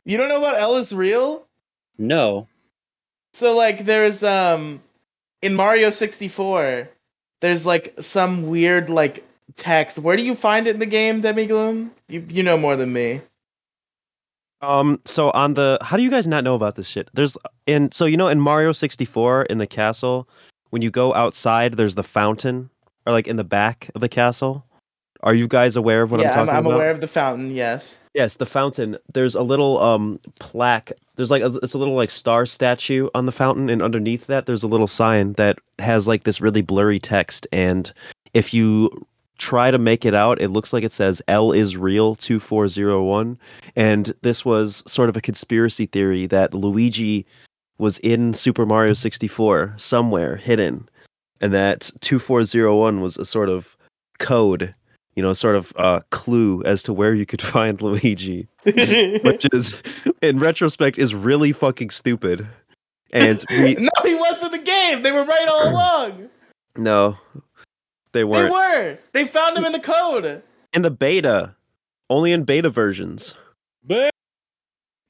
You 0.05 0.17
don't 0.17 0.27
know 0.27 0.39
about 0.39 0.59
L 0.59 0.75
is 0.75 0.93
real? 0.93 1.45
No. 1.97 2.47
So 3.33 3.55
like 3.55 3.85
there's 3.85 4.23
um 4.23 4.81
in 5.41 5.55
Mario 5.55 5.89
64 5.89 6.89
there's 7.41 7.65
like 7.65 7.93
some 7.99 8.47
weird 8.47 8.89
like 8.89 9.23
text. 9.55 9.99
Where 9.99 10.15
do 10.17 10.23
you 10.23 10.33
find 10.33 10.65
it 10.65 10.73
in 10.75 10.79
the 10.79 10.85
game, 10.85 11.21
Demi 11.21 11.45
Gloom? 11.45 11.91
You 12.07 12.25
you 12.29 12.41
know 12.43 12.57
more 12.57 12.75
than 12.75 12.91
me. 12.91 13.21
Um, 14.63 15.01
so 15.03 15.29
on 15.31 15.55
the 15.55 15.77
how 15.81 15.97
do 15.97 16.03
you 16.03 16.09
guys 16.09 16.25
not 16.25 16.43
know 16.43 16.55
about 16.55 16.75
this 16.75 16.87
shit? 16.87 17.09
There's 17.13 17.37
in 17.67 17.91
so 17.91 18.05
you 18.05 18.15
know 18.15 18.29
in 18.29 18.39
Mario 18.39 18.71
64 18.71 19.43
in 19.43 19.57
the 19.57 19.67
castle, 19.67 20.27
when 20.69 20.81
you 20.81 20.89
go 20.89 21.13
outside, 21.13 21.73
there's 21.73 21.95
the 21.95 22.03
fountain, 22.03 22.69
or 23.05 23.11
like 23.11 23.27
in 23.27 23.35
the 23.35 23.43
back 23.43 23.91
of 23.93 24.01
the 24.01 24.09
castle. 24.09 24.65
Are 25.21 25.33
you 25.33 25.47
guys 25.47 25.75
aware 25.75 26.01
of 26.01 26.11
what 26.11 26.19
yeah, 26.19 26.31
I'm 26.33 26.39
I'm, 26.39 26.45
talking 26.47 26.57
I'm 26.57 26.65
about? 26.65 26.75
aware 26.75 26.91
of 26.91 27.01
the 27.01 27.07
fountain, 27.07 27.51
yes. 27.51 28.01
Yes, 28.13 28.37
the 28.37 28.45
fountain. 28.45 28.97
There's 29.13 29.35
a 29.35 29.41
little 29.41 29.79
um 29.79 30.19
plaque. 30.39 30.93
There's 31.15 31.29
like 31.31 31.43
a, 31.43 31.47
it's 31.61 31.73
a 31.73 31.77
little 31.77 31.95
like 31.95 32.09
star 32.09 32.45
statue 32.45 33.09
on 33.13 33.25
the 33.25 33.31
fountain, 33.33 33.69
and 33.69 33.81
underneath 33.81 34.27
that 34.27 34.45
there's 34.45 34.63
a 34.63 34.67
little 34.67 34.87
sign 34.87 35.33
that 35.33 35.59
has 35.79 36.07
like 36.07 36.23
this 36.23 36.39
really 36.39 36.61
blurry 36.61 36.99
text. 36.99 37.47
And 37.51 37.91
if 38.33 38.53
you 38.53 39.05
try 39.43 39.69
to 39.69 39.77
make 39.77 40.05
it 40.05 40.15
out, 40.15 40.41
it 40.41 40.49
looks 40.49 40.71
like 40.71 40.83
it 40.83 40.91
says 40.91 41.21
"L 41.27 41.51
is 41.51 41.75
real 41.75 42.15
2401. 42.15 43.37
And 43.75 44.13
this 44.21 44.45
was 44.45 44.83
sort 44.87 45.09
of 45.09 45.17
a 45.17 45.21
conspiracy 45.21 45.85
theory 45.85 46.25
that 46.27 46.53
Luigi 46.53 47.25
was 47.77 47.97
in 47.99 48.33
Super 48.33 48.65
Mario 48.65 48.93
64 48.93 49.73
somewhere 49.77 50.37
hidden, 50.37 50.87
and 51.41 51.53
that 51.53 51.91
two 51.99 52.19
four 52.19 52.43
zero 52.45 52.79
one 52.79 53.01
was 53.01 53.17
a 53.17 53.25
sort 53.25 53.49
of 53.49 53.75
code 54.19 54.73
you 55.15 55.21
know, 55.21 55.33
sort 55.33 55.55
of 55.55 55.71
uh, 55.75 55.99
clue 56.09 56.63
as 56.63 56.81
to 56.83 56.93
where 56.93 57.13
you 57.13 57.25
could 57.25 57.41
find 57.55 57.81
Luigi, 57.81 58.47
which 58.63 59.45
is, 59.53 59.81
in 60.21 60.39
retrospect, 60.39 60.97
is 60.97 61.13
really 61.13 61.51
fucking 61.51 61.89
stupid. 61.91 62.47
And 63.11 63.43
we 63.51 63.75
no, 63.79 63.89
he 64.03 64.15
was 64.15 64.43
in 64.43 64.51
the 64.51 64.57
game. 64.57 65.03
They 65.03 65.11
were 65.11 65.25
right 65.25 65.47
all 65.47 65.69
along. 65.69 66.29
no, 66.77 67.17
they 68.13 68.19
They 68.19 68.23
weren't 68.23 68.51
were. 68.51 68.97
They 69.11 69.25
found 69.25 69.57
them 69.57 69.65
in 69.65 69.71
the 69.73 69.79
code. 69.79 70.41
in 70.73 70.81
the 70.81 70.91
beta, 70.91 71.55
only 72.09 72.31
in 72.31 72.43
beta 72.43 72.69
versions. 72.69 73.35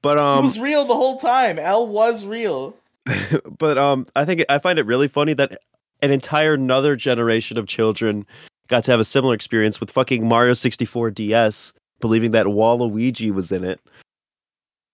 But 0.02 0.18
um, 0.18 0.44
was 0.44 0.60
real 0.60 0.86
the 0.86 0.96
whole 0.96 1.18
time. 1.18 1.58
L 1.60 1.88
was 1.88 2.26
real. 2.26 2.76
but 3.58 3.78
um, 3.78 4.08
I 4.16 4.26
think 4.26 4.44
I 4.50 4.58
find 4.60 4.80
it 4.80 4.86
really 4.86 5.08
funny 5.08 5.34
that 5.34 5.58
an 6.02 6.12
entire 6.12 6.56
another 6.56 6.96
generation 6.96 7.58
of 7.58 7.68
children 7.68 8.26
got 8.68 8.84
to 8.86 8.92
have 8.92 9.00
a 9.00 9.06
similar 9.06 9.34
experience 9.34 9.80
with 9.80 9.92
fucking 9.92 10.28
Mario 10.28 10.54
64 10.54 11.12
DS, 11.12 11.74
believing 12.02 12.32
that 12.32 12.48
Waluigi 12.48 13.32
was 13.32 13.52
in 13.52 13.64
it, 13.64 13.80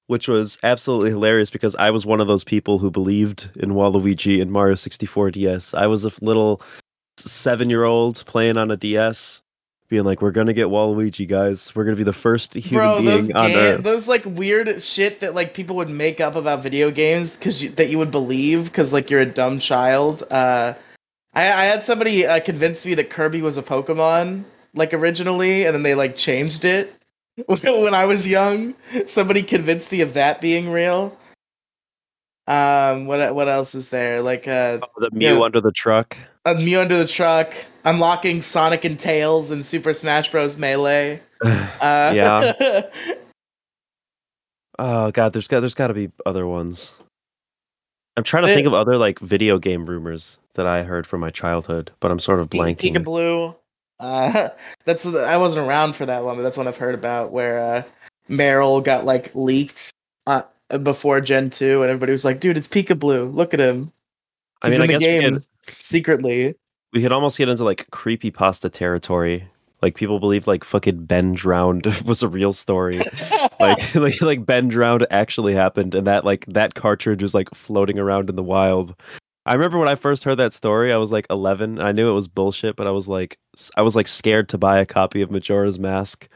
which 0.07 0.27
was 0.27 0.57
absolutely 0.63 1.09
hilarious 1.09 1.49
because 1.49 1.75
I 1.75 1.89
was 1.91 2.05
one 2.05 2.19
of 2.21 2.27
those 2.27 2.43
people 2.43 2.77
who 2.79 2.91
believed 2.91 3.49
in 3.55 3.71
Waluigi 3.71 4.39
in 4.39 4.51
Mario 4.51 4.75
64 4.75 5.31
DS. 5.31 5.73
I 5.73 5.87
was 5.87 6.05
a 6.05 6.11
little 6.21 6.61
seven-year-old 7.19 8.23
playing 8.25 8.57
on 8.57 8.71
a 8.71 8.77
DS. 8.77 9.41
Being 9.89 10.03
like, 10.03 10.21
we're 10.21 10.29
gonna 10.31 10.53
get 10.53 10.67
Waluigi, 10.67 11.27
guys. 11.27 11.73
We're 11.75 11.83
gonna 11.83 11.97
be 11.97 12.03
the 12.03 12.13
first 12.13 12.53
human 12.53 12.71
Bro, 12.85 13.01
those 13.01 13.25
being 13.25 13.35
on 13.35 13.49
ga- 13.49 13.57
Earth. 13.57 13.83
those 13.83 14.07
like 14.07 14.23
weird 14.23 14.83
shit 14.83 15.19
that 15.21 15.33
like 15.33 15.55
people 15.55 15.75
would 15.77 15.89
make 15.89 16.21
up 16.21 16.35
about 16.35 16.61
video 16.61 16.91
games 16.91 17.35
because 17.35 17.73
that 17.73 17.89
you 17.89 17.97
would 17.97 18.11
believe 18.11 18.65
because 18.65 18.93
like 18.93 19.09
you're 19.09 19.21
a 19.21 19.25
dumb 19.25 19.57
child. 19.57 20.21
Uh, 20.29 20.73
I, 21.33 21.41
I 21.41 21.63
had 21.65 21.81
somebody 21.83 22.25
uh, 22.27 22.39
convince 22.39 22.85
me 22.85 22.93
that 22.95 23.09
Kirby 23.09 23.41
was 23.41 23.57
a 23.57 23.63
Pokemon 23.63 24.43
like 24.75 24.93
originally, 24.93 25.65
and 25.65 25.73
then 25.73 25.81
they 25.81 25.95
like 25.95 26.15
changed 26.15 26.65
it 26.65 26.93
when 27.47 27.95
I 27.95 28.05
was 28.05 28.27
young. 28.27 28.75
Somebody 29.07 29.41
convinced 29.41 29.91
me 29.91 30.01
of 30.01 30.13
that 30.13 30.39
being 30.39 30.71
real. 30.71 31.17
Um, 32.49 33.05
what 33.05 33.35
what 33.35 33.47
else 33.47 33.75
is 33.75 33.89
there? 33.89 34.21
Like 34.21 34.47
uh, 34.47 34.79
the 34.97 35.09
Mew 35.13 35.37
yeah. 35.37 35.39
under 35.39 35.61
the 35.61 35.71
truck. 35.71 36.17
a 36.45 36.55
Mew 36.55 36.79
under 36.79 36.97
the 36.97 37.05
truck, 37.05 37.53
unlocking 37.85 38.41
Sonic 38.41 38.83
and 38.83 38.97
Tails 38.97 39.51
in 39.51 39.61
Super 39.63 39.93
Smash 39.93 40.31
Bros. 40.31 40.57
Melee. 40.57 41.21
Uh, 41.81 42.11
Yeah. 42.13 42.81
Oh 44.79 45.11
god, 45.11 45.33
there's 45.33 45.49
got 45.49 45.59
there's 45.59 45.73
got 45.73 45.87
to 45.87 45.93
be 45.93 46.09
other 46.25 46.47
ones. 46.47 46.93
I'm 48.15 48.23
trying 48.23 48.45
to 48.45 48.53
think 48.53 48.65
of 48.65 48.73
other 48.73 48.97
like 48.97 49.19
video 49.19 49.59
game 49.59 49.85
rumors 49.85 50.39
that 50.53 50.65
I 50.65 50.83
heard 50.83 51.05
from 51.05 51.19
my 51.19 51.29
childhood, 51.29 51.91
but 51.99 52.11
I'm 52.11 52.19
sort 52.19 52.39
of 52.39 52.49
blanking. 52.49 52.95
Pikablu. 52.95 53.55
Uh, 53.99 54.49
that's 54.85 55.05
I 55.05 55.35
wasn't 55.35 55.67
around 55.67 55.95
for 55.95 56.05
that 56.05 56.23
one, 56.23 56.37
but 56.37 56.43
that's 56.43 56.55
one 56.55 56.67
I've 56.67 56.77
heard 56.77 56.95
about 56.95 57.33
where 57.33 57.59
uh, 57.59 57.83
Marill 58.29 58.81
got 58.81 59.03
like 59.03 59.35
leaked 59.35 59.91
uh, 60.27 60.43
before 60.83 61.21
Gen 61.21 61.49
two, 61.49 61.81
and 61.81 61.89
everybody 61.89 62.11
was 62.11 62.25
like, 62.25 62.39
"Dude, 62.39 62.57
it's 62.57 62.67
Pikablu. 62.67 63.33
Look 63.33 63.53
at 63.53 63.59
him! 63.59 63.91
I 64.61 64.69
He's 64.69 64.79
mean, 64.79 64.89
I 64.89 64.93
the 64.93 64.93
we 64.93 64.99
game 64.99 65.33
could, 65.33 65.43
secretly." 65.67 66.55
we 66.93 67.01
could 67.01 67.11
almost 67.11 67.37
get 67.37 67.49
into 67.49 67.63
like 67.63 67.89
creepy 67.91 68.31
pasta 68.31 68.69
territory. 68.69 69.47
Like 69.81 69.95
people 69.95 70.19
believe 70.19 70.47
like 70.47 70.63
fucking 70.63 71.05
Ben 71.05 71.33
drowned 71.33 71.85
was 72.05 72.23
a 72.23 72.27
real 72.27 72.51
story. 72.51 72.99
like 73.59 73.95
like 73.95 74.21
like 74.21 74.45
Ben 74.45 74.67
drowned 74.69 75.05
actually 75.11 75.53
happened 75.53 75.95
and 75.95 76.07
that 76.07 76.25
like 76.25 76.45
that 76.47 76.73
cartridge 76.75 77.23
is 77.23 77.33
like 77.33 77.49
floating 77.53 77.99
around 77.99 78.29
in 78.29 78.35
the 78.35 78.43
wild. 78.43 78.95
I 79.45 79.53
remember 79.53 79.79
when 79.79 79.87
I 79.87 79.95
first 79.95 80.23
heard 80.25 80.35
that 80.35 80.53
story, 80.53 80.91
I 80.91 80.97
was 80.97 81.11
like 81.11 81.25
11. 81.29 81.79
And 81.79 81.83
I 81.87 81.91
knew 81.91 82.09
it 82.09 82.13
was 82.13 82.27
bullshit, 82.27 82.75
but 82.75 82.87
I 82.87 82.91
was 82.91 83.07
like 83.07 83.37
I 83.77 83.81
was 83.83 83.95
like 83.95 84.07
scared 84.07 84.49
to 84.49 84.57
buy 84.57 84.79
a 84.79 84.85
copy 84.85 85.21
of 85.21 85.31
Majora's 85.31 85.79
Mask. 85.79 86.27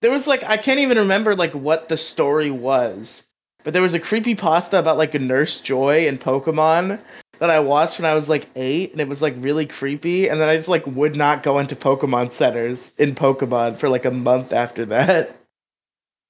there 0.00 0.10
was 0.10 0.26
like 0.26 0.42
I 0.44 0.56
can't 0.56 0.80
even 0.80 0.98
remember 0.98 1.34
like 1.36 1.52
what 1.52 1.88
the 1.88 1.96
story 1.98 2.50
was, 2.50 3.27
but 3.64 3.72
there 3.72 3.82
was 3.82 3.94
a 3.94 4.00
creepy 4.00 4.34
pasta 4.34 4.78
about 4.78 4.96
like 4.98 5.14
a 5.14 5.18
Nurse 5.18 5.60
Joy 5.60 6.06
in 6.06 6.18
Pokemon 6.18 7.00
that 7.38 7.50
I 7.50 7.60
watched 7.60 7.98
when 7.98 8.10
I 8.10 8.14
was 8.14 8.28
like 8.28 8.46
eight, 8.56 8.92
and 8.92 9.00
it 9.00 9.08
was 9.08 9.22
like 9.22 9.34
really 9.38 9.66
creepy. 9.66 10.28
And 10.28 10.40
then 10.40 10.48
I 10.48 10.56
just 10.56 10.68
like 10.68 10.86
would 10.86 11.16
not 11.16 11.42
go 11.42 11.58
into 11.58 11.76
Pokemon 11.76 12.32
centers 12.32 12.94
in 12.96 13.14
Pokemon 13.14 13.76
for 13.76 13.88
like 13.88 14.04
a 14.04 14.10
month 14.10 14.52
after 14.52 14.84
that. 14.86 15.34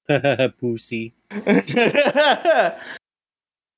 Pussy. 0.60 1.14
yeah, 1.46 2.80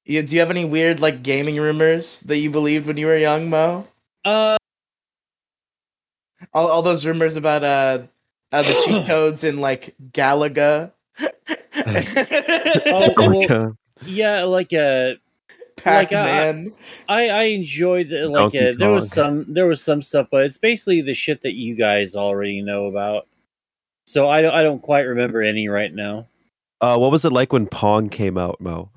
do 0.04 0.26
you 0.28 0.40
have 0.40 0.50
any 0.50 0.64
weird 0.64 1.00
like 1.00 1.22
gaming 1.22 1.56
rumors 1.56 2.20
that 2.20 2.38
you 2.38 2.50
believed 2.50 2.86
when 2.86 2.96
you 2.96 3.06
were 3.06 3.16
young, 3.16 3.50
Moe? 3.50 3.86
Uh, 4.24 4.56
All, 6.54 6.68
all 6.68 6.82
those 6.82 7.04
rumors 7.06 7.36
about 7.36 7.64
uh, 7.64 8.06
uh 8.52 8.62
the 8.62 8.82
cheat 8.84 9.06
codes 9.08 9.44
in 9.44 9.60
like 9.60 9.94
Galaga. 10.12 10.92
Oh, 12.86 13.14
well, 13.16 13.76
yeah, 14.06 14.44
like 14.44 14.72
uh, 14.72 15.14
like, 15.84 16.12
uh, 16.12 16.24
Pac-Man. 16.24 16.72
I 17.08 17.28
I 17.28 17.42
enjoyed 17.44 18.08
the, 18.10 18.28
like 18.28 18.54
uh, 18.54 18.72
there 18.78 18.90
was 18.90 19.10
some 19.10 19.52
there 19.52 19.66
was 19.66 19.82
some 19.82 20.02
stuff, 20.02 20.28
but 20.30 20.44
it's 20.44 20.58
basically 20.58 21.00
the 21.00 21.14
shit 21.14 21.42
that 21.42 21.54
you 21.54 21.74
guys 21.74 22.14
already 22.14 22.62
know 22.62 22.86
about. 22.86 23.26
So 24.06 24.28
I 24.28 24.42
don't 24.42 24.54
I 24.54 24.62
don't 24.62 24.80
quite 24.82 25.02
remember 25.02 25.42
any 25.42 25.68
right 25.68 25.92
now. 25.92 26.26
Uh, 26.80 26.96
what 26.96 27.10
was 27.10 27.24
it 27.24 27.32
like 27.32 27.52
when 27.52 27.66
Pong 27.66 28.08
came 28.08 28.38
out, 28.38 28.60
Moe? 28.60 28.90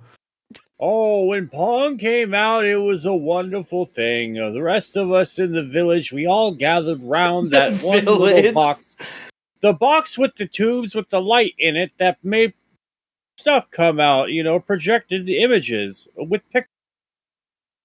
Oh, 0.80 1.26
when 1.26 1.48
Pong 1.48 1.98
came 1.98 2.34
out, 2.34 2.66
it 2.66 2.78
was 2.78 3.06
a 3.06 3.14
wonderful 3.14 3.86
thing. 3.86 4.40
Uh, 4.40 4.50
the 4.50 4.62
rest 4.62 4.98
of 4.98 5.12
us 5.12 5.40
in 5.40 5.54
the 5.54 5.64
village, 5.64 6.12
we 6.12 6.26
all 6.26 6.52
gathered 6.52 7.04
round 7.04 7.48
The 7.52 7.70
that 7.70 7.82
one 7.82 8.06
little 8.06 8.54
box. 8.54 8.98
The 9.62 9.74
box 9.74 10.18
with 10.18 10.36
the 10.36 10.46
tubes 10.46 10.94
with 10.94 11.10
the 11.10 11.22
light 11.22 11.54
in 11.58 11.78
it 11.78 11.92
that 12.00 12.18
made 12.24 12.54
stuff 13.44 13.70
come 13.72 14.00
out, 14.00 14.30
you 14.32 14.42
know, 14.42 14.58
projected 14.60 15.26
the 15.26 15.40
images 15.44 16.08
with 16.16 16.42
pictures. 16.50 16.70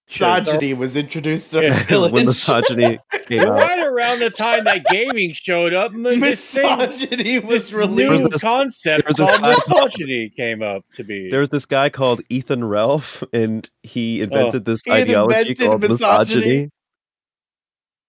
Misogyny 0.09 0.73
was 0.73 0.97
introduced 0.97 1.51
to 1.51 1.57
the 1.57 1.63
Yeah, 1.65 1.83
village. 1.87 2.13
when 2.13 2.25
misogyny 2.27 2.99
came 3.27 3.41
out. 3.43 3.49
Right 3.51 3.85
around 3.87 4.21
the 4.21 4.31
time 4.31 4.65
that 4.65 4.87
gaming 4.87 5.33
showed 5.33 5.75
up, 5.75 5.93
m- 5.93 6.05
thing, 6.05 6.21
misogyny 6.21 7.41
was 7.41 7.71
this 7.71 7.73
released. 7.75 8.23
new 8.23 8.29
this- 8.31 8.41
concept 8.41 9.05
there 9.05 9.27
this 9.27 9.39
called 9.39 9.43
misogyny 9.43 10.31
came 10.31 10.63
up 10.63 10.85
to 10.95 11.05
be. 11.05 11.29
There 11.29 11.41
was 11.41 11.51
this 11.51 11.67
guy 11.67 11.91
called 11.91 12.23
Ethan 12.31 12.65
Ralph, 12.65 13.23
and 13.35 13.69
he 13.83 14.23
invented 14.23 14.63
oh. 14.63 14.71
this 14.73 14.83
He 14.85 14.93
ideology 14.93 15.41
invented 15.41 15.67
called 15.67 15.83
misogyny. 15.83 16.19
misogyny. 16.37 16.71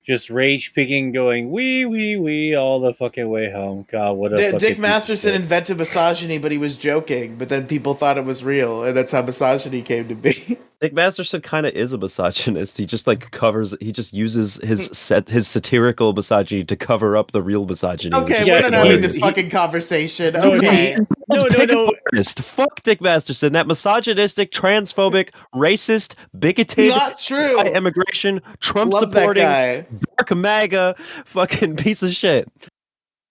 Just 0.09 0.31
rage 0.31 0.73
picking, 0.73 1.11
going 1.11 1.51
wee 1.51 1.85
wee 1.85 2.17
wee 2.17 2.55
all 2.55 2.79
the 2.79 2.95
fucking 2.95 3.29
way 3.29 3.51
home. 3.51 3.85
God, 3.91 4.13
what 4.13 4.33
a 4.33 4.57
Dick 4.57 4.79
Masterson 4.79 5.35
invented 5.35 5.77
misogyny, 5.77 6.39
but 6.39 6.51
he 6.51 6.57
was 6.57 6.77
joking. 6.77 7.37
But 7.37 7.49
then 7.49 7.67
people 7.67 7.93
thought 7.93 8.17
it 8.17 8.25
was 8.25 8.43
real, 8.43 8.83
and 8.83 8.97
that's 8.97 9.11
how 9.11 9.21
misogyny 9.21 9.83
came 9.83 10.07
to 10.07 10.15
be. 10.15 10.57
Dick 10.81 10.93
Masterson 10.93 11.41
kind 11.41 11.65
of 11.65 11.73
is 11.73 11.91
a 11.91 11.97
misogynist. 11.97 12.77
He 12.77 12.85
just 12.85 13.05
like 13.05 13.31
covers. 13.31 13.75
He 13.81 13.91
just 13.91 14.13
uses 14.13 14.55
his 14.63 14.89
set 14.93 15.27
his 15.27 15.45
satirical 15.45 16.13
misogyny 16.13 16.63
to 16.63 16.75
cover 16.77 17.17
up 17.17 17.31
the 17.31 17.41
real 17.43 17.65
misogyny. 17.65 18.15
okay, 18.15 18.45
Yeah, 18.45 18.61
we're 18.61 18.61
not 18.61 18.73
having 18.73 18.91
amazing. 18.91 19.01
this 19.01 19.15
he- 19.15 19.21
fucking 19.21 19.49
conversation. 19.49 20.33
No, 20.35 20.41
no, 20.41 20.51
okay, 20.53 20.95
no, 21.29 21.43
no, 21.47 21.65
no. 21.65 21.91
artist. 22.13 22.39
Fuck 22.41 22.81
Dick 22.83 23.01
Masterson. 23.01 23.51
That 23.53 23.67
misogynistic, 23.67 24.51
transphobic, 24.51 25.31
racist, 25.53 26.15
bigoted, 26.39 26.89
not 26.91 27.19
true. 27.19 27.59
anti-immigration, 27.59 28.41
Trump 28.61 28.93
Love 28.93 29.11
supporting, 29.13 29.43
dark 29.43 30.31
MAGA, 30.33 30.95
fucking 31.25 31.75
piece 31.75 32.03
of 32.03 32.11
shit. 32.11 32.47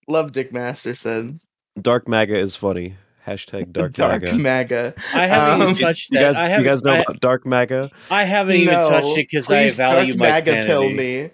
Love 0.07 0.33
Dick 0.33 0.53
Masterson. 0.53 1.39
Dark 1.81 2.07
MAGA 2.07 2.37
is 2.37 2.55
funny. 2.55 2.95
Hashtag 3.29 3.71
dark, 3.73 3.93
Dark 3.93 4.23
MAGA. 4.23 4.37
MAGA. 4.37 4.93
I 5.13 5.27
haven't 5.27 5.61
Um, 5.61 5.69
even 5.69 5.81
touched 5.81 6.11
You 6.11 6.19
guys, 6.19 6.35
I 6.35 6.57
you 6.57 6.63
guys 6.63 6.83
know 6.83 6.91
I, 6.91 6.97
about 6.99 7.19
Dark 7.21 7.45
MAGA? 7.45 7.91
I 8.09 8.23
haven't 8.23 8.55
even 8.55 8.73
no, 8.73 8.89
touched 8.89 9.17
it 9.17 9.27
because 9.29 9.49
I 9.49 9.69
value 9.69 10.13
Dark 10.13 10.19
my 10.19 10.51
MAGA 10.51 10.67
pill 10.67 10.89
me. 10.89 11.29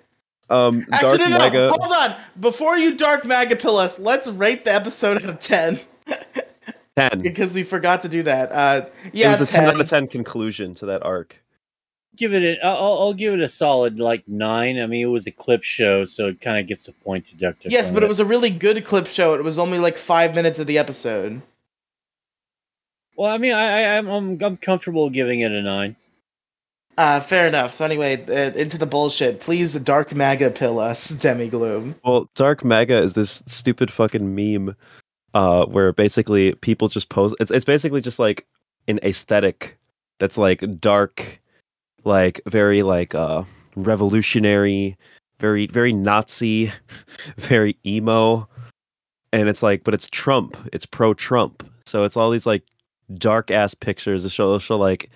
Um, 0.50 0.86
Actually, 0.92 1.18
Dark 1.18 1.30
no, 1.32 1.38
no, 1.38 1.38
MAGA. 1.46 1.58
no. 1.58 1.70
Hold 1.80 2.12
on. 2.12 2.16
Before 2.40 2.78
you 2.78 2.96
Dark 2.96 3.26
MAGA 3.26 3.56
pill 3.56 3.78
us, 3.78 4.00
let's 4.00 4.28
rate 4.28 4.64
the 4.66 4.74
episode 4.74 5.18
out 5.18 5.30
of 5.30 5.40
10. 5.40 5.80
10. 6.98 7.22
because 7.22 7.54
we 7.56 7.64
forgot 7.64 8.02
to 8.04 8.10
do 8.10 8.24
that. 8.24 8.52
Uh, 8.52 8.86
it 9.06 9.14
yeah, 9.14 9.32
was 9.38 9.50
a 9.50 9.52
10. 9.52 9.70
out 9.70 9.80
of 9.80 9.90
10 9.90 10.08
conclusion 10.08 10.74
to 10.76 10.86
that 10.88 11.04
arc. 11.04 11.42
Give 12.16 12.34
it 12.34 12.44
a, 12.44 12.66
I'll, 12.66 13.00
I'll 13.00 13.14
give 13.14 13.34
it 13.34 13.42
a 13.42 13.50
solid 13.50 14.00
like 14.00 14.26
nine. 14.28 14.80
I 14.80 14.86
mean, 14.88 15.02
it 15.06 15.10
was 15.10 15.28
a 15.28 15.32
clip 15.32 15.64
show, 15.64 16.06
so 16.06 16.28
it 16.28 16.40
kind 16.40 16.58
of 16.60 16.68
gets 16.68 16.86
the 16.86 16.94
point 16.94 17.26
deducted. 17.30 17.74
Yes, 17.74 17.88
from 17.90 17.96
but 17.96 18.04
it 18.04 18.08
was 18.08 18.22
a 18.22 18.26
really 18.26 18.50
good 18.50 18.86
clip 18.86 19.08
show. 19.08 19.34
It 19.34 19.44
was 19.44 19.58
only 19.60 19.80
like 19.80 19.98
five 19.98 20.34
minutes 20.34 20.58
of 20.58 20.68
the 20.68 20.78
episode. 20.78 21.42
Well, 23.16 23.34
I 23.34 23.38
mean, 23.38 23.54
I, 23.54 23.84
I 23.84 23.98
I'm, 23.98 24.08
I'm 24.08 24.44
I'm 24.44 24.58
comfortable 24.58 25.10
giving 25.10 25.40
it 25.42 25.52
a 25.52 25.62
nine. 25.62 25.96
Uh, 26.98 27.20
fair 27.20 27.48
enough. 27.48 27.74
So 27.74 27.84
anyway, 27.84 28.24
uh, 28.30 28.58
into 28.58 28.78
the 28.78 28.86
bullshit. 28.86 29.42
Please 29.42 29.74
Dark 29.80 30.16
MAGA 30.16 30.52
pill 30.52 30.80
us, 30.80 31.10
Demi 31.22 31.50
Gloom. 31.50 31.96
Well, 32.06 32.30
Dark 32.36 32.64
MAGA 32.64 32.98
is 32.98 33.14
this 33.16 33.44
stupid 33.48 33.92
fucking 33.92 34.34
meme 34.34 34.76
uh, 35.34 35.66
where 35.66 35.92
basically 35.92 36.56
people 36.56 36.88
just 36.88 37.10
post. 37.10 37.36
It's, 37.40 37.52
it's 37.52 37.66
basically 37.66 38.00
just 38.02 38.18
like 38.20 38.46
an 38.88 39.00
aesthetic 39.04 39.78
that's 40.20 40.38
like 40.38 40.80
dark, 40.80 41.42
like 42.06 42.40
very 42.46 42.82
like 42.82 43.14
uh, 43.14 43.44
revolutionary, 43.76 44.96
very, 45.38 45.68
very 45.68 45.92
Nazi, 45.92 46.72
very 47.38 47.78
emo. 47.86 48.48
and 49.34 49.50
it's 49.50 49.62
like, 49.62 49.84
but 49.84 49.94
it's 49.94 50.10
Trump. 50.10 50.56
It's 50.72 50.86
pro 50.86 51.14
Trump. 51.14 51.70
So 51.86 52.06
it's 52.06 52.16
all 52.16 52.32
these 52.32 52.46
like 52.46 52.64
dark 53.14 53.52
ass 53.52 53.74
pictures. 53.74 54.30
Show, 54.32 54.56
it'll 54.56 54.78
like 54.78 55.10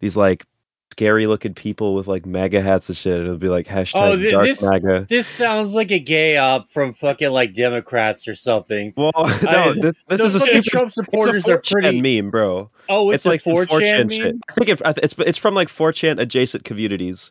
these 0.00 0.16
like 0.16 0.44
scary 0.92 1.28
looking 1.28 1.54
people 1.54 1.94
with 1.94 2.08
like 2.08 2.26
MAGA 2.26 2.60
hats 2.60 2.88
and 2.88 2.96
shit. 2.98 3.20
It'll 3.20 3.36
be 3.36 3.48
like 3.48 3.66
hashtag 3.66 3.92
Oh, 3.94 4.16
thi- 4.16 4.30
dark 4.30 4.44
this- 4.46 4.62
MAGA. 4.62 5.06
This 5.08 5.28
sounds 5.28 5.72
like 5.74 5.92
a 5.92 6.00
gay 6.00 6.36
op 6.36 6.68
from 6.70 6.92
fucking 6.92 7.30
like 7.30 7.54
Democrats 7.54 8.26
or 8.26 8.34
something. 8.34 8.92
Well, 8.96 9.12
no, 9.16 9.24
I- 9.24 9.74
this, 9.74 9.92
this 10.08 10.20
is 10.20 10.34
a 10.34 10.40
super. 10.40 10.62
Trump 10.70 10.90
supporters 10.90 11.48
are 11.48 11.62
pretty. 11.64 12.00
meme, 12.00 12.30
bro. 12.30 12.70
Oh, 12.88 13.10
It's, 13.10 13.24
it's, 13.24 13.46
like 13.46 13.54
a 13.54 13.68
some 13.68 13.78
4chan, 13.78 14.10
shit. 14.10 14.36
I 14.48 14.52
think 14.54 14.68
it, 14.70 14.80
it's 15.02 15.14
it's 15.18 15.38
from 15.38 15.54
like 15.54 15.68
4chan 15.68 16.18
adjacent 16.18 16.64
communities. 16.64 17.30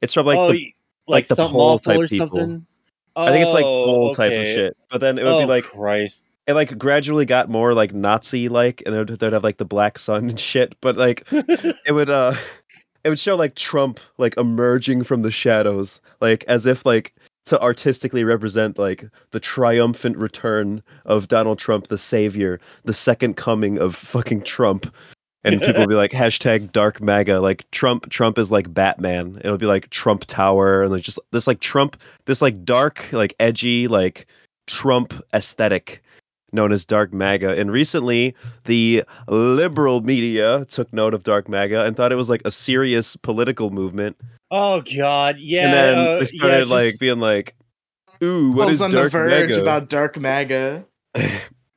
It's 0.00 0.14
from 0.14 0.26
like 0.26 0.38
oh, 0.38 0.52
the, 0.52 0.74
like 1.06 1.28
like, 1.28 1.36
the 1.36 1.46
poll 1.46 1.78
type 1.78 1.98
or 1.98 2.06
people. 2.06 2.28
something. 2.28 2.66
I 3.14 3.30
think 3.30 3.44
it's 3.44 3.52
like 3.52 3.64
Oh, 3.64 3.84
poll 3.84 4.14
type 4.14 4.32
of 4.32 4.46
shit. 4.46 4.76
But 4.90 5.02
then 5.02 5.18
it 5.18 5.24
would 5.24 5.32
oh, 5.34 5.40
be 5.40 5.44
like 5.46 5.64
Christ. 5.64 6.24
It 6.46 6.54
like 6.54 6.76
gradually 6.78 7.24
got 7.24 7.48
more 7.48 7.74
like 7.74 7.94
Nazi 7.94 8.48
like, 8.48 8.82
and 8.84 8.94
they'd, 8.94 9.18
they'd 9.18 9.32
have 9.32 9.44
like 9.44 9.58
the 9.58 9.64
black 9.64 9.98
sun 9.98 10.28
and 10.28 10.40
shit. 10.40 10.74
But 10.80 10.96
like 10.96 11.26
it 11.30 11.92
would 11.92 12.10
uh, 12.10 12.34
it 13.04 13.08
would 13.08 13.20
show 13.20 13.36
like 13.36 13.54
Trump 13.54 14.00
like 14.18 14.36
emerging 14.36 15.04
from 15.04 15.22
the 15.22 15.30
shadows, 15.30 16.00
like 16.20 16.44
as 16.44 16.66
if 16.66 16.84
like 16.84 17.14
to 17.46 17.60
artistically 17.60 18.24
represent 18.24 18.78
like 18.78 19.04
the 19.30 19.40
triumphant 19.40 20.16
return 20.16 20.82
of 21.04 21.28
Donald 21.28 21.58
Trump, 21.58 21.88
the 21.88 21.98
savior, 21.98 22.60
the 22.84 22.94
second 22.94 23.36
coming 23.36 23.78
of 23.78 23.96
fucking 23.96 24.42
Trump. 24.42 24.92
And 25.44 25.60
people 25.60 25.80
will 25.80 25.88
be 25.88 25.96
like 25.96 26.10
hashtag 26.12 26.70
dark 26.70 27.00
MAGA, 27.00 27.40
like 27.40 27.68
Trump. 27.72 28.08
Trump 28.10 28.38
is 28.38 28.52
like 28.52 28.72
Batman. 28.72 29.40
It'll 29.44 29.58
be 29.58 29.66
like 29.66 29.90
Trump 29.90 30.24
Tower, 30.26 30.82
and 30.82 30.92
like 30.92 31.02
just 31.02 31.18
this 31.32 31.48
like 31.48 31.58
Trump, 31.58 32.00
this 32.26 32.40
like 32.40 32.64
dark, 32.64 33.12
like 33.12 33.34
edgy, 33.40 33.88
like 33.88 34.26
Trump 34.68 35.12
aesthetic 35.34 36.00
known 36.52 36.72
as 36.72 36.84
Dark 36.84 37.12
MAGA. 37.12 37.58
And 37.58 37.72
recently, 37.72 38.34
the 38.64 39.04
liberal 39.28 40.02
media 40.02 40.64
took 40.66 40.92
note 40.92 41.14
of 41.14 41.22
Dark 41.22 41.48
MAGA 41.48 41.84
and 41.84 41.96
thought 41.96 42.12
it 42.12 42.16
was 42.16 42.28
like 42.28 42.42
a 42.44 42.50
serious 42.50 43.16
political 43.16 43.70
movement. 43.70 44.16
Oh 44.50 44.82
God, 44.82 45.38
yeah. 45.38 45.64
and 45.64 45.72
then 45.72 45.98
uh, 45.98 46.18
they 46.18 46.26
started 46.26 46.68
yeah, 46.68 46.74
like 46.74 46.98
being 46.98 47.20
like, 47.20 47.54
"Ooh, 48.22 48.52
what 48.52 48.64
Pulls 48.64 48.74
is 48.74 48.80
on 48.82 48.90
the 48.90 48.96
Dark 48.98 49.12
verge 49.12 49.48
MAGA?" 49.48 49.62
about 49.62 49.88
dark 49.88 50.20
MAGA. 50.20 50.84
and 51.14 51.26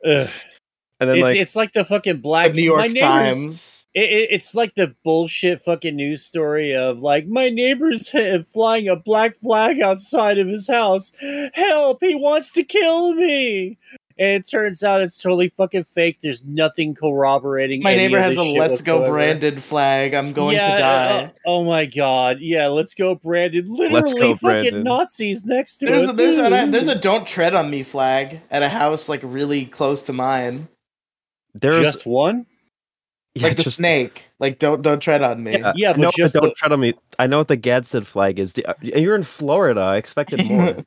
then 0.03 1.17
it's, 1.17 1.21
like, 1.21 1.38
it's 1.38 1.55
like 1.55 1.73
the 1.73 1.86
fucking 1.86 2.15
The 2.15 2.21
black 2.21 2.53
New 2.53 2.63
York 2.63 2.93
Times. 2.95 3.88
It, 3.93 4.09
it, 4.09 4.28
it's 4.32 4.53
like 4.53 4.76
the 4.76 4.93
bullshit 5.05 5.61
fucking 5.61 5.95
news 5.95 6.26
story 6.26 6.76
of 6.76 6.99
like 6.99 7.28
my 7.28 7.49
neighbor's 7.49 8.11
ha- 8.13 8.43
flying 8.43 8.89
a 8.89 8.97
black 8.97 9.38
flag 9.38 9.82
outside 9.82 10.38
of 10.38 10.47
his 10.47 10.67
house. 10.67 11.13
Help! 11.53 11.99
He 12.01 12.15
wants 12.15 12.51
to 12.53 12.63
kill 12.63 13.13
me. 13.13 13.78
And 14.18 14.30
it 14.41 14.47
turns 14.49 14.82
out 14.82 15.01
it's 15.01 15.22
totally 15.22 15.49
fucking 15.49 15.84
fake. 15.84 16.20
There's 16.22 16.45
nothing 16.45 16.95
corroborating. 16.95 17.82
My 17.84 17.91
any 17.91 18.03
neighbor 18.07 18.18
of 18.18 18.24
has 18.24 18.34
a 18.34 18.36
this 18.38 18.45
shit 18.45 18.59
"Let's 18.59 18.82
Go 18.82 18.99
whatsoever. 18.99 19.11
Brandon" 19.18 19.57
flag. 19.57 20.13
I'm 20.13 20.32
going 20.32 20.55
Yeah, 20.55 20.76
to 20.76 20.82
die. 20.82 21.24
uh, 21.26 21.30
oh 21.45 21.63
my 21.66 21.86
god! 21.86 22.38
Yeah, 22.39 22.68
let's 22.68 22.93
go, 22.93 23.16
Brandon. 23.16 23.66
Literally, 23.68 23.93
Let's 23.93 24.13
go, 24.13 24.36
fucking 24.36 24.61
Brandon. 24.61 24.84
Nazis 24.84 25.43
next 25.43 25.78
to 25.78 25.86
there's 25.88 26.03
us. 26.03 26.13
a, 26.13 26.16
there's 26.16 26.38
a 26.38 26.72
there's 26.72 26.88
a 26.88 26.97
"Don't 26.99 27.28
Tread 27.28 27.53
on 27.55 27.70
Me" 27.70 27.84
flag 27.84 28.39
at 28.49 28.63
a 28.63 28.70
house 28.70 29.09
like 29.09 29.20
really 29.22 29.66
close 29.66 30.03
to 30.03 30.13
mine, 30.13 30.70
there's 31.53 31.82
just 31.86 32.05
one. 32.05 32.45
yeah, 33.34 33.47
like 33.47 33.57
the 33.57 33.63
just- 33.63 33.76
snake. 33.76 34.30
Like 34.39 34.59
don't 34.59 34.82
don't 34.82 34.99
tread 35.01 35.24
on 35.24 35.43
me. 35.43 35.53
Yeah, 35.59 35.74
Yeah, 35.76 35.91
but 35.91 35.99
no, 35.99 36.11
just 36.16 36.34
don't 36.36 36.43
the- 36.43 36.53
tread 36.55 36.72
on 36.72 36.80
me. 36.80 36.93
I 37.20 37.28
know 37.28 37.39
what 37.39 37.49
the 37.49 37.57
Gadsden 37.57 38.05
flag 38.05 38.39
is. 38.39 38.53
Uh, 38.66 38.74
You're 38.82 39.16
in 39.16 39.24
Florida. 39.24 39.82
I 39.82 39.97
expected 39.97 40.45
more. 40.49 40.78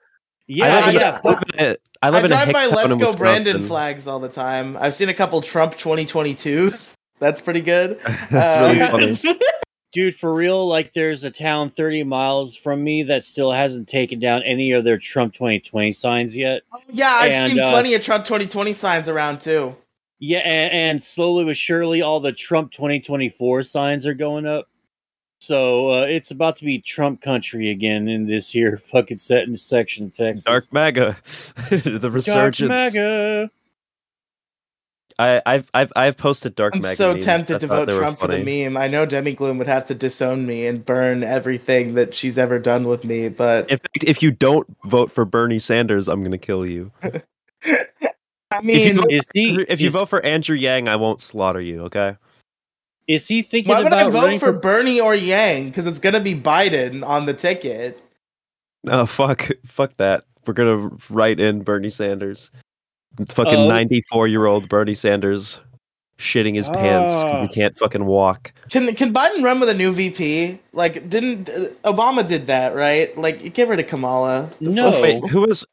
Yeah, 0.49 0.67
I 0.67 0.87
live 0.87 0.95
in, 0.95 1.01
yeah. 1.01 1.21
I 1.23 1.29
live 1.31 1.43
in 1.55 1.61
a, 1.61 1.69
I 1.71 1.77
I 2.03 2.11
live 2.11 2.25
in 2.25 2.31
drive 2.31 2.53
by 2.53 2.63
hick 2.63 2.73
"Let's 2.75 2.93
in 2.95 2.99
Go 3.01 3.13
Brandon" 3.13 3.63
flags 3.63 4.07
all 4.07 4.19
the 4.19 4.29
time. 4.29 4.77
I've 4.79 4.95
seen 4.95 5.09
a 5.09 5.15
couple 5.15 5.41
Trump 5.43 5.75
2022s. 5.75 6.95
That's 7.21 7.41
pretty 7.41 7.61
good. 7.61 8.01
That's 8.31 8.77
really 8.77 8.81
Uh, 8.81 9.15
funny. 9.17 9.39
Dude, 9.93 10.15
for 10.15 10.33
real, 10.35 10.67
like 10.69 10.93
there's 10.93 11.25
a 11.25 11.31
town 11.31 11.71
30 11.71 12.03
miles 12.05 12.55
from 12.55 12.85
me 12.85 13.03
that 13.05 13.25
still 13.25 13.53
hasn't 13.53 13.89
taken 13.89 14.19
down 14.19 14.43
any 14.43 14.73
of 14.73 14.85
their 14.85 14.99
Trump 14.99 15.33
2020 15.33 15.93
signs 15.93 16.37
yet. 16.37 16.63
yeah, 16.93 17.11
I've 17.11 17.33
And, 17.33 17.53
seen 17.53 17.61
uh, 17.61 17.71
plenty 17.71 17.95
of 17.95 18.03
Trump 18.03 18.25
2020 18.27 18.75
signs 18.75 19.09
around 19.09 19.41
too. 19.41 19.77
Yeah, 20.21 20.41
and, 20.41 20.71
and 20.73 21.03
slowly 21.03 21.45
but 21.47 21.57
surely, 21.57 22.03
all 22.03 22.21
the 22.21 22.33
Trump 22.33 22.71
2024 22.73 23.63
signs 23.63 24.07
are 24.07 24.15
going 24.15 24.47
up. 24.47 24.69
So 25.41 25.91
uh, 25.91 26.03
it's 26.07 26.31
about 26.31 26.57
to 26.57 26.65
be 26.65 26.81
Trump 26.81 27.21
country 27.23 27.71
again 27.71 28.09
in 28.09 28.27
this 28.27 28.51
here 28.51 28.77
fucking 28.93 29.19
set 29.19 29.45
in 29.45 29.57
section 29.57 30.07
of 30.07 30.13
Texas. 30.15 30.45
Dark 30.45 30.73
MAGA, 30.73 31.17
the 31.71 32.01
Dark 32.01 32.13
resurgence. 32.15 32.69
MAGA. 32.69 33.51
I, 35.21 35.43
I've 35.47 35.71
I've 35.75 35.93
I've 35.97 36.17
posted 36.17 36.55
Dark 36.55 36.75
MAGA. 36.75 36.77
I'm 36.77 36.83
MAGA. 36.83 36.97
so 36.97 37.13
memes. 37.15 37.25
tempted 37.25 37.57
I 37.57 37.59
to 37.61 37.67
vote 37.67 37.91
Trump 37.91 38.19
for 38.19 38.29
the 38.29 38.39
meme. 38.39 38.77
I 38.77 38.87
know 38.89 39.05
Demi 39.07 39.35
Gloom 39.35 39.59
would 39.59 39.67
have 39.67 39.85
to 39.87 39.95
disown 39.95 40.47
me 40.47 40.67
and 40.67 40.85
burn 40.85 41.23
everything 41.25 41.95
that 41.95 42.15
she's 42.15 42.39
ever 42.39 42.59
done 42.59 42.85
with 42.87 43.05
me, 43.05 43.29
but 43.29 43.69
In 43.71 43.79
fact, 43.79 44.05
if 44.05 44.23
you 44.23 44.31
don't 44.31 44.69
vote 44.85 45.11
for 45.11 45.25
Bernie 45.25 45.59
Sanders, 45.59 46.09
I'm 46.09 46.23
gonna 46.23 46.39
kill 46.39 46.67
you. 46.67 46.93
I 48.51 48.61
If 48.73 48.85
mean, 48.85 48.97
you, 48.97 49.07
Is 49.09 49.31
he? 49.33 49.65
if 49.69 49.81
you 49.81 49.89
is, 49.89 49.93
vote 49.93 50.09
for 50.09 50.25
Andrew 50.25 50.57
Yang, 50.57 50.89
I 50.89 50.97
won't 50.97 51.21
slaughter 51.21 51.61
you. 51.61 51.83
Okay. 51.85 52.17
Is 53.09 53.27
he 53.27 53.43
thinking 53.43 53.71
why 53.75 53.83
would 53.83 53.93
I 53.93 54.05
vote 54.05 54.15
running 54.23 54.39
for 54.39 54.53
Bernie 54.61 55.01
or 55.01 55.15
Yang? 55.15 55.71
Because 55.71 55.87
it's 55.87 55.99
gonna 55.99 56.21
be 56.21 56.35
Biden 56.35 57.05
on 57.07 57.27
the 57.27 57.35
ticket. 57.35 57.99
No, 58.85 59.07
fuck, 59.07 59.49
fuck 59.67 59.97
that. 59.97 60.25
We're 60.47 60.55
gonna 60.55 60.91
write 61.11 61.41
in 61.41 61.63
Bernie 61.63 61.91
Sanders. 61.91 62.51
Fucking 63.29 63.55
Oh. 63.59 63.69
94 63.69 64.29
year 64.29 64.47
old 64.47 64.69
Bernie 64.69 64.95
Sanders 64.95 65.61
shitting 66.19 66.55
his 66.57 66.69
pants. 66.69 67.15
'cause 67.15 67.25
Ah. 67.27 67.43
He 67.43 67.49
can't 67.49 67.77
fucking 67.79 68.05
walk. 68.05 68.53
Can 68.71 68.95
can 68.95 69.13
Biden 69.13 69.43
run 69.43 69.61
with 69.61 69.69
a 69.69 69.75
new 69.75 69.93
VP? 69.93 70.59
Like, 70.73 71.09
didn't 71.09 71.49
uh, 71.49 71.67
Obama 71.93 72.27
did 72.27 72.47
that 72.49 72.75
right? 72.75 73.17
Like, 73.17 73.53
get 73.55 73.69
rid 73.69 73.81
of 73.81 73.87
Kamala. 73.89 74.51
The 74.61 74.71
No. 74.71 74.91
fuck- 74.93 75.03
Wait, 75.03 75.25
who 75.31 75.41
was? 75.43 75.65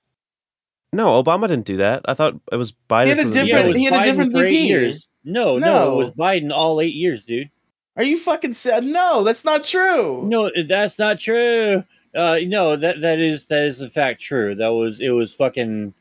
No, 0.94 1.22
Obama 1.22 1.48
didn't 1.48 1.66
do 1.66 1.78
that. 1.78 2.02
I 2.06 2.14
thought 2.14 2.36
it 2.52 2.56
was 2.56 2.74
Biden. 2.90 3.04
He 3.04 3.10
had 3.10 3.20
a 3.20 3.24
different- 3.26 3.48
Yeah, 3.48 3.60
it 3.60 3.68
was 3.68 3.74
beginning. 3.74 3.80
he 3.80 3.84
had 3.86 4.02
a 4.02 4.06
different 4.06 4.34
VP. 4.34 4.68
years. 4.68 5.08
No, 5.24 5.58
no, 5.58 5.68
No. 5.68 5.94
it 5.94 5.96
was 5.98 6.12
Biden 6.12 6.52
all 6.54 6.80
eight 6.80 6.94
years, 6.94 7.26
dude. 7.26 7.50
Are 7.98 8.04
you 8.04 8.18
fucking 8.18 8.54
sad? 8.54 8.84
No, 8.84 9.24
that's 9.24 9.44
not 9.46 9.64
true. 9.64 10.24
No, 10.28 10.52
that's 10.68 11.00
not 11.00 11.20
true. 11.20 11.84
Uh, 12.16 12.40
no, 12.46 12.76
that 12.78 13.02
that 13.02 13.20
is 13.20 13.46
that 13.46 13.64
is 13.64 13.82
in 13.82 13.90
fact 13.90 14.22
true. 14.22 14.56
That 14.56 14.70
was 14.74 15.02
it 15.02 15.10
was 15.10 15.34
fucking 15.34 15.94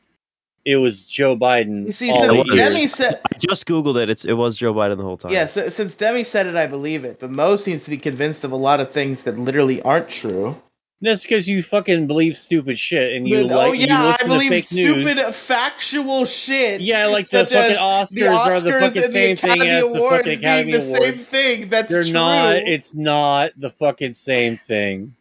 it 0.65 0.77
was 0.77 1.05
Joe 1.05 1.35
Biden. 1.35 1.85
You 1.85 1.91
see, 1.91 2.11
since 2.13 2.27
it 2.27 2.33
eight 2.33 2.47
was. 2.49 2.57
years. 2.57 2.73
Demi 2.73 2.87
said, 2.87 3.21
I 3.33 3.37
just 3.37 3.65
googled 3.65 4.01
it. 4.01 4.09
It's 4.09 4.23
it 4.25 4.33
was 4.33 4.57
Joe 4.57 4.73
Biden 4.73 4.97
the 4.97 5.03
whole 5.03 5.17
time. 5.17 5.31
yes, 5.31 5.53
since 5.73 5.95
Demi 5.95 6.23
said 6.23 6.47
it, 6.47 6.55
I 6.55 6.67
believe 6.67 7.03
it. 7.05 7.19
But 7.19 7.31
Moe 7.31 7.55
seems 7.55 7.83
to 7.85 7.89
be 7.89 7.97
convinced 7.97 8.43
of 8.43 8.51
a 8.51 8.55
lot 8.55 8.79
of 8.79 8.91
things 8.91 9.23
that 9.23 9.37
literally 9.37 9.81
aren't 9.81 10.09
true. 10.09 10.61
That's 11.05 11.21
because 11.21 11.47
you 11.47 11.61
fucking 11.63 12.07
believe 12.07 12.35
stupid 12.35 12.77
shit 12.79 13.13
and 13.15 13.27
you 13.27 13.47
But- 13.47 13.51
oh, 13.53 13.55
like 13.57 13.69
oh 13.69 13.73
you 13.73 13.85
yeah, 13.87 14.17
I 14.19 14.27
believe 14.27 14.63
stupid, 14.65 15.17
news. 15.17 15.35
factual 15.35 16.25
shit. 16.25 16.81
Yeah, 16.81 17.05
like 17.07 17.29
the 17.29 17.45
fucking 17.45 17.77
Oscars, 17.77 18.09
the 18.09 18.27
are 18.27 18.59
the 18.59 18.71
fucking 18.71 19.03
and 19.03 19.13
the 19.13 19.13
same 19.13 19.37
thing 19.37 19.51
Academy 19.51 19.69
as 19.69 19.83
the 19.83 19.87
Awards 19.87 20.17
fucking 20.25 20.39
Academy 20.39 20.71
being 20.71 20.81
the 20.83 20.87
Awards. 20.87 21.05
same 21.05 21.15
thing. 21.59 21.69
That's 21.69 21.91
They're 21.91 22.03
true. 22.03 22.13
not. 22.13 22.55
It's 22.57 22.93
not 22.95 23.51
the 23.57 23.69
fucking 23.69 24.13
same 24.15 24.57
thing. 24.57 25.15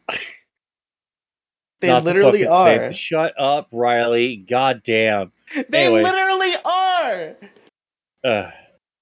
they 1.80 1.88
Not 1.88 1.98
the 2.04 2.14
literally 2.14 2.44
same- 2.44 2.52
are. 2.52 2.92
Shut 2.92 3.34
up, 3.38 3.68
Riely. 3.70 4.36
God 4.36 4.82
damn. 4.84 5.32
They 5.68 5.84
Anyway. 5.86 6.02
literally 6.02 6.54
are. 6.64 7.36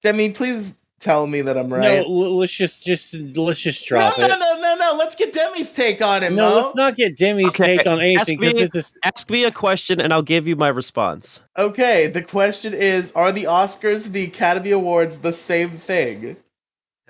I 0.05 0.11
mean, 0.13 0.33
please 0.33 0.79
tell 1.03 1.27
me 1.27 1.41
that 1.41 1.57
I'm 1.57 1.69
No, 1.69 1.75
right. 1.77 1.99
l- 1.99 2.37
let's 2.37 2.53
just 2.53 2.83
just 2.83 3.13
let's 3.13 3.59
just 3.61 3.83
No, 3.91 3.97
drop 3.99 4.17
no, 4.17 4.25
it. 4.25 4.29
no, 4.29 4.59
no, 4.59 4.75
no. 4.75 4.95
Let's 4.97 5.15
get 5.15 5.33
Demi's 5.33 5.73
take 5.73 6.01
on 6.01 6.23
it, 6.23 6.31
No, 6.31 6.49
Moe. 6.49 6.55
let's 6.57 6.75
not 6.75 6.95
get 6.95 7.17
Demi's 7.17 7.47
Okay, 7.47 7.77
take 7.77 7.87
on 7.87 7.99
anything 7.99 8.17
ask 8.19 8.29
because 8.29 8.53
me- 8.55 8.59
this 8.61 8.75
is 8.75 8.97
Ask 9.03 9.29
me 9.29 9.43
a 9.43 9.51
question 9.51 9.99
and 10.01 10.13
I'll 10.13 10.21
give 10.23 10.47
you 10.47 10.55
my 10.55 10.69
response. 10.69 11.41
Okay, 11.59 12.07
the 12.07 12.21
question 12.23 12.73
is 12.73 13.11
Are 13.13 13.31
the 13.31 13.43
Oscars 13.43 14.11
the 14.11 14.23
Academy 14.23 14.71
Awards 14.71 15.19
the 15.19 15.33
same 15.33 15.69
thing? 15.69 16.37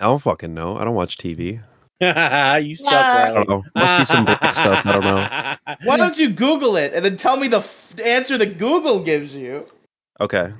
I 0.00 0.04
don't 0.06 0.20
fucking 0.20 0.52
know. 0.52 0.76
I 0.76 0.84
don't 0.84 0.94
watch 0.96 1.16
TV. 1.16 1.62
you 2.00 2.74
suck. 2.74 2.92
I 2.92 3.30
don't 3.32 3.48
know. 3.48 3.62
Must 3.76 3.98
be 3.98 4.04
some 4.04 4.24
black 4.24 4.54
stuff. 4.54 4.84
I 4.84 4.92
don't 4.92 5.04
know. 5.04 5.76
Why 5.84 5.96
don't 5.96 6.18
you 6.18 6.30
Google 6.30 6.76
it 6.76 6.92
and 6.92 7.04
then 7.04 7.16
tell 7.16 7.36
me 7.38 7.46
the 7.48 7.58
f- 7.58 7.94
answer 8.04 8.36
that 8.36 8.58
Google 8.58 9.02
gives 9.04 9.34
you? 9.34 9.66
Okay. 10.20 10.52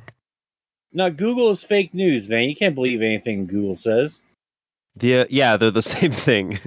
No, 0.94 1.10
Google 1.10 1.50
is 1.50 1.64
fake 1.64 1.92
news, 1.92 2.28
man. 2.28 2.48
You 2.48 2.54
can't 2.54 2.74
believe 2.74 3.02
anything 3.02 3.46
Google 3.46 3.74
says. 3.74 4.20
The 4.96 5.18
uh, 5.20 5.24
yeah, 5.28 5.56
they're 5.56 5.72
the 5.72 5.82
same 5.96 6.12
thing. 6.12 6.60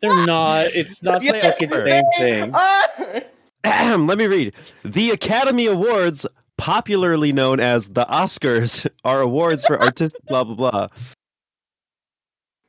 They're 0.00 0.26
not. 0.26 0.66
It's 0.66 1.02
not 1.02 1.20
the 1.20 1.26
Yes, 1.26 1.58
fucking 1.58 1.70
they 1.70 1.90
same 1.90 2.04
thing. 2.18 2.54
are. 3.64 4.06
Let 4.06 4.18
me 4.18 4.26
read. 4.26 4.54
The 4.84 5.10
Academy 5.10 5.66
Awards, 5.66 6.26
popularly 6.58 7.32
known 7.32 7.58
as 7.58 7.88
the 7.88 8.04
Oscars, 8.04 8.86
are 9.04 9.20
awards 9.22 9.64
for 9.64 9.80
artistic 9.80 10.24
blah 10.26 10.44
blah 10.44 10.54
blah. 10.54 10.88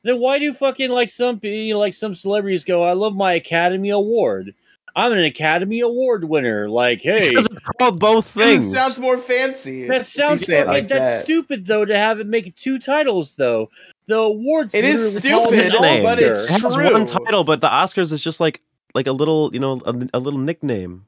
Then 0.02 0.18
why 0.18 0.38
do 0.38 0.54
fucking 0.54 0.90
like 0.90 1.10
some 1.10 1.38
like 1.42 1.92
some 1.92 2.14
celebrities 2.14 2.64
go? 2.64 2.84
I 2.84 2.94
love 2.94 3.14
my 3.14 3.34
Academy 3.34 3.90
Award. 3.90 4.54
I'm 4.96 5.12
an 5.12 5.24
Academy 5.24 5.80
Award 5.80 6.24
winner. 6.24 6.68
Like, 6.68 7.00
hey, 7.00 7.30
Because 7.30 7.46
it's 7.46 7.56
called 7.78 7.98
both 7.98 8.32
'Cause 8.34 8.44
things. 8.44 8.66
It 8.72 8.74
sounds 8.74 8.98
more 8.98 9.18
fancy. 9.18 9.86
that 9.88 10.06
sounds 10.06 10.42
you 10.42 10.46
say 10.54 10.64
like 10.64 10.88
that's 10.88 11.18
that. 11.18 11.24
stupid 11.24 11.66
though 11.66 11.84
to 11.84 11.96
have 11.96 12.20
it 12.20 12.26
make 12.26 12.54
two 12.56 12.78
titles 12.78 13.34
though. 13.34 13.70
The 14.06 14.16
awards 14.18 14.74
It 14.74 14.84
is 14.84 15.16
stupid, 15.18 15.72
but 15.72 15.84
Oscar. 15.84 16.24
it's 16.24 16.50
it 16.50 16.60
has 16.62 16.74
true. 16.74 16.92
one 16.92 17.06
title, 17.06 17.44
but 17.44 17.60
the 17.60 17.68
Oscars 17.68 18.12
is 18.12 18.20
just 18.20 18.40
like 18.40 18.60
like 18.94 19.06
a 19.06 19.12
little, 19.12 19.50
you 19.52 19.60
know, 19.60 19.80
a, 19.84 19.94
a 20.14 20.18
little 20.18 20.40
nickname. 20.40 21.06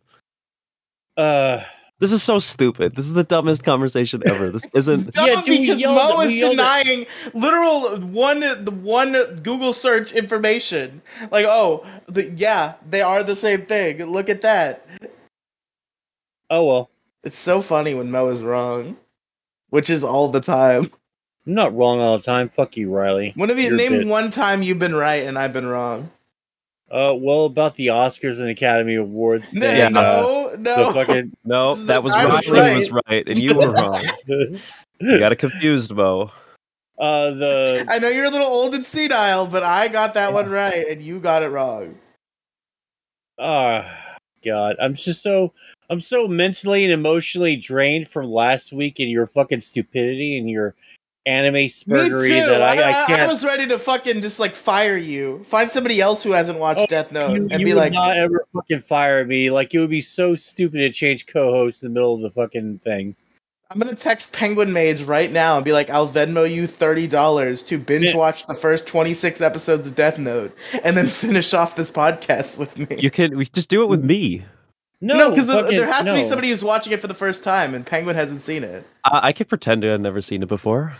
uh 1.16 1.60
This 2.02 2.10
is 2.10 2.22
so 2.22 2.40
stupid. 2.40 2.96
This 2.96 3.06
is 3.06 3.14
the 3.14 3.22
dumbest 3.22 3.62
conversation 3.62 4.22
ever. 4.26 4.50
This 4.50 4.66
isn't. 4.74 5.14
dumb 5.14 5.28
Yeah, 5.28 5.40
because 5.46 5.84
Moe 5.84 6.20
it- 6.20 6.24
is 6.24 6.28
we 6.30 6.40
yelled 6.40 6.52
it. 6.54 6.56
denying 6.56 7.06
literal 7.32 8.00
one 8.10 8.40
the 8.40 8.72
one 8.72 9.12
Google 9.42 9.72
search 9.72 10.10
information. 10.12 11.00
Like, 11.30 11.46
oh, 11.48 11.86
the, 12.06 12.28
yeah, 12.30 12.74
they 12.90 13.02
are 13.02 13.22
the 13.22 13.36
same 13.36 13.62
thing. 13.62 14.02
Look 14.04 14.28
at 14.28 14.42
that. 14.42 14.84
oh 16.50 16.66
well. 16.66 16.90
It's 17.22 17.38
so 17.38 17.60
funny 17.60 17.94
when 17.94 18.10
Moe 18.10 18.26
is 18.30 18.42
wrong, 18.42 18.96
which 19.70 19.88
is 19.88 20.02
all 20.02 20.26
the 20.28 20.40
time. 20.40 20.86
I'm 21.46 21.54
not 21.54 21.72
wrong 21.72 22.00
all 22.00 22.16
the 22.18 22.22
time. 22.24 22.48
Fuck 22.48 22.76
you, 22.76 22.90
Riely. 22.90 23.32
When 23.36 23.48
have 23.48 23.58
you 23.60 23.68
You're 23.68 23.76
name 23.76 23.90
good. 23.92 24.08
one 24.08 24.30
time 24.32 24.60
you've 24.62 24.80
been 24.80 24.94
right 24.96 25.22
and 25.24 25.38
I've 25.38 25.52
been 25.52 25.66
wrong? 25.66 26.10
Uh 26.92 27.14
well 27.14 27.46
about 27.46 27.74
the 27.76 27.86
Oscars 27.86 28.38
and 28.40 28.50
Academy 28.50 28.96
Awards 28.96 29.54
No, 29.54 29.60
thing. 29.66 29.78
Yeah. 29.78 29.88
no, 29.88 30.50
uh, 30.52 30.56
no. 30.58 30.92
fucking 30.92 31.32
No, 31.44 31.74
that 31.74 32.02
was 32.04 32.12
I 32.12 32.26
was 32.26 32.48
Riely 32.48 32.76
was 32.76 32.90
right. 32.90 33.02
right, 33.08 33.28
and 33.28 33.40
you 33.42 33.56
were 33.56 33.72
wrong. 33.72 34.06
You 35.00 35.18
got 35.18 35.32
it 35.32 35.36
confused, 35.40 35.90
Moe. 35.90 36.30
uh 36.98 37.30
the 37.32 37.86
I 37.88 37.98
know 37.98 38.08
you're 38.08 38.26
a 38.26 38.30
little 38.30 38.46
old 38.46 38.74
and 38.74 38.84
senile, 38.84 39.46
but 39.48 39.62
I 39.64 39.88
got 39.88 40.14
that 40.14 40.32
one 40.32 40.48
right 40.50 40.86
and 40.88 41.02
you 41.02 41.18
got 41.18 41.42
it 41.42 41.48
wrong. 41.48 41.96
Ah, 43.40 44.18
God, 44.44 44.76
I'm 44.80 44.94
just 44.94 45.22
so 45.22 45.52
I'm 45.90 45.98
so 46.00 46.28
mentally 46.28 46.84
and 46.84 46.92
emotionally 46.92 47.56
drained 47.56 48.06
from 48.08 48.30
last 48.30 48.72
week 48.72 49.00
and 49.00 49.10
your 49.10 49.26
fucking 49.26 49.60
stupidity 49.62 50.38
and 50.38 50.48
your 50.48 50.74
anime 51.26 51.54
Me 51.54 51.68
spurgery 51.68 52.28
too. 52.28 52.34
that 52.34 52.62
I, 52.62 52.74
I, 52.74 53.02
I, 53.02 53.06
can't. 53.06 53.22
I 53.22 53.26
was 53.26 53.44
ready 53.44 53.66
to 53.66 53.78
fucking 53.78 54.22
just 54.22 54.40
like 54.40 54.52
fire 54.52 54.96
you. 54.96 55.42
Find 55.44 55.70
somebody 55.70 56.00
else 56.00 56.22
who 56.22 56.32
hasn't 56.32 56.58
watched 56.58 56.80
Oh, 56.80 56.86
Death 56.86 57.12
Note 57.12 57.34
you, 57.34 57.48
and 57.50 57.60
you 57.60 57.66
be 57.66 57.74
would 57.74 57.80
like, 57.80 57.92
not 57.92 58.16
ever 58.16 58.46
fucking 58.52 58.80
fire 58.80 59.24
me. 59.24 59.50
Like 59.50 59.72
it 59.74 59.80
would 59.80 59.90
be 59.90 60.00
so 60.00 60.34
stupid 60.34 60.78
to 60.78 60.90
change 60.90 61.26
co-host 61.26 61.82
in 61.82 61.90
the 61.90 61.94
middle 61.94 62.14
of 62.14 62.22
the 62.22 62.30
fucking 62.30 62.80
thing. 62.80 63.16
I'm 63.70 63.78
gonna 63.78 63.94
text 63.94 64.34
Penguin 64.34 64.72
Mage 64.72 65.02
right 65.02 65.32
now 65.32 65.56
and 65.56 65.64
be 65.64 65.72
like, 65.72 65.88
I'll 65.88 66.08
Venmo 66.08 66.50
you 66.50 66.66
thirty 66.66 67.06
dollars 67.06 67.62
to 67.64 67.78
binge 67.78 68.14
watch 68.14 68.46
the 68.46 68.54
first 68.54 68.86
twenty 68.86 69.14
six 69.14 69.40
episodes 69.40 69.86
of 69.86 69.94
Death 69.94 70.18
Note 70.18 70.56
and 70.84 70.94
then 70.94 71.06
finish 71.08 71.54
off 71.54 71.74
this 71.74 71.90
podcast 71.90 72.58
with 72.58 72.76
me. 72.78 72.98
You 72.98 73.10
can 73.10 73.36
we 73.36 73.46
just 73.46 73.70
do 73.70 73.82
it 73.82 73.88
with 73.88 74.00
hmm. 74.00 74.08
me. 74.08 74.44
No, 75.00 75.30
because 75.30 75.48
fucking- 75.48 75.76
there 75.76 75.90
has 75.90 76.06
to 76.06 76.14
be 76.14 76.22
somebody 76.22 76.50
who's 76.50 76.62
watching 76.62 76.92
it 76.92 77.00
for 77.00 77.08
the 77.08 77.14
first 77.14 77.42
time, 77.42 77.74
and 77.74 77.84
Penguin 77.84 78.14
hasn't 78.14 78.40
seen 78.40 78.62
it. 78.62 78.86
I, 79.04 79.28
I 79.28 79.32
could 79.32 79.48
pretend 79.48 79.84
I've 79.84 80.00
never 80.00 80.20
seen 80.20 80.44
it 80.44 80.48
before. 80.48 80.94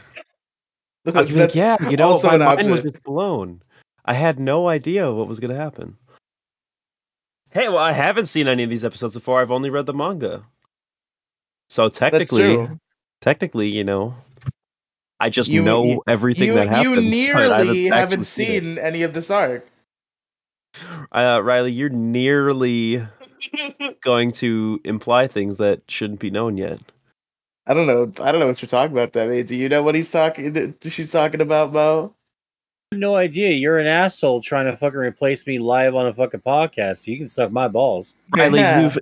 I 1.07 1.11
could 1.12 1.28
be 1.28 1.34
like, 1.34 1.55
yeah, 1.55 1.76
you 1.90 1.96
know, 1.96 2.11
also 2.11 2.28
my 2.28 2.38
mind 2.38 2.70
was 2.70 2.82
just 2.82 3.03
blown. 3.03 3.62
I 4.05 4.14
had 4.14 4.38
no 4.38 4.68
idea 4.68 5.11
what 5.12 5.28
was 5.28 5.40
going 5.40 5.50
to 5.50 5.57
happen. 5.61 5.96
Hey, 7.50 7.68
well, 7.68 7.78
I 7.78 7.92
haven't 7.92 8.26
seen 8.26 8.48
any 8.48 8.62
of 8.62 8.70
these 8.70 8.84
episodes 8.84 9.14
before. 9.14 9.40
I've 9.40 9.50
only 9.50 9.68
read 9.70 9.86
the 9.86 9.92
manga. 9.94 10.44
So 11.68 11.88
technically, 11.88 12.68
technically, 13.20 13.68
you 13.68 13.84
know, 13.84 14.14
I 15.20 15.28
just 15.30 15.48
You- 15.50 15.62
know 15.62 15.84
you- 15.84 16.03
everything 16.09 16.48
You, 16.48 16.55
that 16.55 16.68
happens. 16.68 17.05
you 17.14 17.32
but 17.34 17.53
I 17.53 17.62
nearly 17.64 17.84
haven't 17.86 18.24
seen 18.24 18.62
seen 18.62 18.78
any 18.78 19.03
of 19.03 19.12
this 19.14 19.30
arc. 19.30 19.66
Uh, 21.12 21.40
Riely, 21.44 21.70
you're 21.72 21.90
nearly 21.90 23.07
going 24.03 24.32
to 24.32 24.80
imply 24.84 25.26
things 25.28 25.59
that 25.59 25.82
shouldn't 25.88 26.20
be 26.20 26.30
known 26.30 26.57
yet. 26.57 26.80
I 27.66 27.74
don't 27.74 27.86
know. 27.86 28.12
I 28.24 28.32
don't 28.32 28.40
know 28.40 28.48
what 28.48 28.60
you're 28.60 28.68
talking 28.68 28.92
about, 28.92 29.12
Demi. 29.12 29.42
Do 29.44 29.54
you 29.54 29.68
know 29.68 29.82
what 29.82 29.94
he's 29.94 30.10
talking? 30.10 30.74
She's 30.82 31.10
talking 31.12 31.40
about, 31.40 31.72
Moe. 31.72 32.14
No 32.92 33.14
idea. 33.16 33.50
You're 33.52 33.78
an 33.78 33.86
asshole 33.86 34.42
trying 34.42 34.66
to 34.66 34.76
fucking 34.76 34.98
replace 34.98 35.46
me 35.46 35.58
live 35.58 35.94
on 35.94 36.06
a 36.06 36.12
fucking 36.12 36.40
podcast. 36.40 37.06
You 37.06 37.16
can 37.16 37.26
suck 37.26 37.50
my 37.50 37.68
balls. 37.68 38.14
Riely, 38.36 38.60
Yeah. 38.60 38.80
you've 38.82 38.98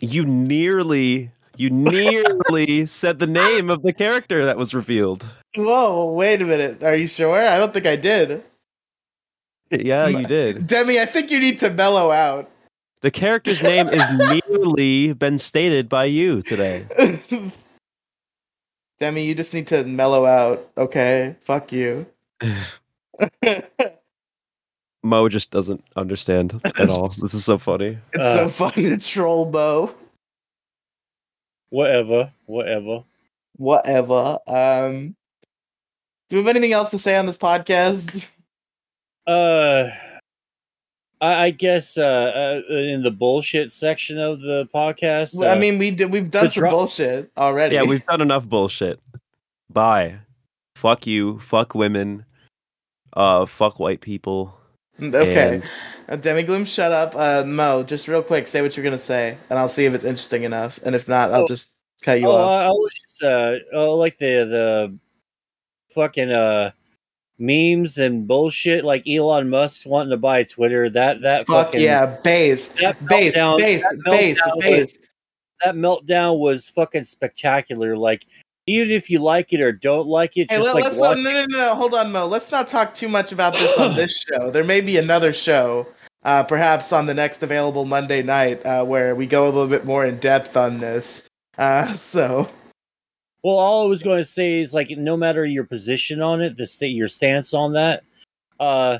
you 0.00 0.24
nearly 0.24 1.30
you 1.56 1.70
nearly 1.70 2.86
said 2.86 3.18
the 3.18 3.26
name 3.26 3.68
of 3.68 3.82
the 3.82 3.92
character 3.92 4.44
that 4.44 4.56
was 4.56 4.72
revealed. 4.72 5.26
Whoa, 5.56 6.12
wait 6.12 6.40
a 6.40 6.46
minute. 6.46 6.82
Are 6.84 6.94
you 6.94 7.08
sure? 7.08 7.36
I 7.38 7.58
don't 7.58 7.74
think 7.74 7.86
I 7.86 7.96
did. 7.96 8.44
Yeah, 9.70 10.06
you 10.06 10.24
did. 10.24 10.66
Demi, 10.66 10.98
I 11.00 11.04
think 11.04 11.30
you 11.30 11.40
need 11.40 11.58
to 11.58 11.68
mellow 11.70 12.10
out. 12.10 12.48
The 13.02 13.10
character's 13.10 13.62
name 13.62 13.88
is 13.88 14.02
nearly 14.50 15.12
been 15.12 15.36
stated 15.38 15.88
by 15.88 16.04
you 16.06 16.40
today. 16.42 16.86
Demi, 19.00 19.24
you 19.24 19.34
just 19.34 19.54
need 19.54 19.68
to 19.68 19.84
mellow 19.84 20.26
out, 20.26 20.68
okay? 20.76 21.36
Fuck 21.40 21.72
you. 21.72 22.06
it's 23.20 23.68
Moe 25.04 25.28
just 25.28 25.50
doesn't 25.52 25.84
understand 25.96 26.60
at 26.64 26.90
all. 26.90 27.08
This 27.08 27.32
is 27.34 27.44
so 27.44 27.58
funny. 27.58 27.98
It's 28.12 28.24
so 28.24 28.44
Uh. 28.44 28.48
funny 28.48 28.88
to 28.88 28.98
troll 28.98 29.50
Moe. 29.50 29.94
Whatever, 31.70 32.32
whatever. 32.46 33.04
Whatever. 33.56 34.38
Um, 34.46 35.14
do 36.30 36.36
we 36.36 36.42
have 36.42 36.48
anything 36.48 36.72
else 36.72 36.90
to 36.90 36.98
say 36.98 37.16
on 37.16 37.26
this 37.26 37.38
podcast? 37.38 38.28
Uh, 39.26 39.88
I, 41.20 41.44
I 41.44 41.50
guess 41.50 41.98
uh, 41.98 42.62
uh, 42.68 42.72
in 42.72 43.02
the 43.02 43.10
bullshit 43.10 43.72
section 43.72 44.18
of 44.18 44.40
the 44.40 44.68
podcast. 44.74 45.36
Well, 45.36 45.50
I 45.50 45.56
uh, 45.56 45.60
mean, 45.60 45.78
we 45.78 45.90
did. 45.90 46.10
We've 46.12 46.30
done 46.30 46.50
some 46.50 46.62
dro- 46.62 46.70
bullshit 46.70 47.30
already. 47.36 47.74
Yeah, 47.74 47.84
we've 47.84 48.04
done 48.06 48.20
enough 48.20 48.46
bullshit. 48.46 49.04
Bye. 49.70 50.18
Fuck 50.76 51.06
you. 51.06 51.38
Fuck 51.40 51.74
women. 51.74 52.24
Uh, 53.12 53.46
fuck 53.46 53.80
white 53.80 54.00
people. 54.00 54.54
okay. 55.02 55.54
And 55.56 55.70
Uh, 56.08 56.16
Demi 56.16 56.42
Gloom, 56.42 56.64
shut 56.64 56.90
up. 56.90 57.14
Uh, 57.14 57.44
Moe, 57.46 57.82
just 57.82 58.08
real 58.08 58.22
quick, 58.22 58.48
say 58.48 58.62
what 58.62 58.76
you're 58.76 58.84
gonna 58.84 58.96
say, 58.96 59.36
and 59.50 59.58
I'll 59.58 59.68
see 59.68 59.84
if 59.84 59.92
it's 59.92 60.04
interesting 60.04 60.44
enough. 60.44 60.78
And 60.82 60.94
if 60.94 61.06
not, 61.06 61.32
I'll 61.32 61.42
Oh. 61.42 61.46
just 61.46 61.74
cut 62.02 62.18
you 62.20 62.28
oh, 62.28 62.36
off. 62.36 62.48
I, 62.50 62.64
I 62.66 62.68
was 62.70 62.94
just 62.94 63.22
uh, 63.22 63.54
oh, 63.74 63.94
like 63.96 64.18
the 64.18 64.44
the 64.46 64.98
fucking 65.94 66.30
uh 66.30 66.70
memes 67.38 67.98
and 67.98 68.26
bullshit, 68.26 68.84
like 68.84 69.06
Elon 69.06 69.48
Musk 69.48 69.86
wanting 69.86 70.10
to 70.10 70.16
buy 70.16 70.42
Twitter. 70.42 70.90
That 70.90 71.22
that 71.22 71.46
Fuck 71.46 71.66
fucking, 71.66 71.80
yeah, 71.80 72.06
base, 72.22 72.68
that 72.80 72.96
base, 73.06 73.36
meltdown- 73.36 73.58
base, 73.58 73.82
that 73.82 74.06
based, 74.10 74.40
meltdown 74.46 74.80
was- 74.80 74.98
that 75.64 75.74
meltdown 75.74 76.38
was 76.38 76.68
fucking 76.70 77.04
spectacular. 77.04 77.96
Like 77.96 78.24
even 78.66 78.90
if 78.90 79.08
you 79.10 79.18
like 79.18 79.52
it 79.52 79.60
or 79.60 79.72
don't 79.72 80.06
like 80.06 80.36
it, 80.36 80.50
Hey, 80.50 80.56
just 80.58 80.66
let, 80.66 80.74
like 80.74 80.84
watch. 80.84 80.98
not, 80.98 81.18
no, 81.18 81.22
no, 81.32 81.46
no, 81.48 81.58
no, 81.58 81.74
hold 81.74 81.94
on, 81.94 82.12
Moe. 82.12 82.26
Let's 82.26 82.52
not 82.52 82.68
talk 82.68 82.92
too 82.94 83.08
much 83.08 83.32
about 83.32 83.54
this 83.54 83.78
on 83.78 83.96
this 83.96 84.18
show. 84.28 84.50
There 84.50 84.62
may 84.64 84.80
be 84.82 84.98
another 84.98 85.32
show, 85.32 85.86
uh, 86.22 86.42
perhaps 86.44 86.92
on 86.92 87.06
the 87.06 87.14
next 87.14 87.42
available 87.42 87.86
Monday 87.86 88.22
night, 88.22 88.64
uh, 88.66 88.84
where 88.84 89.14
we 89.14 89.26
go 89.26 89.44
a 89.44 89.50
little 89.50 89.68
bit 89.68 89.84
more 89.86 90.04
in 90.04 90.18
depth 90.18 90.56
on 90.56 90.78
this. 90.80 91.26
Uh, 91.56 91.86
so 91.94 92.48
Well, 93.42 93.56
all 93.56 93.84
I 93.84 93.88
was 93.88 94.02
going 94.02 94.18
to 94.18 94.24
say 94.24 94.60
is 94.60 94.74
like 94.74 94.90
no 94.90 95.16
matter 95.16 95.44
your 95.46 95.64
position 95.64 96.20
on 96.20 96.40
it, 96.40 96.56
the 96.56 96.66
state 96.66 96.88
your 96.88 97.08
stance 97.08 97.54
on 97.54 97.72
that, 97.74 98.02
uh, 98.58 98.98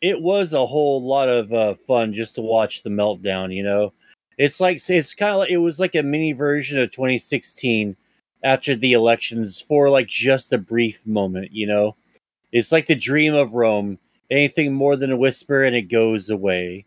it 0.00 0.20
was 0.20 0.52
a 0.52 0.66
whole 0.66 1.02
lot 1.02 1.28
of 1.28 1.52
uh, 1.52 1.74
fun 1.74 2.12
just 2.12 2.36
to 2.36 2.42
watch 2.42 2.82
the 2.82 2.90
meltdown. 2.90 3.54
You 3.54 3.62
know, 3.62 3.92
it's 4.36 4.60
like 4.60 4.80
it's 4.88 5.14
kind 5.14 5.32
of 5.32 5.38
like 5.38 5.50
it 5.50 5.58
was 5.58 5.80
like 5.80 5.94
a 5.94 6.02
mini 6.02 6.32
version 6.32 6.80
of 6.80 6.90
2016 6.90 7.96
after 8.44 8.76
the 8.76 8.92
elections 8.92 9.60
for 9.60 9.90
like 9.90 10.08
just 10.08 10.52
a 10.52 10.58
brief 10.58 11.06
moment. 11.06 11.52
You 11.52 11.66
know, 11.66 11.96
it's 12.52 12.72
like 12.72 12.86
the 12.86 12.94
dream 12.94 13.34
of 13.34 13.54
Rome. 13.54 13.98
Anything 14.30 14.74
more 14.74 14.94
than 14.94 15.10
a 15.10 15.16
whisper 15.16 15.64
and 15.64 15.74
it 15.74 15.82
goes 15.82 16.28
away. 16.28 16.84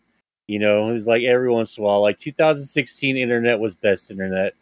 You 0.48 0.60
know, 0.60 0.94
it's 0.94 1.08
like 1.08 1.24
every 1.24 1.50
once 1.50 1.78
in 1.78 1.84
a 1.84 1.88
while. 1.88 2.02
Like 2.02 2.20
2016 2.20 3.18
internet 3.18 3.60
was 3.60 3.74
best 3.74 4.12
internet. 4.12 4.54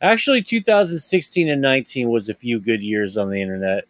Actually, 0.00 0.42
2016 0.42 1.48
and 1.48 1.60
19 1.60 2.08
was 2.10 2.28
a 2.28 2.34
few 2.34 2.60
good 2.60 2.82
years 2.82 3.16
on 3.16 3.30
the 3.30 3.42
internet 3.42 3.84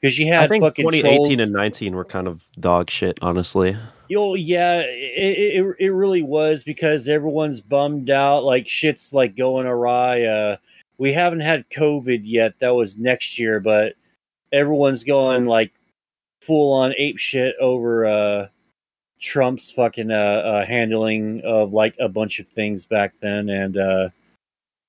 because 0.00 0.18
you 0.18 0.26
I 0.32 0.42
had 0.42 0.50
think 0.50 0.62
fucking 0.62 0.84
2018 0.84 1.24
trolls. 1.24 1.40
and 1.40 1.52
19 1.52 1.96
were 1.96 2.04
kind 2.04 2.28
of 2.28 2.44
dog 2.60 2.90
shit, 2.90 3.18
honestly. 3.22 3.76
Yo, 4.08 4.34
yeah, 4.34 4.80
it, 4.80 5.60
it 5.60 5.76
it 5.78 5.90
really 5.90 6.22
was 6.22 6.64
because 6.64 7.08
everyone's 7.08 7.60
bummed 7.60 8.08
out, 8.08 8.44
like 8.44 8.66
shit's 8.68 9.12
like 9.12 9.36
going 9.36 9.66
awry. 9.66 10.22
Uh, 10.22 10.56
we 10.96 11.12
haven't 11.12 11.40
had 11.40 11.68
COVID 11.70 12.22
yet; 12.24 12.54
that 12.60 12.70
was 12.74 12.96
next 12.96 13.38
year, 13.38 13.60
but 13.60 13.94
everyone's 14.52 15.04
going 15.04 15.46
like 15.46 15.72
full 16.40 16.72
on 16.72 16.94
ape 16.96 17.18
shit 17.18 17.54
over 17.60 18.06
uh 18.06 18.46
Trump's 19.20 19.70
fucking 19.72 20.10
uh, 20.10 20.14
uh 20.14 20.64
handling 20.64 21.42
of 21.44 21.72
like 21.72 21.96
a 21.98 22.08
bunch 22.08 22.38
of 22.38 22.48
things 22.48 22.86
back 22.86 23.12
then, 23.20 23.50
and 23.50 23.76
uh 23.76 24.08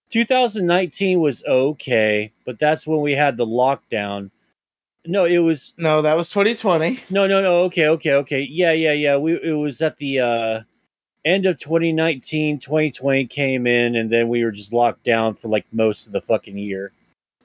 2019 0.09 1.19
was 1.19 1.43
okay, 1.45 2.31
but 2.45 2.59
that's 2.59 2.85
when 2.87 3.01
we 3.01 3.13
had 3.13 3.37
the 3.37 3.45
lockdown. 3.45 4.31
No, 5.05 5.25
it 5.25 5.39
was 5.39 5.73
no, 5.77 6.01
that 6.01 6.17
was 6.17 6.29
2020. 6.29 6.99
no, 7.09 7.25
no, 7.27 7.41
no. 7.41 7.61
Okay, 7.63 7.87
okay, 7.87 8.13
okay. 8.13 8.41
Yeah, 8.41 8.71
yeah, 8.73 8.91
yeah. 8.93 9.17
We 9.17 9.33
it 9.41 9.53
was 9.53 9.81
at 9.81 9.97
the 9.97 10.19
uh 10.19 10.61
end 11.25 11.45
of 11.45 11.59
2019, 11.59 12.59
2020 12.59 13.27
came 13.27 13.65
in, 13.67 13.95
and 13.95 14.09
then 14.11 14.29
we 14.29 14.43
were 14.43 14.51
just 14.51 14.73
locked 14.73 15.03
down 15.03 15.35
for 15.35 15.47
like 15.47 15.65
most 15.71 16.07
of 16.07 16.13
the 16.13 16.21
fucking 16.21 16.57
year. 16.57 16.91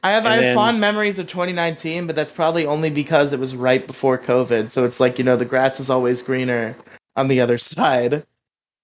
I 0.02 0.10
have 0.10 0.24
And 0.24 0.32
I 0.32 0.36
have 0.36 0.42
then- 0.44 0.54
fond 0.56 0.80
memories 0.80 1.18
of 1.18 1.28
2019, 1.28 2.06
but 2.06 2.14
that's 2.16 2.32
probably 2.32 2.66
only 2.66 2.90
because 2.90 3.32
it 3.32 3.38
was 3.40 3.56
right 3.56 3.86
before 3.86 4.18
COVID. 4.18 4.70
So 4.70 4.84
it's 4.84 5.00
like 5.00 5.18
you 5.18 5.24
know 5.24 5.36
the 5.36 5.44
grass 5.44 5.80
is 5.80 5.90
always 5.90 6.22
greener 6.22 6.76
on 7.16 7.28
the 7.28 7.40
other 7.40 7.56
side. 7.72 8.24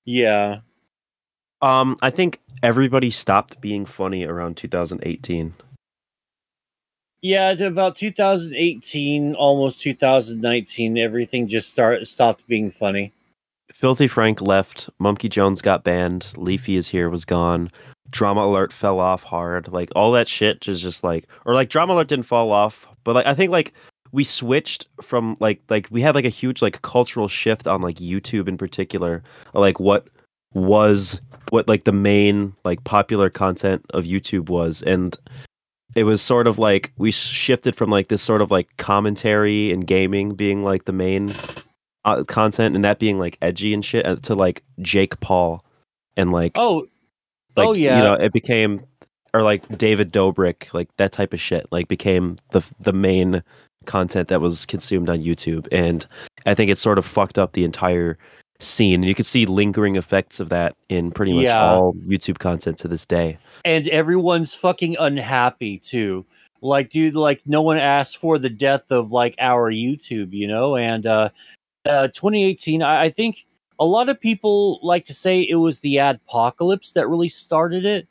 Yeah. 0.04 0.60
Um, 1.62 1.96
I 2.02 2.10
think 2.10 2.40
everybody 2.62 3.10
stopped 3.10 3.60
being 3.60 3.86
funny 3.86 4.24
around 4.24 4.56
2018. 4.56 5.54
Yeah, 7.22 7.50
about 7.50 7.96
2018, 7.96 9.34
almost 9.34 9.82
2019, 9.82 10.96
everything 10.96 11.48
just 11.48 11.68
start 11.68 12.06
stopped 12.06 12.46
being 12.46 12.70
funny. 12.70 13.12
Filthy 13.74 14.08
Frank 14.08 14.40
left. 14.40 14.88
Monkey 14.98 15.28
Jones 15.28 15.60
got 15.60 15.84
banned. 15.84 16.32
Leafy 16.36 16.76
is 16.76 16.88
here 16.88 17.10
was 17.10 17.26
gone. 17.26 17.70
Drama 18.08 18.44
Alert 18.44 18.72
fell 18.72 18.98
off 18.98 19.22
hard. 19.22 19.68
Like 19.68 19.90
all 19.94 20.12
that 20.12 20.28
shit 20.28 20.66
is 20.66 20.80
just 20.80 21.04
like, 21.04 21.26
or 21.44 21.54
like 21.54 21.68
Drama 21.68 21.92
Alert 21.92 22.08
didn't 22.08 22.26
fall 22.26 22.52
off, 22.52 22.86
but 23.04 23.14
like 23.14 23.26
I 23.26 23.34
think 23.34 23.50
like 23.50 23.74
we 24.12 24.24
switched 24.24 24.88
from 25.02 25.36
like 25.40 25.60
like 25.68 25.88
we 25.90 26.00
had 26.00 26.14
like 26.14 26.24
a 26.24 26.30
huge 26.30 26.62
like 26.62 26.82
cultural 26.82 27.28
shift 27.28 27.68
on 27.68 27.82
like 27.82 27.96
YouTube 27.96 28.48
in 28.48 28.58
particular, 28.58 29.22
like 29.54 29.78
what 29.78 30.08
was 30.54 31.20
what 31.50 31.68
like 31.68 31.84
the 31.84 31.92
main 31.92 32.54
like 32.64 32.82
popular 32.84 33.30
content 33.30 33.84
of 33.90 34.04
YouTube 34.04 34.48
was, 34.48 34.82
and 34.82 35.16
it 35.94 36.04
was 36.04 36.22
sort 36.22 36.46
of 36.46 36.58
like 36.58 36.92
we 36.98 37.10
shifted 37.10 37.74
from 37.74 37.90
like 37.90 38.08
this 38.08 38.22
sort 38.22 38.42
of 38.42 38.50
like 38.50 38.68
commentary 38.76 39.72
and 39.72 39.86
gaming 39.86 40.34
being 40.34 40.62
like 40.64 40.84
the 40.84 40.92
main 40.92 41.30
uh, 42.04 42.24
content 42.24 42.74
and 42.74 42.84
that 42.84 42.98
being 42.98 43.18
like 43.18 43.36
edgy 43.42 43.74
and 43.74 43.84
shit 43.84 44.06
uh, 44.06 44.16
to 44.16 44.34
like 44.34 44.62
Jake 44.80 45.18
Paul 45.20 45.64
and 46.16 46.32
like 46.32 46.52
Oh, 46.54 46.86
like 47.56 47.68
oh, 47.68 47.72
yeah. 47.72 47.98
you 47.98 48.04
know 48.04 48.14
it 48.14 48.32
became 48.32 48.84
or 49.34 49.42
like 49.42 49.66
David 49.76 50.12
Dobrik 50.12 50.72
like 50.72 50.88
that 50.96 51.12
type 51.12 51.32
of 51.32 51.40
shit 51.40 51.66
like 51.70 51.88
became 51.88 52.38
the 52.52 52.64
the 52.80 52.92
main 52.92 53.42
content 53.86 54.28
that 54.28 54.40
was 54.40 54.66
consumed 54.66 55.10
on 55.10 55.18
YouTube 55.18 55.66
and 55.72 56.06
I 56.46 56.54
think 56.54 56.70
it 56.70 56.78
sort 56.78 56.98
of 56.98 57.04
fucked 57.04 57.38
up 57.38 57.52
the 57.52 57.64
entire 57.64 58.18
scene 58.62 59.00
and 59.00 59.04
you 59.04 59.14
can 59.14 59.24
see 59.24 59.46
lingering 59.46 59.96
effects 59.96 60.40
of 60.40 60.48
that 60.50 60.74
in 60.88 61.10
pretty 61.10 61.32
much 61.32 61.44
Yeah. 61.44 61.72
all 61.72 61.94
YouTube 62.06 62.38
content 62.38 62.78
to 62.78 62.88
this 62.88 63.06
day. 63.06 63.38
and 63.64 63.88
everyone's 63.88 64.54
fucking 64.54 64.96
unhappy 64.98 65.78
too. 65.78 66.24
Like, 66.62 66.90
dude, 66.90 67.14
like 67.14 67.40
no 67.46 67.62
one 67.62 67.78
asked 67.78 68.18
for 68.18 68.38
the 68.38 68.50
death 68.50 68.90
of 68.90 69.12
like 69.12 69.34
our 69.38 69.72
YouTube, 69.72 70.32
you 70.32 70.46
know. 70.46 70.76
And 70.76 71.06
uh, 71.06 71.30
uh 71.88 72.08
2018, 72.08 72.82
I, 72.82 73.04
I 73.04 73.08
think 73.08 73.46
a 73.78 73.86
lot 73.86 74.10
of 74.10 74.20
people 74.20 74.78
like 74.82 75.04
to 75.06 75.14
say 75.14 75.40
it 75.40 75.56
was 75.56 75.80
the 75.80 75.96
adpocalypse 75.96 76.92
that 76.92 77.08
really 77.08 77.30
started 77.30 77.84
it. 77.86 78.06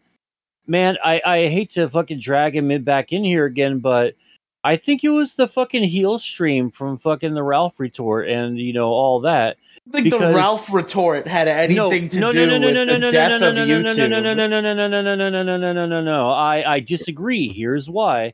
Man, 0.65 0.97
I 1.03 1.21
I 1.25 1.47
hate 1.47 1.69
to 1.71 1.87
fucking 1.89 2.19
drag 2.19 2.55
him 2.55 2.71
in 2.71 2.83
back 2.83 3.11
in 3.13 3.23
here 3.23 3.45
again, 3.45 3.79
but 3.79 4.15
I 4.63 4.75
think 4.75 5.03
it 5.03 5.09
was 5.09 5.35
the 5.35 5.47
fucking 5.47 5.83
heel 5.83 6.19
stream 6.19 6.69
from 6.69 6.97
fucking 6.97 7.33
the 7.33 7.43
Ralph 7.43 7.79
retort 7.79 8.27
and 8.27 8.59
you 8.59 8.73
know 8.73 8.89
all 8.89 9.21
that. 9.21 9.57
I 9.93 10.01
think 10.01 10.13
the 10.13 10.33
Ralph 10.35 10.73
retort 10.73 11.27
had 11.27 11.47
anything 11.47 12.09
to 12.09 12.19
no, 12.19 12.31
do 12.31 12.45
no, 12.45 12.57
no, 12.57 12.65
with 12.65 12.75
no, 12.75 12.83
no, 12.83 12.93
the 12.93 12.99
no, 12.99 13.09
death 13.09 13.41
no, 13.41 13.49
of 13.49 13.55
no, 13.55 13.65
no, 13.65 13.81
no, 13.81 13.89
YouTube. 13.89 14.09
No, 14.09 14.21
no, 14.21 14.33
no, 14.33 14.47
no, 14.47 14.61
no, 14.61 14.73
no, 14.75 14.87
no, 14.87 15.01
no, 15.01 15.15
no, 15.15 15.29
no, 15.29 15.43
no, 15.43 15.57
no, 15.57 15.73
no, 15.73 15.85
no, 15.85 16.03
no. 16.03 16.31
I, 16.31 16.73
I 16.73 16.79
disagree. 16.81 17.47
Here's 17.47 17.89
why. 17.89 18.33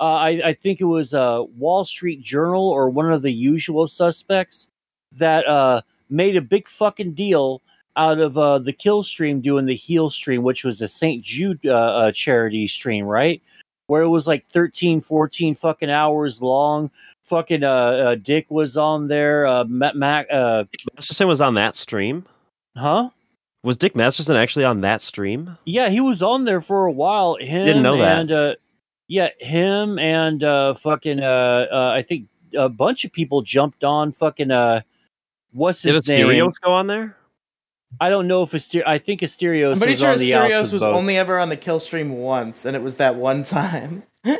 Uh, 0.00 0.14
I, 0.14 0.28
I 0.46 0.52
think 0.52 0.80
it 0.80 0.84
was 0.84 1.14
uh, 1.14 1.42
Wall 1.56 1.84
Street 1.84 2.22
Journal 2.22 2.68
or 2.68 2.88
one 2.88 3.10
of 3.12 3.22
the 3.22 3.32
usual 3.32 3.86
suspects 3.86 4.68
that 5.12 5.46
uh, 5.46 5.82
made 6.08 6.36
a 6.36 6.42
big 6.42 6.68
fucking 6.68 7.14
deal 7.14 7.62
out 7.96 8.18
of 8.18 8.36
uh, 8.36 8.58
the 8.58 8.72
kill 8.72 9.02
stream 9.02 9.40
doing 9.40 9.66
the 9.66 9.74
heel 9.74 10.10
stream, 10.10 10.42
which 10.42 10.64
was 10.64 10.82
a 10.82 10.88
St. 10.88 11.24
Jude 11.24 11.60
uh, 11.64 11.72
uh, 11.72 12.12
charity 12.12 12.66
stream, 12.66 13.06
right? 13.06 13.42
Where 13.88 14.02
it 14.02 14.08
was 14.08 14.26
like 14.26 14.46
13, 14.48 15.00
14 15.00 15.54
fucking 15.54 15.90
hours 15.90 16.42
long. 16.42 16.90
Fucking 17.24 17.62
uh, 17.62 17.68
uh, 17.70 18.14
Dick 18.16 18.46
was 18.50 18.76
on 18.76 19.08
there. 19.08 19.46
Uh, 19.46 19.64
Mac, 19.64 19.94
Mac 19.94 20.26
uh, 20.30 20.64
Masterson 20.94 21.28
was 21.28 21.40
on 21.40 21.54
that 21.54 21.74
stream. 21.74 22.24
huh? 22.76 23.10
Was 23.62 23.76
Dick 23.76 23.96
Masterson 23.96 24.36
actually 24.36 24.64
on 24.64 24.80
that 24.82 25.02
stream? 25.02 25.58
Yeah, 25.64 25.88
he 25.88 26.00
was 26.00 26.22
on 26.22 26.44
there 26.44 26.60
for 26.60 26.86
a 26.86 26.92
while. 26.92 27.36
Him 27.40 27.66
Didn't 27.66 27.82
know 27.82 27.98
that. 27.98 28.18
and 28.20 28.30
uh 28.32 28.54
yeah, 29.08 29.30
him 29.40 29.98
and 29.98 30.44
uh 30.44 30.74
fucking 30.74 31.20
uh, 31.20 31.66
uh 31.72 31.92
I 31.92 32.02
think 32.02 32.28
a 32.56 32.68
bunch 32.68 33.04
of 33.04 33.12
people 33.12 33.42
jumped 33.42 33.82
on 33.82 34.12
fucking 34.12 34.52
uh 34.52 34.82
what's 35.52 35.82
Did 35.82 35.94
his 35.94 36.08
name? 36.08 36.28
Asterios 36.28 36.60
go 36.60 36.72
on 36.72 36.86
there? 36.86 37.16
I 38.00 38.10
don't 38.10 38.26
know 38.28 38.42
if 38.42 38.54
Aster- 38.54 38.86
I 38.86 38.98
think 38.98 39.20
Asterios 39.22 39.72
I'm 39.72 39.78
pretty 39.78 39.92
was 39.94 40.00
sure 40.00 40.12
on 40.12 40.18
the 40.18 40.34
outs 40.34 40.50
Asterios 40.52 40.66
of 40.68 40.72
was 40.74 40.82
both. 40.82 40.96
only 40.96 41.16
ever 41.16 41.38
on 41.38 41.48
the 41.48 41.56
kill 41.56 41.80
stream 41.80 42.10
once, 42.18 42.64
and 42.64 42.76
it 42.76 42.82
was 42.82 42.96
that 42.98 43.16
one 43.16 43.42
time. 43.44 44.02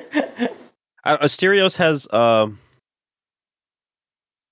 Uh, 1.05 1.17
Asterios 1.19 1.77
has 1.77 2.13
um 2.13 2.59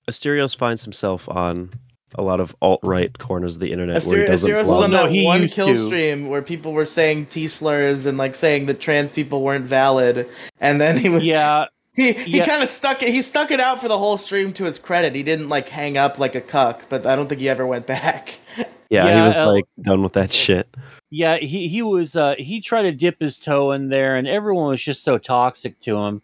Asterios 0.08 0.56
finds 0.56 0.84
himself 0.84 1.28
on 1.28 1.70
a 2.14 2.22
lot 2.22 2.38
of 2.38 2.54
alt 2.62 2.78
right 2.84 3.18
corners 3.18 3.56
of 3.56 3.60
the 3.60 3.72
internet 3.72 4.04
where 4.04 4.20
he 4.20 4.24
doesn't 4.26 4.48
Asterios 4.48 4.66
was 4.68 4.84
on 4.84 4.90
that 4.92 5.10
he 5.10 5.24
one 5.24 5.48
kill 5.48 5.66
to. 5.66 5.74
stream 5.76 6.28
where 6.28 6.42
people 6.42 6.72
were 6.72 6.84
saying 6.84 7.26
T 7.26 7.48
slurs 7.48 8.06
and 8.06 8.16
like 8.18 8.36
saying 8.36 8.66
that 8.66 8.78
trans 8.80 9.10
people 9.10 9.42
weren't 9.42 9.66
valid, 9.66 10.28
and 10.60 10.80
then 10.80 10.96
he 10.96 11.08
was 11.10 11.24
Yeah, 11.24 11.64
he 11.96 12.12
he 12.12 12.38
Yeah. 12.38 12.46
kind 12.46 12.62
of 12.62 12.68
stuck 12.68 13.02
it. 13.02 13.08
He 13.08 13.20
stuck 13.22 13.50
it 13.50 13.58
out 13.58 13.80
for 13.80 13.88
the 13.88 13.98
whole 13.98 14.16
stream 14.16 14.52
to 14.52 14.62
his 14.64 14.78
credit. 14.78 15.12
He 15.16 15.24
didn't 15.24 15.48
like 15.48 15.68
hang 15.70 15.98
up 15.98 16.20
like 16.20 16.36
a 16.36 16.40
cuck, 16.40 16.88
but 16.88 17.04
I 17.04 17.16
don't 17.16 17.28
think 17.28 17.40
he 17.40 17.48
ever 17.48 17.66
went 17.66 17.86
back. 17.88 18.38
yeah, 18.94 19.06
Yeah, 19.06 19.20
he 19.20 19.26
was 19.26 19.36
uh, 19.36 19.52
like 19.52 19.64
done 19.82 20.02
with 20.02 20.12
that 20.14 20.32
shit. 20.32 20.68
yeah, 21.10 21.36
he 21.38 21.68
he 21.68 21.82
was 21.82 22.16
uh 22.16 22.34
he 22.38 22.60
tried 22.60 22.82
to 22.82 22.92
dip 22.92 23.20
his 23.20 23.38
toe 23.38 23.72
in 23.72 23.88
there 23.88 24.16
and 24.16 24.26
everyone 24.28 24.68
was 24.68 24.82
just 24.82 25.04
so 25.04 25.18
toxic 25.18 25.78
to 25.80 25.96
him 25.96 26.22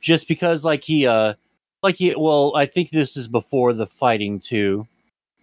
just 0.00 0.28
because 0.28 0.64
like 0.64 0.84
he 0.84 1.06
uh 1.06 1.34
like 1.82 1.96
he 1.96 2.14
well, 2.16 2.52
I 2.56 2.66
think 2.66 2.90
this 2.90 3.16
is 3.16 3.28
before 3.28 3.72
the 3.72 3.86
fighting 3.86 4.40
too 4.40 4.86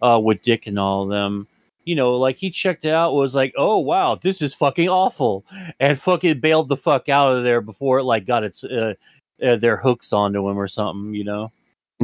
uh 0.02 0.20
with 0.22 0.42
Dick 0.42 0.66
and 0.66 0.78
all 0.78 1.04
of 1.04 1.08
them. 1.10 1.46
You 1.84 1.96
know, 1.96 2.16
like 2.16 2.36
he 2.36 2.50
checked 2.50 2.84
it 2.84 2.94
out 2.94 3.14
was 3.14 3.34
like, 3.34 3.52
"Oh 3.56 3.78
wow, 3.78 4.14
this 4.14 4.40
is 4.40 4.54
fucking 4.54 4.88
awful." 4.88 5.44
And 5.80 5.98
fucking 5.98 6.38
bailed 6.38 6.68
the 6.68 6.76
fuck 6.76 7.08
out 7.08 7.32
of 7.32 7.42
there 7.42 7.60
before 7.60 7.98
it 7.98 8.04
like 8.04 8.24
got 8.24 8.44
its 8.44 8.62
uh, 8.62 8.94
uh 9.42 9.56
their 9.56 9.76
hooks 9.76 10.12
onto 10.12 10.48
him 10.48 10.56
or 10.56 10.68
something, 10.68 11.12
you 11.12 11.24
know. 11.24 11.50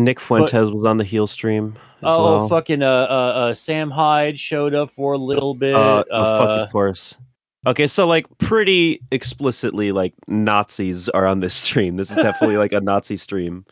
Nick 0.05 0.21
Fuentes 0.21 0.71
was 0.71 0.87
on 0.87 0.97
the 0.97 1.05
heel 1.05 1.27
stream 1.27 1.75
Oh, 2.03 2.25
well. 2.25 2.49
fucking 2.49 2.83
uh, 2.83 2.87
uh 2.87 3.33
uh 3.51 3.55
Sam 3.55 3.91
Hyde 3.91 4.39
showed 4.39 4.75
up 4.75 4.91
for 4.91 5.15
a 5.15 5.19
little 5.19 5.55
bit. 5.55 5.75
Uh, 5.75 6.05
Uh, 6.11 6.39
fuck, 6.39 6.67
of 6.67 6.73
course. 6.73 7.19
Okay, 7.67 7.87
so 7.87 8.07
like 8.07 8.27
pretty 8.39 9.01
explicitly, 9.11 9.91
like 9.93 10.15
Nazis 10.29 11.09
are 11.09 11.27
on 11.27 11.41
this 11.41 11.55
stream. 11.65 11.97
This 11.97 12.11
is 12.11 12.17
definitely 12.17 12.57
like 12.57 12.73
a 12.73 12.81
Nazi 12.81 13.17
stream. 13.17 13.65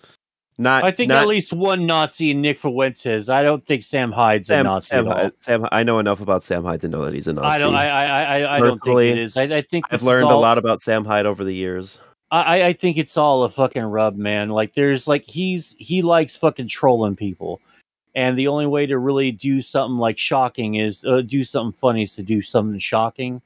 Not, 0.58 0.84
I 0.84 0.90
think 0.90 1.10
not 1.10 1.22
at 1.22 1.28
least 1.28 1.52
one 1.52 1.84
Nazi 1.84 2.30
in 2.30 2.40
Nick 2.40 2.56
Fuentes. 2.58 3.28
I 3.28 3.42
don't 3.42 3.64
think 3.66 3.82
Sam 3.82 4.10
Hyde's 4.10 4.48
a 4.48 4.62
Nazi 4.62 4.88
Sam, 4.88 5.06
at 5.06 5.12
all. 5.12 5.22
Hyde, 5.24 5.32
Sam. 5.40 5.66
I 5.70 5.82
know 5.82 5.98
enough 5.98 6.22
about 6.22 6.42
Sam 6.42 6.64
Hyde 6.64 6.80
to 6.80 6.88
know 6.88 7.04
that 7.04 7.12
he's 7.12 7.28
a 7.28 7.34
Nazi. 7.34 7.46
I 7.46 7.58
don't. 7.58 7.74
I. 7.74 7.88
I. 7.88 8.38
I, 8.40 8.56
I 8.56 8.60
don't 8.60 8.82
think 8.82 9.00
it 9.00 9.18
is. 9.18 9.36
I, 9.36 9.42
I 9.42 9.60
think 9.60 9.84
I've 9.90 10.02
learned 10.02 10.24
a 10.24 10.36
lot 10.36 10.56
about 10.56 10.80
Sam 10.80 11.04
Hyde 11.04 11.26
over 11.26 11.44
the 11.44 11.54
years. 11.54 12.00
I. 12.30 12.64
I 12.64 12.72
think 12.72 12.96
it's 12.98 13.16
all 13.16 13.44
a 13.44 13.50
fucking 13.50 13.84
rub, 13.84 14.16
man. 14.16 14.50
Like 14.50 14.74
there's 14.74 15.06
like 15.06 15.24
he's 15.24 15.76
he 15.78 16.02
likes 16.02 16.34
fucking 16.36 16.68
trolling 16.68 17.16
people, 17.16 17.60
and 18.14 18.36
the 18.38 18.48
only 18.48 18.66
way 18.66 18.86
to 18.86 18.98
really 18.98 19.30
do 19.30 19.60
something 19.60 19.98
like 19.98 20.18
shocking 20.18 20.76
is 20.76 21.04
uh, 21.04 21.22
do 21.22 21.44
something 21.44 21.72
funny 21.72 22.02
is 22.02 22.14
to 22.16 22.22
do 22.22 22.42
something 22.42 22.78
shocking. 22.78 23.40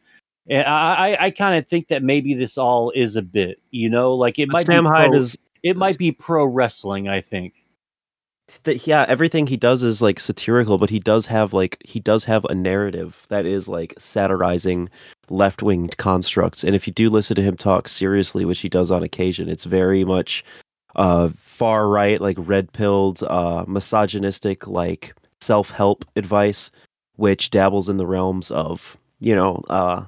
And 0.48 0.66
I, 0.66 0.94
I, 1.12 1.24
I 1.26 1.30
kind 1.30 1.56
of 1.56 1.66
think 1.66 1.88
that 1.88 2.02
maybe 2.02 2.34
this 2.34 2.58
all 2.58 2.90
is 2.92 3.14
a 3.16 3.22
bit, 3.22 3.60
you 3.70 3.88
know, 3.90 4.14
like 4.14 4.38
it 4.38 4.48
But 4.48 4.54
might 4.54 4.66
Sam 4.66 4.84
be 4.84 4.90
Hyde 4.90 5.10
pro, 5.10 5.18
is 5.18 5.36
it 5.62 5.76
might 5.76 5.98
be 5.98 6.12
pro 6.12 6.44
wrestling. 6.44 7.08
I 7.08 7.20
think. 7.20 7.54
that 8.64 8.86
yeah 8.86 9.04
everything 9.08 9.46
he 9.46 9.56
does 9.56 9.84
is 9.84 10.02
like 10.02 10.18
satirical 10.18 10.76
but 10.76 10.90
he 10.90 10.98
does 10.98 11.26
have 11.26 11.52
like 11.52 11.76
he 11.84 12.00
does 12.00 12.24
have 12.24 12.44
a 12.46 12.54
narrative 12.54 13.24
that 13.28 13.46
is 13.46 13.68
like 13.68 13.94
satirizing 13.98 14.88
left-wing 15.30 15.88
constructs. 15.96 16.64
And 16.64 16.74
if 16.74 16.86
you 16.86 16.92
do 16.92 17.08
listen 17.08 17.36
to 17.36 17.42
him 17.42 17.56
talk 17.56 17.88
seriously 17.88 18.44
which 18.44 18.60
he 18.60 18.68
does 18.68 18.90
on 18.90 19.02
occasion 19.02 19.48
it's 19.48 19.64
very 19.64 20.04
much 20.04 20.44
uh 20.96 21.28
far 21.36 21.88
right 21.88 22.20
like 22.20 22.36
red 22.40 22.72
pilled 22.72 23.22
uh 23.22 23.64
misogynistic 23.68 24.66
like 24.66 25.14
self-help 25.40 26.04
advice 26.16 26.70
which 27.16 27.50
dabbles 27.50 27.88
in 27.88 27.96
the 27.96 28.06
realms 28.06 28.50
of 28.50 28.96
you 29.20 29.34
know 29.34 29.62
uh 29.70 30.04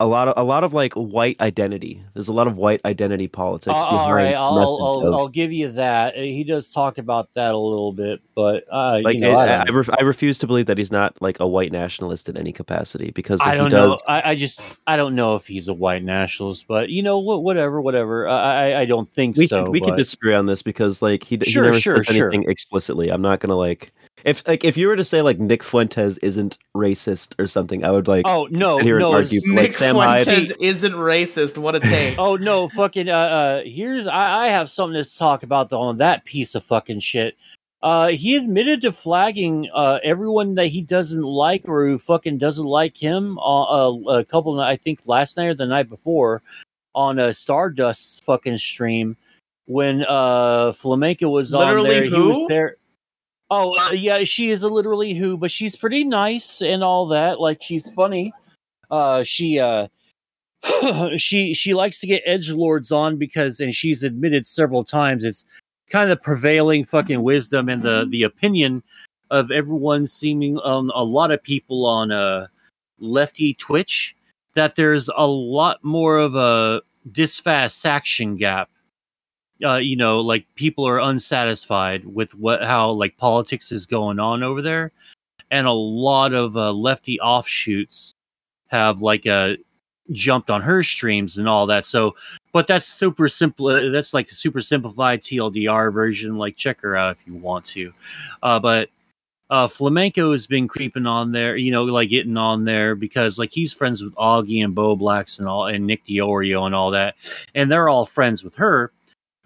a 0.00 0.06
lot 0.06 0.28
of 0.28 0.34
a 0.36 0.42
lot 0.42 0.64
of 0.64 0.72
like 0.72 0.94
white 0.94 1.38
identity. 1.40 2.02
There's 2.14 2.28
a 2.28 2.32
lot 2.32 2.46
of 2.46 2.56
white 2.56 2.80
identity 2.86 3.28
politics. 3.28 3.74
Uh, 3.74 3.76
all 3.76 3.90
behind 3.92 4.14
right, 4.14 4.34
I'll 4.34 4.58
I'll, 4.58 5.14
I'll 5.14 5.28
give 5.28 5.52
you 5.52 5.72
that. 5.72 6.16
Uh, 6.16 6.20
He 6.22 6.42
does 6.42 6.72
talk 6.72 6.96
about 6.98 7.32
that 7.34 7.52
a 7.54 7.58
little 7.58 7.92
bit, 7.92 8.20
but 8.34 8.64
uh, 8.72 9.00
like 9.04 9.16
you 9.16 9.20
know, 9.20 9.32
it- 9.38 9.48
I 9.48 9.56
I, 9.58 9.64
I, 9.68 9.70
ref- 9.70 9.90
I 9.98 10.02
refuse 10.02 10.38
to 10.38 10.46
believe 10.46 10.66
that 10.66 10.78
he's 10.78 10.90
not 10.90 11.20
like 11.20 11.38
a 11.38 11.46
white 11.46 11.70
nationalist 11.70 12.28
in 12.30 12.36
any 12.38 12.50
capacity 12.52 13.10
because 13.10 13.40
I 13.42 13.54
don't 13.54 13.70
does 13.70 13.88
know. 13.90 13.98
I, 14.08 14.30
I 14.30 14.34
just 14.34 14.62
I 14.86 14.96
don't 14.96 15.14
know 15.14 15.36
if 15.36 15.46
he's 15.46 15.68
a 15.68 15.74
white 15.74 16.02
nationalist, 16.02 16.66
but 16.66 16.88
you 16.88 17.02
know 17.02 17.18
what? 17.18 17.42
Whatever, 17.42 17.80
whatever. 17.82 18.26
I 18.26 18.70
I, 18.72 18.80
I 18.80 18.84
don't 18.86 19.06
think 19.08 19.36
we 19.36 19.46
so. 19.46 19.64
could 19.64 19.72
we 19.72 19.80
could 19.82 19.96
disagree 19.96 20.34
on 20.34 20.46
this 20.46 20.62
because 20.62 21.02
like 21.02 21.22
he, 21.24 21.36
d- 21.36 21.44
he 21.44 21.52
Sure, 21.52 21.64
never 21.64 21.78
sure, 21.78 22.02
says 22.02 22.16
sure. 22.16 22.28
anything 22.32 22.50
explicitly 22.50 23.10
i'm 23.10 23.20
not 23.22 23.40
gonna 23.40 23.54
like 23.56 23.92
If 24.24 24.46
like 24.46 24.64
if 24.64 24.76
you 24.76 24.88
were 24.88 24.96
to 24.96 25.04
say 25.04 25.22
like 25.22 25.38
Nick 25.38 25.62
Fuentes 25.62 26.18
isn't 26.18 26.58
racist 26.76 27.34
or 27.38 27.46
something, 27.46 27.84
I 27.84 27.90
would 27.90 28.08
like 28.08 28.26
Oh 28.28 28.48
no, 28.50 28.78
sit 28.78 28.86
here 28.86 28.98
no. 28.98 29.12
argue. 29.12 29.38
it's- 29.38 29.48
Like 29.54 29.62
Nick 29.62 29.72
Sam 29.74 29.94
Hyde. 29.96 30.24
Fuentes 30.24 30.52
isn't 30.60 30.92
racist. 30.92 31.58
What 31.58 31.74
a 31.76 31.80
take. 31.80 32.16
Oh 32.18 32.36
no, 32.36 32.68
fucking 32.68 33.08
uh, 33.08 33.12
uh 33.16 33.62
here's 33.64 34.06
I, 34.06 34.44
I 34.44 34.46
have 34.48 34.68
something 34.68 35.02
to 35.02 35.18
talk 35.18 35.42
about 35.42 35.72
on 35.72 35.96
that 35.98 36.24
piece 36.24 36.54
of 36.54 36.64
fucking 36.64 37.00
shit. 37.00 37.36
Uh 37.82 38.08
he 38.08 38.36
admitted 38.36 38.82
to 38.82 38.92
flagging 38.92 39.68
uh 39.74 39.98
everyone 40.04 40.54
that 40.54 40.66
he 40.66 40.82
doesn't 40.82 41.22
like 41.22 41.66
or 41.68 41.86
who 41.86 41.98
fucking 41.98 42.36
doesn't 42.38 42.66
like 42.66 42.96
him 42.96 43.38
uh, 43.38 43.62
uh, 43.88 44.18
a 44.18 44.24
couple 44.24 44.60
I 44.60 44.76
think 44.76 45.06
last 45.08 45.36
night 45.36 45.46
or 45.46 45.54
the 45.54 45.66
night 45.66 45.88
before 45.88 46.42
on 46.94 47.18
a 47.18 47.32
Stardust 47.32 48.24
fucking 48.24 48.58
stream 48.58 49.16
when 49.66 50.04
uh 50.08 50.72
Flamenco 50.72 51.28
was 51.28 51.54
on 51.54 51.64
Literally 51.66 51.88
there 51.90 52.04
he 52.04 52.10
was 52.10 52.36
who? 52.36 52.48
there 52.48 52.76
Oh 53.50 53.74
uh, 53.76 53.92
yeah, 53.92 54.22
she 54.24 54.50
is 54.50 54.62
a 54.62 54.68
literally 54.68 55.14
who, 55.14 55.36
but 55.36 55.50
she's 55.50 55.76
pretty 55.76 56.04
nice 56.04 56.62
and 56.62 56.84
all 56.84 57.06
that. 57.08 57.40
Like 57.40 57.62
she's 57.62 57.90
funny. 57.92 58.32
Uh 58.90 59.22
she 59.24 59.58
uh 59.58 59.88
she 61.16 61.54
she 61.54 61.74
likes 61.74 62.00
to 62.00 62.06
get 62.06 62.22
edge 62.26 62.50
lords 62.50 62.92
on 62.92 63.16
because 63.16 63.60
and 63.60 63.74
she's 63.74 64.02
admitted 64.02 64.46
several 64.46 64.84
times 64.84 65.24
it's 65.24 65.44
kind 65.88 66.10
of 66.10 66.22
prevailing 66.22 66.84
fucking 66.84 67.22
wisdom 67.22 67.68
and 67.68 67.82
the 67.82 68.06
the 68.10 68.22
opinion 68.22 68.82
of 69.30 69.50
everyone 69.50 70.06
seeming 70.06 70.60
um 70.62 70.92
a 70.94 71.02
lot 71.02 71.30
of 71.30 71.42
people 71.42 71.86
on 71.86 72.12
uh 72.12 72.46
lefty 72.98 73.54
twitch 73.54 74.14
that 74.54 74.76
there's 74.76 75.08
a 75.16 75.26
lot 75.26 75.82
more 75.82 76.18
of 76.18 76.34
a 76.34 76.82
dissatisfaction 77.10 78.36
gap 78.36 78.68
uh 79.64 79.76
you 79.76 79.96
know 79.96 80.20
like 80.20 80.46
people 80.54 80.86
are 80.86 80.98
unsatisfied 80.98 82.04
with 82.06 82.34
what 82.34 82.62
how 82.64 82.90
like 82.90 83.16
politics 83.16 83.72
is 83.72 83.86
going 83.86 84.18
on 84.18 84.42
over 84.42 84.62
there. 84.62 84.92
And 85.52 85.66
a 85.66 85.72
lot 85.72 86.32
of 86.32 86.56
uh, 86.56 86.72
lefty 86.72 87.18
offshoots 87.20 88.14
have 88.68 89.02
like 89.02 89.26
uh 89.26 89.54
jumped 90.12 90.50
on 90.50 90.62
her 90.62 90.82
streams 90.82 91.38
and 91.38 91.48
all 91.48 91.66
that. 91.66 91.84
So 91.84 92.14
but 92.52 92.66
that's 92.66 92.86
super 92.86 93.28
simple 93.28 93.68
uh, 93.68 93.90
that's 93.90 94.14
like 94.14 94.28
a 94.28 94.34
super 94.34 94.60
simplified 94.60 95.22
tldr 95.22 95.92
version. 95.92 96.36
Like 96.36 96.56
check 96.56 96.80
her 96.80 96.96
out 96.96 97.16
if 97.20 97.26
you 97.26 97.34
want 97.34 97.64
to. 97.66 97.92
Uh 98.42 98.58
but 98.60 98.90
uh 99.50 99.66
flamenco 99.66 100.30
has 100.30 100.46
been 100.46 100.68
creeping 100.68 101.06
on 101.06 101.32
there 101.32 101.56
you 101.56 101.72
know 101.72 101.82
like 101.82 102.08
getting 102.08 102.36
on 102.36 102.64
there 102.64 102.94
because 102.94 103.36
like 103.36 103.50
he's 103.50 103.72
friends 103.72 104.00
with 104.00 104.14
augie 104.14 104.62
and 104.62 104.76
bo 104.76 104.94
blacks 104.94 105.40
and 105.40 105.48
all 105.48 105.66
and 105.66 105.86
nick 105.86 106.06
diorio 106.06 106.66
and 106.66 106.74
all 106.74 106.90
that. 106.92 107.16
And 107.54 107.70
they're 107.70 107.88
all 107.88 108.06
friends 108.06 108.44
with 108.44 108.54
her 108.54 108.92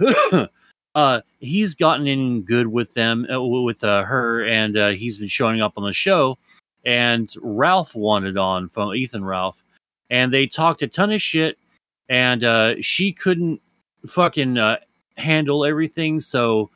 uh 0.95 1.20
he's 1.40 1.74
gotten 1.74 2.07
in 2.07 2.42
good 2.42 2.66
with 2.66 2.95
them 2.95 3.26
uh, 3.32 3.40
with 3.40 3.82
uh, 3.84 4.03
her 4.05 4.45
and 4.45 4.76
uh, 4.76 4.88
he's 4.88 5.18
been 5.18 5.28
showing 5.28 5.61
up 5.61 5.74
on 5.76 5.84
the 5.84 5.92
show. 5.92 6.38
And 6.86 7.32
ralph 7.40 7.95
wanted 7.95 8.36
on 8.36 8.68
from 8.68 8.95
ethan 8.95 9.24
ralph 9.24 9.62
and 10.11 10.32
they 10.32 10.47
talked 10.47 10.82
a 10.82 10.86
ton 10.86 11.12
of 11.12 11.22
shit 11.22 11.59
and 12.09 12.45
uh 12.45 12.74
she 12.80 13.12
couldn't 13.12 13.61
fucking 14.07 14.59
uh, 14.59 14.76
handle 15.16 15.64
everything. 15.64 16.20
So 16.20 16.70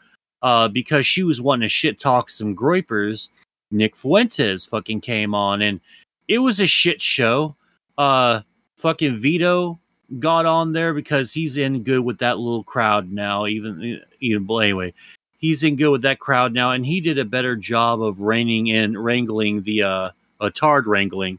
because 0.72 1.06
she 1.06 1.22
was 1.22 1.40
wanting 1.40 1.66
to 1.66 1.68
shit 1.68 1.98
talk 1.98 2.28
some 2.30 2.56
groypers, 2.56 3.28
nick 3.70 3.96
fuentes 3.96 4.64
fucking 4.64 5.00
came 5.00 5.34
on 5.34 5.62
and 5.62 5.80
it 6.28 6.38
was 6.38 6.60
a 6.60 6.66
shit 6.66 7.00
show. 7.00 7.54
Fucking 7.96 9.16
vito 9.16 9.78
got 10.18 10.46
on 10.46 10.72
there 10.72 10.94
because 10.94 11.32
he's 11.32 11.58
in 11.58 11.82
good 11.82 12.00
with 12.00 12.18
that 12.18 12.38
little 12.38 12.64
crowd 12.64 13.12
now 13.12 13.46
even 13.46 14.00
even 14.20 14.46
well, 14.46 14.60
anyway 14.60 14.92
he's 15.38 15.62
in 15.62 15.76
good 15.76 15.90
with 15.90 16.02
that 16.02 16.18
crowd 16.18 16.52
now 16.52 16.72
and 16.72 16.86
he 16.86 17.00
did 17.00 17.18
a 17.18 17.24
better 17.24 17.56
job 17.56 18.02
of 18.02 18.20
reining 18.20 18.68
in 18.68 18.96
wrangling 18.96 19.62
the 19.62 19.82
uh 19.82 20.10
uh, 20.40 20.50
tard 20.54 20.86
wrangling 20.86 21.38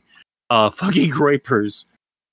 uh 0.49 0.69
fucking 0.69 1.11
groypers 1.11 1.85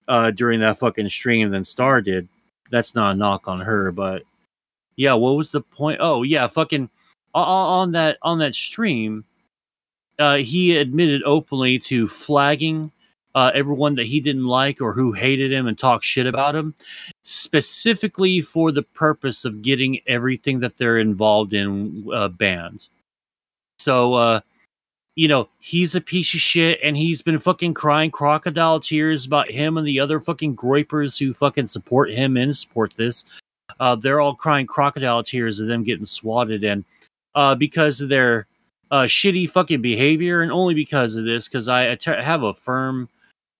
uh 0.09 0.30
during 0.30 0.61
that 0.61 0.78
fucking 0.78 1.09
stream 1.09 1.49
than 1.51 1.64
Star 1.64 2.01
did. 2.01 2.28
That's 2.70 2.95
not 2.95 3.14
a 3.14 3.18
knock 3.18 3.47
on 3.47 3.61
her, 3.61 3.93
but 3.93 4.24
yeah, 4.97 5.12
what 5.12 5.37
was 5.37 5.53
the 5.53 5.61
point? 5.61 5.99
Oh 6.01 6.22
yeah, 6.22 6.47
fucking 6.49 6.91
on 7.34 7.93
that 7.93 8.18
on 8.22 8.39
that 8.39 8.55
stream, 8.55 9.24
uh 10.18 10.37
he 10.39 10.76
admitted 10.76 11.22
openly 11.24 11.78
to 11.80 12.09
flagging 12.09 12.91
uh 13.37 13.53
everyone 13.55 13.95
that 13.95 14.07
he 14.07 14.18
didn't 14.18 14.47
like 14.47 14.80
or 14.80 14.93
who 14.93 15.12
hated 15.12 15.53
him 15.53 15.68
and 15.68 15.78
talked 15.78 16.05
shit 16.05 16.26
about 16.26 16.57
him 16.57 16.74
specifically 17.24 18.41
for 18.41 18.72
the 18.72 18.82
purpose 18.82 19.45
of 19.45 19.62
getting 19.62 20.01
everything 20.09 20.59
that 20.59 20.76
they're 20.76 20.99
involved 20.99 21.53
in 21.53 22.05
uh, 22.12 22.26
banned. 22.28 22.89
So 23.78 24.14
uh 24.14 24.41
you 25.16 25.28
know, 25.28 25.49
he's 25.61 25.95
a 25.95 26.01
piece 26.01 26.34
of 26.34 26.41
shit 26.41 26.78
and 26.82 26.97
he's 26.97 27.22
been 27.22 27.39
fucking 27.39 27.72
crying 27.72 28.11
crocodile 28.11 28.78
tears 28.78 29.24
about 29.24 29.51
him 29.51 29.78
and 29.78 29.87
the 29.87 29.99
other 29.99 30.20
fucking 30.20 30.55
groypers 30.55 31.18
who 31.18 31.32
fucking 31.32 31.66
support 31.66 32.11
him 32.11 32.37
and 32.37 32.55
support 32.55 32.93
this. 32.99 33.24
Uh, 33.80 33.97
they're 33.97 34.20
all 34.20 34.34
crying 34.34 34.66
crocodile 34.66 35.22
tears 35.22 35.59
of 35.59 35.68
them 35.68 35.82
getting 35.82 36.05
swatted 36.05 36.64
and 36.64 36.84
uh, 37.34 37.55
because 37.55 38.01
of 38.01 38.11
their 38.11 38.47
uh, 38.91 39.03
shitty 39.03 39.49
fucking 39.49 39.82
behavior 39.82 40.43
and 40.43 40.53
only 40.53 40.74
because 40.74 41.16
of 41.16 41.24
this, 41.24 41.49
because 41.49 41.68
I 41.68 41.97
have 42.05 42.43
a 42.43 42.55
firm 42.55 43.09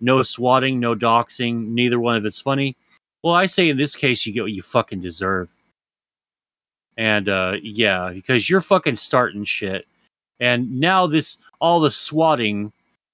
no 0.01 0.23
swatting, 0.23 0.81
no 0.81 0.95
doxing, 0.95 1.69
neither 1.69 1.99
one 1.99 2.17
of 2.17 2.25
it's 2.25 2.41
funny. 2.41 2.77
Well, 3.23 3.35
I 3.35 3.47
say 3.47 3.69
in 3.69 3.77
this 3.77 3.95
case, 3.97 4.25
you 4.27 4.33
get 4.33 4.43
what 4.43 4.53
you 4.53 4.63
fucking 4.63 5.01
deserve. 5.01 5.49
And 6.97 7.29
uh, 7.29 7.55
yeah, 7.63 8.11
because 8.13 8.49
you're 8.49 8.61
fucking 8.61 8.97
starting 8.97 9.45
shit. 9.45 9.87
And 10.41 10.81
now 10.81 11.07
this 11.07 11.39
all 11.61 11.81
the 11.81 11.91
swatting, 11.91 12.73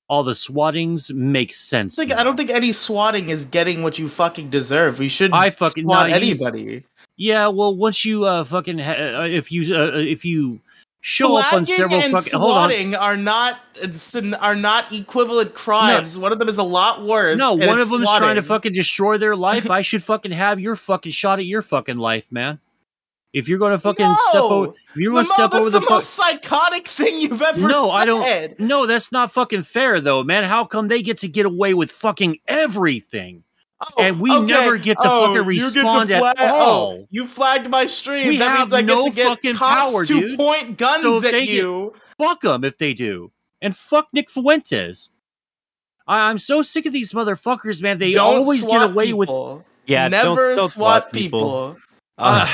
all 0.08 0.22
the 0.22 0.34
swattings 0.34 1.12
make 1.14 1.52
sense. 1.52 1.98
Like, 1.98 2.12
I 2.12 2.22
don't 2.24 2.36
think 2.36 2.50
any 2.50 2.72
swatting 2.72 3.28
is 3.28 3.44
getting 3.44 3.82
what 3.82 3.98
you 3.98 4.08
fucking 4.08 4.50
deserve. 4.50 4.98
We 4.98 5.08
shouldn't 5.08 5.34
I 5.34 5.50
fucking- 5.50 5.84
swat 5.84 6.10
no, 6.10 6.14
anybody. 6.14 6.84
Yeah, 7.16 7.48
well, 7.48 7.74
once 7.74 8.04
you 8.04 8.24
uh 8.24 8.44
fucking 8.44 8.78
ha- 8.78 9.20
uh, 9.20 9.26
if 9.26 9.52
you 9.52 9.76
uh, 9.76 9.92
if 9.96 10.24
you 10.24 10.60
show 11.02 11.36
up 11.36 11.52
on 11.52 11.66
several 11.66 12.00
and 12.00 12.12
fucking 12.12 12.38
hold 12.38 12.52
on. 12.52 12.70
swatting 12.70 12.94
are 12.94 13.16
not 13.16 13.60
are 14.40 14.54
not 14.56 14.90
equivalent 14.92 15.52
crimes. 15.54 16.16
One 16.16 16.32
of 16.32 16.38
them 16.38 16.48
is 16.48 16.56
a 16.58 16.62
lot 16.62 17.02
worse. 17.02 17.36
No, 17.38 17.54
one 17.54 17.78
of 17.80 17.90
them 17.90 18.02
is 18.02 18.08
trying 18.16 18.36
to 18.36 18.42
fucking 18.42 18.72
destroy 18.72 19.18
their 19.18 19.36
life. 19.36 19.68
I 19.68 19.82
should 19.82 20.02
fucking 20.02 20.32
have 20.32 20.58
your 20.60 20.76
fucking 20.76 21.12
shot 21.12 21.38
at 21.40 21.44
your 21.44 21.60
fucking 21.60 21.98
life, 21.98 22.30
man. 22.32 22.60
If 23.32 23.48
you're 23.48 23.58
gonna 23.58 23.78
fucking 23.78 24.14
step 24.28 24.42
over, 24.42 24.74
if 24.90 24.96
you're 24.96 25.12
gonna 25.14 25.24
step 25.24 25.54
over 25.54 25.70
the, 25.70 25.78
the, 25.78 25.80
fuck. 25.80 25.90
most 25.90 26.10
psychotic 26.10 26.86
thing 26.86 27.18
you've 27.18 27.40
ever 27.40 27.66
No, 27.66 27.86
said. 27.86 27.94
I 27.94 28.04
don't- 28.04 28.60
No, 28.60 28.86
that's 28.86 29.10
not 29.10 29.32
fucking 29.32 29.62
fair, 29.62 30.00
though, 30.02 30.22
man. 30.22 30.44
How 30.44 30.66
come 30.66 30.88
they 30.88 31.00
get 31.02 31.18
to 31.18 31.28
get 31.28 31.46
away 31.46 31.72
with 31.74 31.90
fucking 31.90 32.38
everything? 32.46 33.42
Oh, 33.96 34.02
and 34.02 34.20
we 34.20 34.40
never 34.42 34.78
get 34.78 34.94
to 35.00 35.08
Oh, 35.10 35.34
fucking 35.34 35.52
you 35.54 35.60
get 35.60 35.72
to 35.72 35.82
respond 35.82 36.10
at 36.10 36.20
flag- 36.20 36.36
all. 36.52 36.92
Oh, 36.92 37.06
you 37.10 37.26
flagged 37.26 37.68
my 37.70 37.86
stream. 37.86 38.28
We 38.28 38.36
that 38.38 38.48
have 38.56 38.58
means 38.70 38.72
I 38.74 38.80
get 38.82 38.86
no 38.86 39.04
to 39.08 39.40
get 39.42 39.56
cops 39.56 39.92
power, 39.92 40.04
to 40.04 40.20
dude. 40.20 40.36
point 40.38 40.76
guns 40.78 41.02
So 41.02 41.16
at 41.18 41.22
they 41.32 41.46
get- 41.46 41.54
you. 41.54 41.92
Fuck 42.18 42.42
them 42.42 42.62
if 42.64 42.78
they 42.78 42.94
do, 42.94 43.32
and 43.60 43.76
fuck 43.76 44.08
Nick 44.12 44.30
Fuentes. 44.30 45.10
I- 46.06 46.28
I'm 46.30 46.38
so 46.38 46.62
sick 46.62 46.86
of 46.86 46.92
these 46.92 47.12
motherfuckers, 47.12 47.80
man. 47.82 47.98
They 47.98 48.12
don't 48.12 48.36
always 48.36 48.60
swat 48.60 48.80
get 48.80 48.90
away 48.90 49.12
with. 49.12 49.28
people. 49.28 49.64
Yeah, 49.86 50.08
don't- 50.08 50.24
never 50.36 50.54
don't 50.54 50.68
swat 50.68 51.02
swat 51.04 51.12
people. 51.12 51.38
people. 51.40 51.76
Uh, 52.18 52.48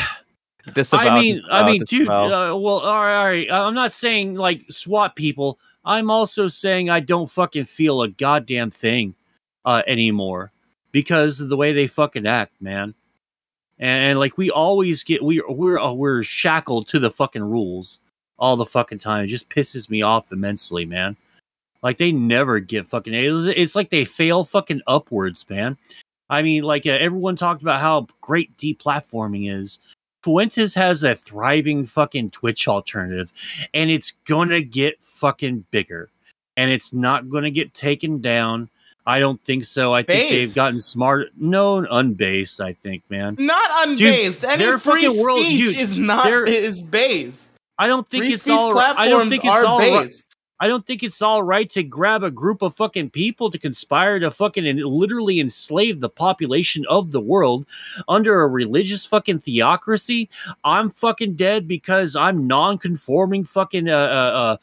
Disavow, 0.74 1.08
I 1.08 1.20
mean, 1.20 1.42
I 1.50 1.66
mean, 1.66 1.82
dude. 1.84 2.08
Uh, 2.08 2.54
well, 2.58 2.80
all 2.80 3.02
right, 3.02 3.16
all 3.16 3.24
right. 3.26 3.46
I'm 3.50 3.74
not 3.74 3.92
saying 3.92 4.34
like 4.34 4.64
SWAT 4.70 5.16
people. 5.16 5.58
I'm 5.84 6.10
also 6.10 6.48
saying 6.48 6.90
I 6.90 7.00
don't 7.00 7.30
fucking 7.30 7.64
feel 7.64 8.02
a 8.02 8.08
goddamn 8.08 8.70
thing 8.70 9.14
uh, 9.64 9.82
anymore 9.86 10.52
because 10.92 11.40
of 11.40 11.48
the 11.48 11.56
way 11.56 11.72
they 11.72 11.86
fucking 11.86 12.26
act, 12.26 12.52
man. 12.60 12.94
And, 13.78 14.02
and 14.02 14.18
like 14.18 14.36
we 14.36 14.50
always 14.50 15.04
get, 15.04 15.22
we 15.22 15.42
we're 15.48 15.78
uh, 15.78 15.92
we're 15.92 16.22
shackled 16.22 16.88
to 16.88 16.98
the 16.98 17.10
fucking 17.10 17.42
rules 17.42 18.00
all 18.38 18.56
the 18.56 18.66
fucking 18.66 18.98
time. 18.98 19.24
It 19.24 19.28
just 19.28 19.50
pisses 19.50 19.90
me 19.90 20.02
off 20.02 20.32
immensely, 20.32 20.84
man. 20.84 21.16
Like 21.82 21.98
they 21.98 22.12
never 22.12 22.58
get 22.60 22.88
fucking. 22.88 23.14
It's, 23.14 23.46
it's 23.46 23.76
like 23.76 23.90
they 23.90 24.04
fail 24.04 24.44
fucking 24.44 24.82
upwards, 24.86 25.48
man. 25.48 25.76
I 26.30 26.42
mean, 26.42 26.62
like 26.62 26.86
uh, 26.86 26.90
everyone 26.90 27.36
talked 27.36 27.62
about 27.62 27.80
how 27.80 28.08
great 28.20 28.56
deplatforming 28.58 29.50
is. 29.60 29.78
Fuentes 30.22 30.74
has 30.74 31.04
a 31.04 31.14
thriving 31.14 31.86
fucking 31.86 32.30
Twitch 32.30 32.66
alternative, 32.66 33.32
and 33.72 33.90
it's 33.90 34.12
gonna 34.26 34.60
get 34.60 35.02
fucking 35.02 35.64
bigger, 35.70 36.10
and 36.56 36.70
it's 36.70 36.92
not 36.92 37.30
gonna 37.30 37.50
get 37.50 37.74
taken 37.74 38.20
down. 38.20 38.68
I 39.08 39.20
don't 39.20 39.42
think 39.42 39.64
so. 39.64 39.94
I 39.94 40.02
think 40.02 40.28
they've 40.28 40.54
gotten 40.54 40.82
smart. 40.82 41.28
No, 41.34 41.78
unbased. 41.90 42.60
I 42.60 42.74
think, 42.74 43.02
man. 43.08 43.36
Not 43.38 43.88
unbased. 43.88 44.44
Any 44.44 44.62
their 44.62 44.78
free 44.78 45.06
fucking 45.06 45.22
world- 45.22 45.40
speech 45.40 45.70
dude, 45.70 45.80
is 45.80 45.98
not 45.98 46.30
is 46.46 46.82
based. 46.82 47.50
I 47.78 47.86
don't 47.86 48.06
think 48.06 48.24
Free 48.24 48.34
it's 48.34 48.42
speech 48.42 48.52
all. 48.54 48.74
right- 48.74 48.98
I 48.98 49.08
don't 49.08 49.30
think 49.30 49.44
it's 49.46 49.62
all. 49.64 49.78
right- 49.78 50.02
based. 50.02 50.36
I 50.60 50.66
don't 50.66 50.84
think 50.84 51.04
it's 51.04 51.22
all 51.22 51.42
right 51.42 51.70
to 51.70 51.84
grab 51.84 52.24
a 52.24 52.32
group 52.32 52.62
of 52.62 52.74
fucking 52.74 53.10
people 53.10 53.48
to 53.48 53.58
conspire 53.58 54.18
to 54.18 54.30
fucking 54.30 54.66
and 54.66 54.82
literally 54.84 55.38
enslave 55.38 56.00
the 56.00 56.08
population 56.08 56.84
of 56.88 57.12
the 57.12 57.20
world 57.20 57.64
under 58.08 58.42
a 58.42 58.48
religious 58.48 59.06
fucking 59.06 59.38
theocracy. 59.38 60.28
I'm 60.64 60.90
fucking 60.90 61.36
dead 61.36 61.68
because 61.68 62.16
I'm 62.16 62.48
non-conforming 62.48 63.44
fucking 63.44 63.88
uh, 63.88 63.96
uh, 63.96 63.96
uh 63.96 64.56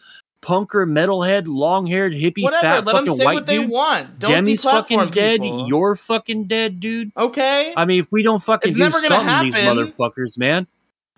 punker, 0.46 0.88
metalhead, 0.88 1.48
long 1.48 1.88
haired, 1.88 2.14
hippie, 2.14 2.43
Whatever. 2.43 2.62
fat 2.62 2.86
Let 2.86 3.06
them 3.06 3.14
say 3.16 3.26
white 3.26 3.34
what 3.34 3.46
they 3.48 3.60
want. 3.60 4.20
Don't 4.20 4.32
Demi's 4.46 4.64
fucking 4.64 5.00
deplatform 5.00 5.12
dead. 5.12 5.41
people. 5.41 5.68
You're 5.68 5.96
fucking 5.96 6.43
dead, 6.46 6.80
dude. 6.80 7.12
okay. 7.18 7.74
I 7.76 7.86
mean, 7.86 8.00
if 8.02 8.12
we 8.12 8.22
don't 8.24 8.41
fucking 8.43 8.70
It's 8.70 8.78
do 8.78 8.84
never 8.84 9.02
gonna 9.02 9.16
something, 9.24 9.52
to 9.52 9.58
these 9.58 9.66
motherfuckers, 9.66 10.38
man. 10.38 10.68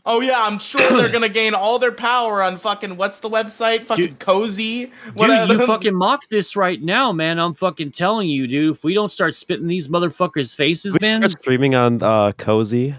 Oh 0.09 0.21
yeah, 0.21 0.37
I'm 0.39 0.57
sure 0.57 0.79
they're 0.97 1.09
gonna 1.11 1.27
gain 1.27 1.53
all 1.53 1.79
their 1.79 1.91
power 1.91 2.41
on 2.41 2.55
fucking 2.55 2.95
what's 2.95 3.19
the 3.19 3.29
website? 3.29 3.83
Fucking 3.83 4.05
Dude- 4.05 4.19
cozy. 4.19 4.91
Dude, 5.17 5.49
you 5.49 5.59
fucking 5.67 5.93
mock 5.93 6.21
this 6.29 6.55
right 6.55 6.81
now, 6.81 7.11
man. 7.11 7.37
I'm 7.39 7.53
fucking 7.53 7.91
telling 7.91 8.29
you, 8.29 8.47
dude. 8.47 8.75
If 8.77 8.85
we 8.85 8.93
don't 8.93 9.11
start 9.11 9.35
spitting 9.35 9.67
these 9.67 9.89
motherfuckers' 9.89 10.55
faces, 10.55 10.93
we 10.93 10.99
man, 11.05 11.17
start 11.17 11.31
streaming 11.41 11.75
on 11.75 12.01
uh, 12.01 12.31
Cozy. 12.37 12.95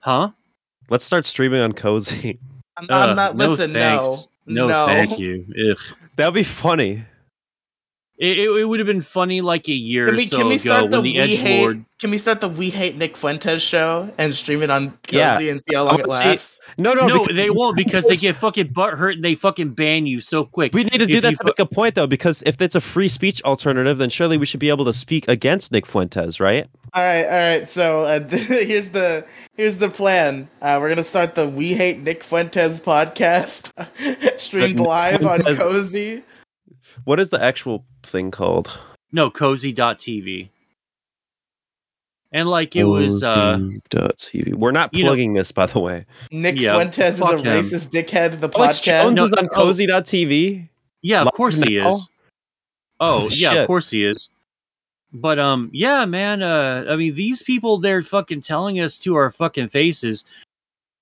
huh? 0.00 0.30
Let's 0.90 1.04
start 1.04 1.24
streaming 1.24 1.60
on 1.60 1.72
Cozy. 1.72 2.40
I'm, 2.76 2.86
I'm 2.90 3.14
not. 3.14 3.36
no 3.36 3.44
Listen, 3.46 3.70
thanks. 3.70 4.02
no, 4.02 4.26
No, 4.46 4.86
thank 4.86 5.18
you. 5.18 5.46
Ugh. 5.70 5.96
That'd 6.16 6.34
be 6.34 6.42
funny. 6.44 7.04
It, 8.16 8.38
it, 8.38 8.48
it 8.48 8.64
would 8.64 8.78
have 8.78 8.86
been 8.86 9.02
funny 9.02 9.40
like 9.40 9.68
a 9.68 9.72
year 9.72 10.06
Can 10.06 10.14
or 10.14 10.22
so 10.22 10.36
can 10.36 10.46
we 10.46 10.52
ago 10.54 10.58
start 10.58 10.90
the 10.90 10.96
when 10.98 11.02
we 11.02 11.12
the 11.14 11.18
Edge 11.18 11.30
hate? 11.30 11.60
Lord. 11.62 11.84
Can 11.98 12.10
we 12.12 12.18
start 12.18 12.40
the 12.40 12.48
we 12.48 12.70
hate 12.70 12.96
Nick 12.96 13.16
Fuentes 13.16 13.60
show 13.60 14.12
and 14.18 14.32
stream 14.32 14.62
it 14.62 14.70
on 14.70 14.90
Cozy 15.08 15.16
Yeah. 15.16 15.40
and 15.40 15.60
see 15.60 15.74
how 15.74 15.84
long 15.84 15.98
it 15.98 16.04
see, 16.04 16.10
lasts? 16.10 16.60
No, 16.78 16.92
no, 16.92 17.06
No, 17.06 17.20
because- 17.20 17.36
they 17.36 17.50
won't 17.50 17.76
because 17.76 18.06
they 18.06 18.14
get 18.14 18.36
fucking 18.36 18.68
butt 18.68 18.94
hurt 18.94 19.16
and 19.16 19.24
they 19.24 19.34
fucking 19.34 19.70
ban 19.70 20.06
you 20.06 20.20
so 20.20 20.44
quick. 20.44 20.72
We 20.72 20.84
need 20.84 20.98
to 20.98 21.06
do 21.06 21.16
If 21.16 21.22
that 21.22 21.30
you 21.32 21.36
to 21.38 21.44
make 21.44 21.58
a 21.58 21.66
point, 21.66 21.96
though, 21.96 22.06
because 22.06 22.40
if 22.46 22.60
it's 22.62 22.76
a 22.76 22.80
free 22.80 23.08
speech 23.08 23.42
alternative, 23.42 23.98
then 23.98 24.10
surely 24.10 24.38
we 24.38 24.46
should 24.46 24.60
be 24.60 24.68
able 24.68 24.84
to 24.84 24.92
speak 24.92 25.26
against 25.26 25.72
Nick 25.72 25.84
Fuentes, 25.84 26.38
right? 26.38 26.68
All 26.92 27.02
right, 27.02 27.24
all 27.24 27.30
right. 27.58 27.68
So 27.68 28.00
uh, 28.00 28.20
here's 28.28 28.90
the 28.90 29.26
here's 29.56 29.78
the 29.78 29.88
plan. 29.88 30.48
Uh, 30.62 30.78
we're 30.80 30.88
gonna 30.88 31.02
start 31.02 31.34
the 31.34 31.48
We 31.48 31.74
Hate 31.74 31.98
Nick 32.00 32.22
Fuentes 32.22 32.78
podcast, 32.78 33.72
streamed 34.40 34.78
Nick 34.78 34.86
live 34.86 35.26
on 35.26 35.42
Cozy. 35.56 36.22
What 37.04 37.20
is 37.20 37.30
the 37.30 37.42
actual 37.42 37.84
thing 38.02 38.30
called? 38.30 38.70
No, 39.12 39.30
cozy.tv. 39.30 40.48
And 42.32 42.48
like 42.48 42.74
it 42.74 42.84
was 42.84 43.22
uh 43.22 43.58
Cozy.tv. 43.58 44.54
We're 44.54 44.72
not 44.72 44.92
you 44.92 45.04
know- 45.04 45.10
plugging 45.10 45.34
this, 45.34 45.52
by 45.52 45.66
the 45.66 45.78
way. 45.78 46.04
Nick 46.32 46.58
Yeah, 46.58 46.72
Fuentes 46.74 47.14
is 47.16 47.20
a 47.20 47.36
him. 47.38 47.44
racist 47.44 47.92
dickhead. 47.92 48.40
The 48.40 48.50
Alex 48.58 48.80
podcast. 48.80 48.84
Jones 49.04 49.16
No, 49.16 49.24
is 49.24 49.32
on 49.32 49.46
oh. 49.46 49.54
Cozy.tv. 49.54 50.68
yeah, 51.02 51.20
of 51.20 51.26
Live 51.26 51.34
course 51.34 51.58
he 51.60 51.76
is. 51.76 51.84
Oh, 51.86 52.00
Oh, 53.00 53.22
yeah, 53.32 53.50
shit. 53.50 53.56
of 53.58 53.66
course 53.68 53.90
he 53.90 54.04
is. 54.04 54.28
But 55.12 55.38
um 55.38 55.70
yeah, 55.72 56.04
man, 56.06 56.42
uh 56.42 56.86
I 56.88 56.96
mean 56.96 57.14
these 57.14 57.42
people 57.42 57.78
they're 57.78 58.02
fucking 58.02 58.40
telling 58.40 58.80
us 58.80 58.98
to 59.00 59.14
our 59.14 59.30
fucking 59.30 59.68
faces 59.68 60.24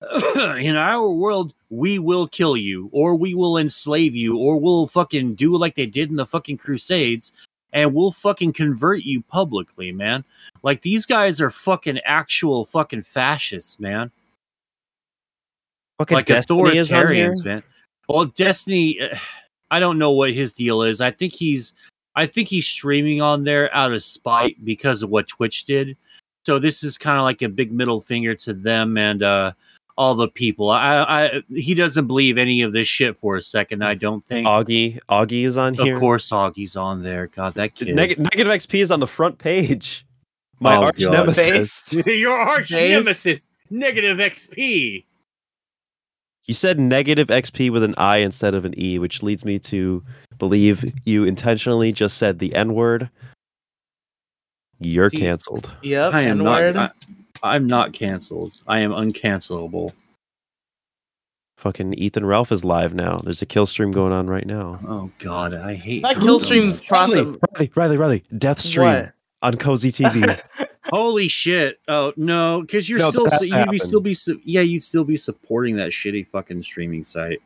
in 0.59 0.77
our 0.77 1.09
world 1.09 1.55
we 1.71 1.99
will 1.99 2.27
kill 2.27 2.57
you 2.57 2.89
or 2.93 3.15
we 3.15 3.35
will 3.35 3.57
enslave 3.57 4.15
you 4.15 4.37
or 4.37 4.59
we'll 4.59 4.87
fucking 4.87 5.35
do 5.35 5.57
like 5.57 5.75
they 5.75 5.87
did 5.87 6.11
in 6.11 6.17
the 6.17 6.27
fucking 6.27 6.57
crusades 6.57 7.33
and 7.73 7.95
we'll 7.95 8.13
fucking 8.13 8.53
convert 8.53 9.03
you 9.03 9.23
publicly, 9.23 9.93
man. 9.93 10.25
Like 10.63 10.83
these 10.83 11.07
guys 11.07 11.41
are 11.41 11.51
fucking 11.51 12.01
actual 12.05 12.67
fucking 12.67 13.03
fascists, 13.03 13.81
man. 13.81 14.11
Fucking 15.99 16.15
like 16.15 16.27
Destiny 16.27 16.63
authoritarians, 16.63 17.45
man. 17.45 17.63
Well, 18.09 18.27
Destiny, 18.27 19.01
I 19.71 19.81
don't 19.81 19.99
know 19.99 20.11
what 20.11 20.33
his 20.33 20.53
deal 20.53 20.83
is. 20.83 21.01
I 21.01 21.11
think 21.11 21.33
he's, 21.33 21.73
I 22.15 22.27
think 22.27 22.49
he's 22.49 22.67
streaming 22.67 23.23
on 23.23 23.45
there 23.45 23.75
out 23.75 23.95
of 23.95 24.03
spite 24.05 24.63
because 24.63 25.03
of 25.03 25.09
what 25.09 25.29
Twitch 25.29 25.65
did. 25.65 25.97
So 26.45 26.59
this 26.59 26.83
is 26.83 26.99
kind 26.99 27.17
of 27.17 27.23
like 27.23 27.41
a 27.41 27.49
big 27.49 27.73
middle 27.73 28.03
finger 28.03 28.35
to 28.35 28.53
them 28.53 28.99
and 28.99 29.23
uh 29.23 29.53
all 29.97 30.14
the 30.14 30.28
people. 30.28 30.70
I, 30.70 31.03
I, 31.26 31.43
he 31.55 31.74
doesn't 31.74 32.07
believe 32.07 32.38
any 32.38 32.62
of 32.62 32.72
this 32.72 32.88
shit 32.88 33.16
for 33.16 33.36
a 33.36 33.43
second. 33.43 33.82
I 33.84 33.95
don't 33.95 34.26
think. 34.26 34.47
Augie, 34.47 34.99
Augie 35.09 35.45
is 35.45 35.57
on 35.57 35.74
here. 35.74 35.95
of 35.95 36.01
course, 36.01 36.30
Augie's 36.30 36.76
on 36.76 37.03
there. 37.03 37.26
God, 37.28 37.55
that 37.55 37.74
kid. 37.74 37.95
Neg- 37.95 38.18
negative 38.18 38.49
XP 38.53 38.80
is 38.80 38.90
on 38.90 39.01
the 39.01 39.07
front 39.07 39.38
page. 39.38 40.07
My 40.61 40.76
Oh, 40.76 40.82
arch 40.84 41.01
God. 41.01 41.12
nemesis. 41.12 41.93
Your 42.07 42.38
arch 42.38 42.70
Base. 42.70 42.90
nemesis, 42.90 43.49
negative 43.70 44.18
XP. 44.18 45.05
You 46.47 46.55
said 46.55 46.78
negative 46.80 47.28
XP 47.28 47.70
with 47.70 47.82
an 47.82 47.95
I 47.97 48.18
instead 48.18 48.55
of 48.55 48.64
an 48.64 48.74
E, 48.78 48.99
which 48.99 49.22
leads 49.22 49.45
me 49.45 49.59
to 49.61 50.03
believe 50.38 50.93
you 51.05 51.24
intentionally 51.24 51.93
just 51.93 52.16
said 52.18 52.38
the 52.40 52.55
N 52.55 52.74
word. 52.74 53.11
You're 54.80 55.11
canceled. 55.11 55.72
Yep. 55.82 56.12
I 56.14 56.22
am 56.22 56.40
N-word. 56.40 56.74
not. 56.74 56.97
I, 57.09 57.14
I'm 57.43 57.66
not 57.66 57.93
canceled. 57.93 58.53
I 58.66 58.80
am 58.80 58.93
uncancelable. 58.93 59.93
Fucking 61.59 61.95
Ethan 61.95 62.26
Ralph 62.26 62.51
is 62.51 62.64
live 62.64 62.93
now. 62.95 63.20
There's 63.22 63.43
a 63.43 63.47
kill 63.47 63.66
stream 63.66 63.90
going 63.93 64.12
on 64.12 64.26
right 64.28 64.47
now. 64.47 64.80
Oh 64.86 65.11
God, 65.18 65.55
I 65.55 65.74
hate 65.74 66.03
That 66.03 66.16
him 66.16 66.22
kill 66.22 66.40
so 66.40 66.47
stream's 66.47 66.80
much. 66.80 66.88
process. 66.88 67.26
Riely, 67.57 67.70
Riely, 67.76 67.97
Riely, 67.97 68.22
death 68.38 68.61
stream 68.61 68.86
What? 68.86 69.12
on 69.43 69.57
Cozy 69.57 69.93
TV. 69.93 70.40
Holy 70.86 71.28
shit! 71.28 71.78
Oh 71.88 72.12
no, 72.16 72.61
because 72.62 72.88
you're 72.88 72.99
No, 72.99 73.11
still 73.11 73.26
that 73.26 73.47
you'd 73.47 73.70
be 73.70 73.78
still 73.78 74.01
be 74.01 74.12
su- 74.14 74.40
yeah 74.45 74.61
you'd 74.62 74.82
still 74.82 75.05
be 75.05 75.16
supporting 75.16 75.76
that 75.76 75.90
shitty 75.93 76.26
fucking 76.26 76.62
streaming 76.64 77.05
site. 77.05 77.40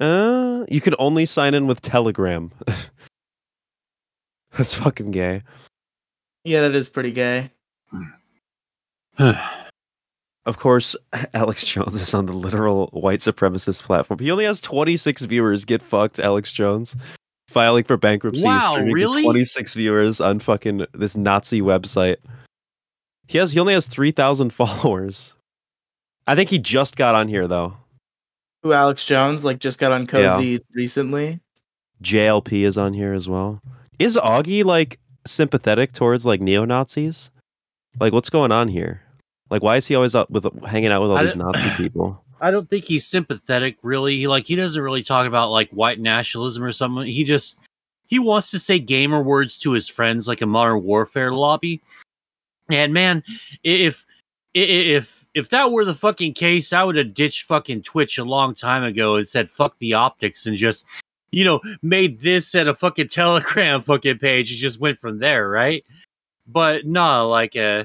uh, 0.00 0.64
you 0.70 0.80
can 0.80 0.94
only 0.98 1.26
sign 1.26 1.52
in 1.54 1.66
with 1.66 1.82
Telegram. 1.82 2.50
That's 4.56 4.74
fucking 4.74 5.10
gay. 5.10 5.42
Yeah, 6.44 6.62
that 6.62 6.74
is 6.74 6.88
pretty 6.88 7.12
gay. 7.12 7.50
Of 10.46 10.58
course, 10.58 10.96
Alex 11.34 11.66
Jones 11.66 11.94
is 11.94 12.14
on 12.14 12.26
the 12.26 12.32
literal 12.32 12.88
white 12.92 13.20
supremacist 13.20 13.82
platform. 13.82 14.18
He 14.18 14.30
only 14.30 14.44
has 14.46 14.60
26 14.60 15.26
viewers. 15.26 15.64
Get 15.64 15.82
fucked, 15.82 16.18
Alex 16.18 16.50
Jones. 16.50 16.96
Filing 17.48 17.84
for 17.84 17.96
bankruptcy. 17.96 18.44
Wow, 18.44 18.76
really? 18.76 19.22
26 19.22 19.74
viewers 19.74 20.20
on 20.20 20.40
fucking 20.40 20.86
this 20.92 21.16
Nazi 21.16 21.60
website. 21.60 22.16
He 23.28 23.38
has. 23.38 23.52
He 23.52 23.60
only 23.60 23.74
has 23.74 23.86
3,000 23.86 24.50
followers. 24.52 25.34
I 26.26 26.34
think 26.34 26.48
he 26.48 26.58
just 26.58 26.96
got 26.96 27.14
on 27.14 27.28
here 27.28 27.46
though. 27.46 27.76
Who 28.62 28.72
Alex 28.72 29.04
Jones 29.06 29.44
like 29.44 29.58
just 29.58 29.78
got 29.78 29.92
on 29.92 30.06
Cozy 30.06 30.60
recently. 30.74 31.40
JLP 32.02 32.62
is 32.62 32.78
on 32.78 32.94
here 32.94 33.12
as 33.12 33.28
well. 33.28 33.60
Is 33.98 34.16
Augie 34.16 34.64
like 34.64 34.98
sympathetic 35.26 35.92
towards 35.92 36.24
like 36.24 36.40
neo 36.40 36.64
Nazis? 36.64 37.30
Like, 37.98 38.12
what's 38.12 38.30
going 38.30 38.52
on 38.52 38.68
here? 38.68 39.02
Like, 39.50 39.62
why 39.62 39.76
is 39.76 39.86
he 39.86 39.94
always 39.94 40.14
up 40.14 40.30
with 40.30 40.46
hanging 40.64 40.92
out 40.92 41.02
with 41.02 41.10
all 41.10 41.18
I 41.18 41.24
these 41.24 41.36
Nazi 41.36 41.70
people? 41.76 42.22
I 42.40 42.50
don't 42.50 42.70
think 42.70 42.84
he's 42.84 43.06
sympathetic. 43.06 43.76
Really, 43.82 44.16
He, 44.16 44.28
like 44.28 44.46
he 44.46 44.56
doesn't 44.56 44.80
really 44.80 45.02
talk 45.02 45.26
about 45.26 45.50
like 45.50 45.70
white 45.70 46.00
nationalism 46.00 46.62
or 46.62 46.72
something. 46.72 47.06
He 47.06 47.24
just 47.24 47.58
he 48.06 48.18
wants 48.18 48.50
to 48.52 48.58
say 48.58 48.78
gamer 48.78 49.22
words 49.22 49.58
to 49.58 49.72
his 49.72 49.88
friends 49.88 50.26
like 50.26 50.40
a 50.40 50.46
modern 50.46 50.82
warfare 50.82 51.32
lobby. 51.32 51.82
And 52.70 52.94
man, 52.94 53.22
if 53.62 54.06
if 54.54 55.26
if 55.34 55.50
that 55.50 55.70
were 55.70 55.84
the 55.84 55.94
fucking 55.94 56.34
case, 56.34 56.72
I 56.72 56.82
would 56.82 56.96
have 56.96 57.14
ditched 57.14 57.44
fucking 57.44 57.82
Twitch 57.82 58.18
a 58.18 58.24
long 58.24 58.54
time 58.54 58.82
ago 58.82 59.16
and 59.16 59.26
said 59.26 59.50
fuck 59.50 59.78
the 59.78 59.94
optics 59.94 60.46
and 60.46 60.56
just 60.56 60.86
you 61.30 61.44
know 61.44 61.60
made 61.82 62.20
this 62.20 62.54
at 62.54 62.68
a 62.68 62.74
fucking 62.74 63.08
Telegram 63.10 63.82
fucking 63.82 64.18
page 64.18 64.50
and 64.50 64.60
just 64.60 64.80
went 64.80 64.98
from 64.98 65.18
there, 65.18 65.48
right? 65.48 65.84
But 66.52 66.86
nah, 66.86 67.24
like 67.24 67.56
uh, 67.56 67.84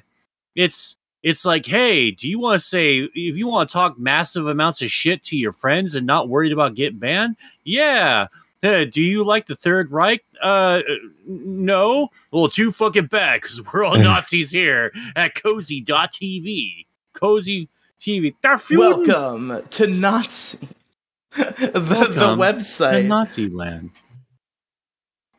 it's 0.56 0.98
it's 1.24 1.44
like, 1.44 1.66
hey, 1.66 2.12
do 2.12 2.30
you 2.30 2.40
want 2.40 2.60
to 2.60 2.66
say 2.66 2.98
if 3.00 3.36
you 3.36 3.48
want 3.48 3.70
to 3.70 3.74
talk 3.74 3.98
massive 3.98 4.48
amounts 4.48 4.82
of 4.82 4.92
shit 4.92 5.24
to 5.24 5.36
your 5.36 5.52
friends 5.52 5.96
and 5.96 6.06
not 6.06 6.30
worried 6.30 6.52
about 6.52 6.76
getting 6.76 7.00
banned? 7.00 7.36
Yeah. 7.64 8.28
Hey, 8.62 8.86
do 8.86 9.02
you 9.02 9.24
like 9.24 9.48
the 9.48 9.56
Third 9.56 9.92
Reich? 9.92 10.24
Uh, 10.42 10.82
no. 11.28 12.10
Well, 12.32 12.48
too 12.48 12.72
fucking 12.72 13.08
bad 13.08 13.42
because 13.42 13.62
we're 13.62 13.84
all 13.84 13.98
Nazis 14.00 14.52
here 14.52 14.92
at 15.16 15.36
Cozy.tv. 15.36 16.86
Cozy 17.14 17.70
TV. 18.00 18.34
Welcome 18.72 19.68
to 19.70 19.88
Nazi. 19.88 20.68
the 21.36 21.72
Welcome 21.90 22.16
the 22.16 22.36
to 22.36 22.58
website. 22.58 23.08
Nazi 23.08 23.50
land. 23.50 23.92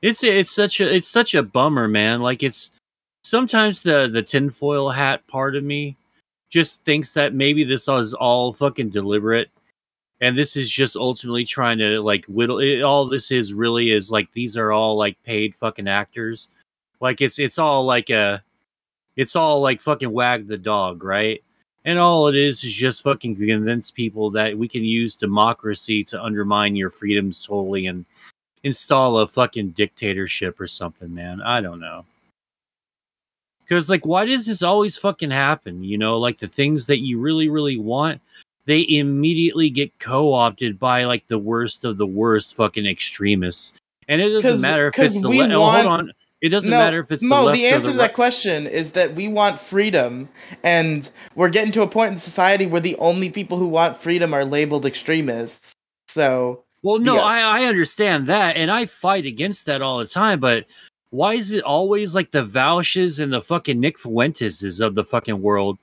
It's 0.02 0.22
it's 0.22 0.54
such 0.54 0.80
a 0.80 0.92
it's 0.92 1.08
such 1.08 1.34
a 1.34 1.42
bummer, 1.42 1.88
man. 1.88 2.20
Like 2.20 2.42
it's 2.42 2.70
sometimes 3.26 3.82
the 3.82 4.08
the 4.10 4.22
tinfoil 4.22 4.90
hat 4.90 5.26
part 5.26 5.56
of 5.56 5.64
me 5.64 5.96
just 6.48 6.84
thinks 6.84 7.12
that 7.14 7.34
maybe 7.34 7.64
this 7.64 7.88
is 7.88 8.14
all 8.14 8.52
fucking 8.52 8.90
deliberate, 8.90 9.50
and 10.20 10.38
this 10.38 10.56
is 10.56 10.70
just 10.70 10.96
ultimately 10.96 11.44
trying 11.44 11.78
to 11.78 12.00
like 12.00 12.24
whittle. 12.26 12.60
It, 12.60 12.82
all 12.82 13.06
this 13.06 13.30
is 13.32 13.52
really 13.52 13.90
is 13.90 14.10
like 14.10 14.32
these 14.32 14.56
are 14.56 14.72
all 14.72 14.96
like 14.96 15.20
paid 15.24 15.54
fucking 15.54 15.88
actors. 15.88 16.48
Like 17.00 17.20
it's 17.20 17.38
it's 17.38 17.58
all 17.58 17.84
like 17.84 18.10
a, 18.10 18.42
it's 19.16 19.36
all 19.36 19.60
like 19.60 19.80
fucking 19.80 20.12
wag 20.12 20.46
the 20.46 20.58
dog, 20.58 21.02
right? 21.02 21.42
And 21.84 21.98
all 21.98 22.28
it 22.28 22.36
is 22.36 22.64
is 22.64 22.72
just 22.74 23.02
fucking 23.02 23.36
convince 23.36 23.90
people 23.90 24.30
that 24.32 24.56
we 24.58 24.68
can 24.68 24.84
use 24.84 25.16
democracy 25.16 26.02
to 26.04 26.22
undermine 26.22 26.76
your 26.76 26.90
freedoms 26.90 27.44
totally 27.44 27.86
and 27.86 28.04
install 28.64 29.18
a 29.18 29.26
fucking 29.28 29.70
dictatorship 29.70 30.60
or 30.60 30.66
something, 30.66 31.14
man. 31.14 31.40
I 31.42 31.60
don't 31.60 31.80
know. 31.80 32.04
Because, 33.66 33.90
like, 33.90 34.06
why 34.06 34.24
does 34.24 34.46
this 34.46 34.62
always 34.62 34.96
fucking 34.96 35.32
happen? 35.32 35.82
You 35.82 35.98
know, 35.98 36.18
like 36.18 36.38
the 36.38 36.46
things 36.46 36.86
that 36.86 37.00
you 37.00 37.18
really, 37.18 37.48
really 37.48 37.76
want, 37.78 38.20
they 38.66 38.86
immediately 38.88 39.70
get 39.70 39.98
co-opted 39.98 40.78
by 40.78 41.04
like 41.04 41.26
the 41.26 41.38
worst 41.38 41.84
of 41.84 41.98
the 41.98 42.06
worst 42.06 42.54
fucking 42.54 42.86
extremists. 42.86 43.74
And 44.08 44.22
it 44.22 44.28
doesn't 44.30 44.62
matter 44.62 44.88
if 44.88 44.98
it's 44.98 45.20
the 45.20 45.28
le- 45.28 45.52
oh, 45.52 45.68
hold 45.70 45.86
on. 45.86 46.12
It 46.42 46.50
doesn't 46.50 46.70
No, 46.70 46.78
matter 46.78 47.00
if 47.00 47.10
it's 47.10 47.24
Moe, 47.24 47.40
the 47.40 47.46
left 47.46 47.56
the 47.58 47.66
answer 47.66 47.80
the 47.80 47.92
to 47.92 47.98
right. 47.98 48.06
that 48.08 48.14
question 48.14 48.66
is 48.66 48.92
that 48.92 49.12
we 49.14 49.26
want 49.26 49.58
freedom, 49.58 50.28
and 50.62 51.10
we're 51.34 51.48
getting 51.48 51.72
to 51.72 51.82
a 51.82 51.88
point 51.88 52.12
in 52.12 52.18
society 52.18 52.66
where 52.66 52.80
the 52.80 52.94
only 52.98 53.30
people 53.30 53.56
who 53.58 53.66
want 53.66 53.96
freedom 53.96 54.32
are 54.34 54.44
labeled 54.44 54.84
extremists. 54.86 55.72
So 56.08 56.62
Well, 56.82 56.98
no, 56.98 57.14
the- 57.16 57.22
I, 57.22 57.62
I 57.62 57.64
understand 57.64 58.26
that, 58.28 58.56
and 58.56 58.70
I 58.70 58.86
fight 58.86 59.26
against 59.26 59.66
that 59.66 59.80
all 59.82 59.98
the 59.98 60.06
time. 60.06 60.38
But 60.38 60.66
why 61.10 61.34
is 61.34 61.50
it 61.50 61.62
always 61.64 62.14
like 62.14 62.30
the 62.32 62.44
Vaushes 62.44 63.20
and 63.20 63.32
the 63.32 63.40
fucking 63.42 63.78
Nick 63.80 63.98
Fuenteses 63.98 64.84
of 64.84 64.94
the 64.94 65.04
fucking 65.04 65.40
world 65.40 65.78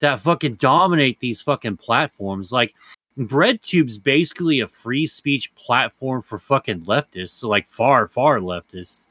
that 0.00 0.20
fucking 0.20 0.54
dominate 0.54 1.18
these 1.20 1.40
fucking 1.40 1.76
platforms? 1.78 2.52
Like, 2.52 2.74
BreadTube's 3.18 3.96
basically 3.98 4.60
a 4.60 4.68
free 4.68 5.06
speech 5.06 5.54
platform 5.54 6.20
for 6.20 6.38
fucking 6.38 6.82
leftists, 6.82 7.42
like 7.42 7.66
far, 7.66 8.06
far 8.08 8.40
leftists. 8.40 9.08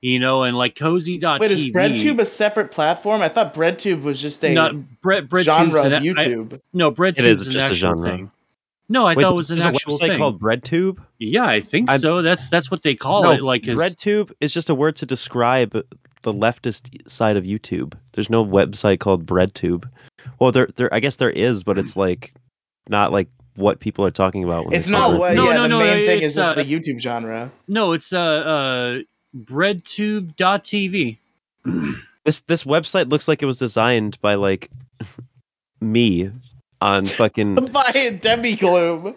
You 0.00 0.18
know, 0.18 0.42
and 0.42 0.56
like 0.56 0.74
Cozy.tv. 0.74 1.38
wait, 1.38 1.50
is 1.52 1.70
BreadTube 1.70 2.18
a 2.18 2.26
separate 2.26 2.72
platform? 2.72 3.22
I 3.22 3.28
thought 3.28 3.54
BreadTube 3.54 4.02
was 4.02 4.20
just 4.20 4.42
a 4.44 4.52
not 4.52 5.00
Bread, 5.00 5.28
BreadTube's 5.28 5.44
genre 5.44 5.80
of 5.80 5.92
an- 5.92 5.94
I- 5.94 6.00
YouTube. 6.00 6.60
no, 6.72 6.90
BreadTube 6.90 7.18
is 7.24 7.36
BreadTube's 7.36 7.46
an 7.46 7.52
just 7.52 7.62
a 7.62 7.64
actual 7.66 7.76
genre. 8.02 8.10
thing. 8.10 8.32
No, 8.88 9.06
I 9.06 9.14
Wait, 9.14 9.22
thought 9.22 9.32
it 9.32 9.36
was 9.36 9.50
an 9.50 9.56
there's 9.56 9.66
a 9.66 9.68
actual 9.70 9.94
website 9.98 10.08
thing. 10.08 10.18
called 10.18 10.40
BreadTube. 10.40 10.98
yeah, 11.18 11.44
I 11.46 11.60
think 11.60 11.88
I'm- 11.90 11.98
so. 12.00 12.20
That's 12.22 12.48
that's 12.48 12.70
what 12.70 12.82
they 12.82 12.94
call 12.94 13.22
no, 13.22 13.30
it. 13.30 13.42
Like, 13.42 13.64
'cause- 13.64 13.76
BreadTube 13.76 14.32
is 14.40 14.52
just 14.52 14.68
a 14.68 14.74
word 14.74 14.96
to 14.96 15.06
describe 15.06 15.72
the 16.22 16.32
leftist 16.32 17.08
side 17.10 17.36
of 17.36 17.44
YouTube. 17.44 17.94
There's 18.12 18.28
no 18.30 18.44
website 18.44 19.00
called 19.00 19.24
BreadTube. 19.26 19.88
Well, 20.38 20.52
there, 20.52 20.68
there. 20.76 20.92
I 20.92 21.00
guess 21.00 21.16
there 21.16 21.30
is, 21.30 21.64
but 21.64 21.78
it's 21.78 21.96
like 21.96 22.34
not 22.88 23.12
like 23.12 23.28
what 23.56 23.80
people 23.80 24.04
are 24.04 24.10
talking 24.10 24.44
about. 24.44 24.66
When 24.66 24.74
It's 24.74 24.88
not 24.88 25.10
BreadTube. 25.12 25.18
what. 25.18 25.34
No, 25.36 25.44
yeah, 25.44 25.56
no, 25.56 25.62
the 25.62 25.68
no, 25.68 25.78
main 25.78 26.06
thing 26.06 26.16
it's, 26.18 26.26
is 26.26 26.34
just 26.36 26.58
uh, 26.58 26.62
the 26.62 26.64
YouTube 26.64 27.00
genre. 27.00 27.50
No, 27.68 27.92
it's 27.92 28.12
uh 28.12 28.18
uh 28.20 28.98
breadtube.tv. 29.36 31.18
This 32.24 32.40
this 32.42 32.64
website 32.64 33.10
looks 33.10 33.26
like 33.28 33.42
it 33.42 33.46
was 33.46 33.58
designed 33.58 34.20
by 34.20 34.34
like 34.34 34.70
me 35.80 36.30
on 36.82 37.04
fucking. 37.20 37.54
By 37.54 38.18
Demi 38.20 38.56
Gloom. 38.56 39.14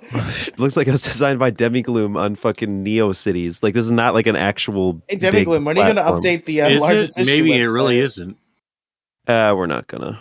looks 0.58 0.78
like 0.78 0.88
it 0.88 0.92
was 0.92 1.02
designed 1.02 1.40
by 1.40 1.52
Demigloom 1.52 2.18
on 2.18 2.36
fucking 2.36 2.84
Neocities. 2.86 3.62
Like 3.64 3.74
this 3.74 3.86
is 3.86 3.92
not 3.92 4.14
like 4.14 4.28
an 4.28 4.36
actual. 4.36 5.02
Hey, 5.10 5.16
Demi 5.18 5.44
Gloom, 5.44 5.66
when 5.66 5.78
are 5.78 5.88
you 5.88 5.94
going 5.94 6.06
to 6.06 6.12
update 6.12 6.46
the 6.46 6.62
uh, 6.62 6.70
Is 6.70 6.82
largest 6.82 7.18
it? 7.18 7.24
issue 7.24 7.44
Maybe 7.44 7.54
it 7.60 7.68
really 7.68 8.00
isn't. 8.00 8.38
Uh, 9.28 9.54
we're 9.58 9.66
not 9.66 9.88
gonna. 9.88 10.20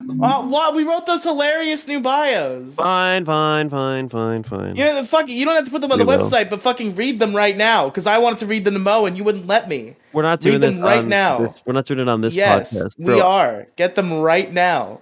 Uh, 0.00 0.46
wow, 0.48 0.72
we 0.74 0.84
wrote 0.84 1.06
those 1.06 1.24
hilarious 1.24 1.88
new 1.88 2.00
bios. 2.00 2.76
Fine, 2.76 3.24
fine, 3.24 3.68
fine, 3.68 4.08
fine, 4.08 4.44
fine. 4.44 4.76
Yeah, 4.76 5.02
fuck 5.02 5.24
it. 5.28 5.32
You 5.32 5.44
don't 5.44 5.56
have 5.56 5.64
to 5.64 5.70
put 5.72 5.80
them 5.80 5.90
on 5.90 5.98
We 5.98 6.04
the 6.04 6.08
will. 6.08 6.18
website, 6.20 6.48
but 6.50 6.60
fucking 6.60 6.94
read 6.94 7.18
them 7.18 7.34
right 7.34 7.56
now. 7.56 7.86
Because 7.88 8.06
I 8.06 8.18
wanted 8.18 8.38
to 8.38 8.46
read 8.46 8.64
them 8.64 8.74
to 8.74 8.80
Moe, 8.80 9.06
and 9.06 9.18
you 9.18 9.24
wouldn't 9.24 9.48
let 9.48 9.68
me. 9.68 9.96
We're 10.12 10.22
not 10.22 10.38
Read 10.44 10.50
doing 10.52 10.60
them 10.60 10.74
this 10.76 10.82
right 10.84 10.98
on 11.00 11.08
now. 11.08 11.38
this- 11.38 11.60
we're 11.66 11.72
not 11.72 11.84
doing 11.86 11.98
it 11.98 12.08
on 12.08 12.20
this 12.20 12.32
yes, 12.34 12.72
podcast. 12.78 12.94
we 12.96 13.20
are. 13.20 13.66
Get 13.74 13.96
them 13.96 14.12
right 14.20 14.50
now. 14.52 15.00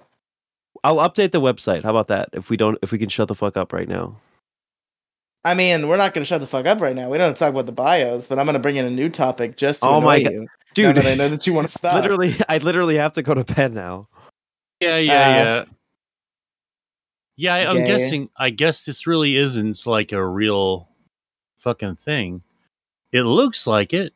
I'll 0.87 0.97
update 1.09 1.31
the 1.31 1.41
website. 1.41 1.83
How 1.83 1.89
about 1.89 2.07
that? 2.07 2.29
If 2.31 2.49
we 2.49 2.55
don't, 2.55 2.77
if 2.81 2.91
we 2.93 2.97
can 2.97 3.09
shut 3.09 3.27
the 3.27 3.35
fuck 3.35 3.57
up 3.57 3.73
right 3.73 3.87
now. 3.89 4.15
I 5.43 5.53
mean, 5.53 5.87
we're 5.89 5.97
not 5.97 6.13
going 6.13 6.21
to 6.21 6.25
shut 6.25 6.39
the 6.41 6.47
fuck 6.47 6.65
up 6.65 6.79
right 6.79 6.95
now. 6.95 7.09
We 7.09 7.17
don't 7.17 7.27
have 7.27 7.35
to 7.35 7.39
talk 7.39 7.49
about 7.51 7.65
the 7.65 7.71
bios, 7.73 8.27
but 8.27 8.39
I'm 8.39 8.45
going 8.45 8.53
to 8.55 8.59
bring 8.61 8.77
in 8.77 8.85
a 8.85 8.89
new 8.89 9.09
topic 9.09 9.57
just 9.57 9.81
to 9.81 9.87
Oh 9.87 9.97
annoy 9.97 10.05
my 10.05 10.23
God. 10.23 10.31
you. 10.33 10.39
now 10.41 10.47
Dude, 10.73 10.95
that 10.95 11.05
I 11.05 11.15
know 11.15 11.27
that 11.27 11.45
you 11.45 11.53
want 11.53 11.67
to 11.67 11.77
stop. 11.77 11.95
literally, 12.01 12.35
I 12.49 12.57
literally 12.59 12.95
have 12.95 13.13
to 13.13 13.21
go 13.21 13.33
to 13.33 13.43
bed 13.43 13.73
now. 13.73 14.07
Yeah, 14.79 14.97
yeah, 14.97 15.13
Uh, 15.13 15.15
yeah. 15.43 15.65
Yeah, 17.37 17.55
I- 17.55 17.69
I'm 17.69 17.75
gay. 17.77 17.87
guessing. 17.87 18.29
I 18.37 18.49
guess 18.49 18.85
this 18.85 19.05
really 19.07 19.35
isn't 19.35 19.85
like 19.85 20.11
a 20.13 20.25
real 20.25 20.87
fucking 21.59 21.97
thing. 21.97 22.41
It 23.11 23.23
looks 23.23 23.67
like 23.67 23.93
it. 23.93 24.13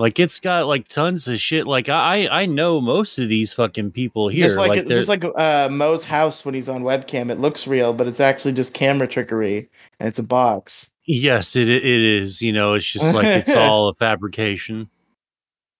Like 0.00 0.18
it's 0.18 0.40
got 0.40 0.66
like 0.66 0.88
tons 0.88 1.28
of 1.28 1.38
shit. 1.38 1.66
Like 1.66 1.90
I, 1.90 2.24
I 2.26 2.42
I 2.42 2.46
know 2.46 2.80
most 2.80 3.18
of 3.18 3.28
these 3.28 3.52
fucking 3.52 3.90
people 3.92 4.28
here. 4.28 4.46
just 4.46 4.58
like, 4.58 4.72
they're- 4.86 4.96
just 4.96 5.08
like 5.10 5.24
uh, 5.36 5.68
Moe's 5.70 6.04
house 6.06 6.44
when 6.44 6.54
he's 6.54 6.68
on 6.70 6.82
webcam, 6.82 7.30
it 7.30 7.38
looks 7.38 7.66
real, 7.68 7.92
but 7.92 8.06
it's 8.08 8.18
actually 8.20 8.54
just 8.54 8.72
camera 8.72 9.06
trickery, 9.06 9.68
and 9.98 10.08
it's 10.08 10.18
a 10.18 10.22
box. 10.22 10.94
yes, 11.04 11.54
it 11.54 11.68
it 11.68 11.84
is. 11.84 12.40
You 12.40 12.52
know, 12.52 12.72
it's 12.74 12.86
just 12.86 13.14
like 13.14 13.26
it's 13.26 13.50
all 13.54 13.88
a 13.88 13.94
fabrication. 13.94 14.88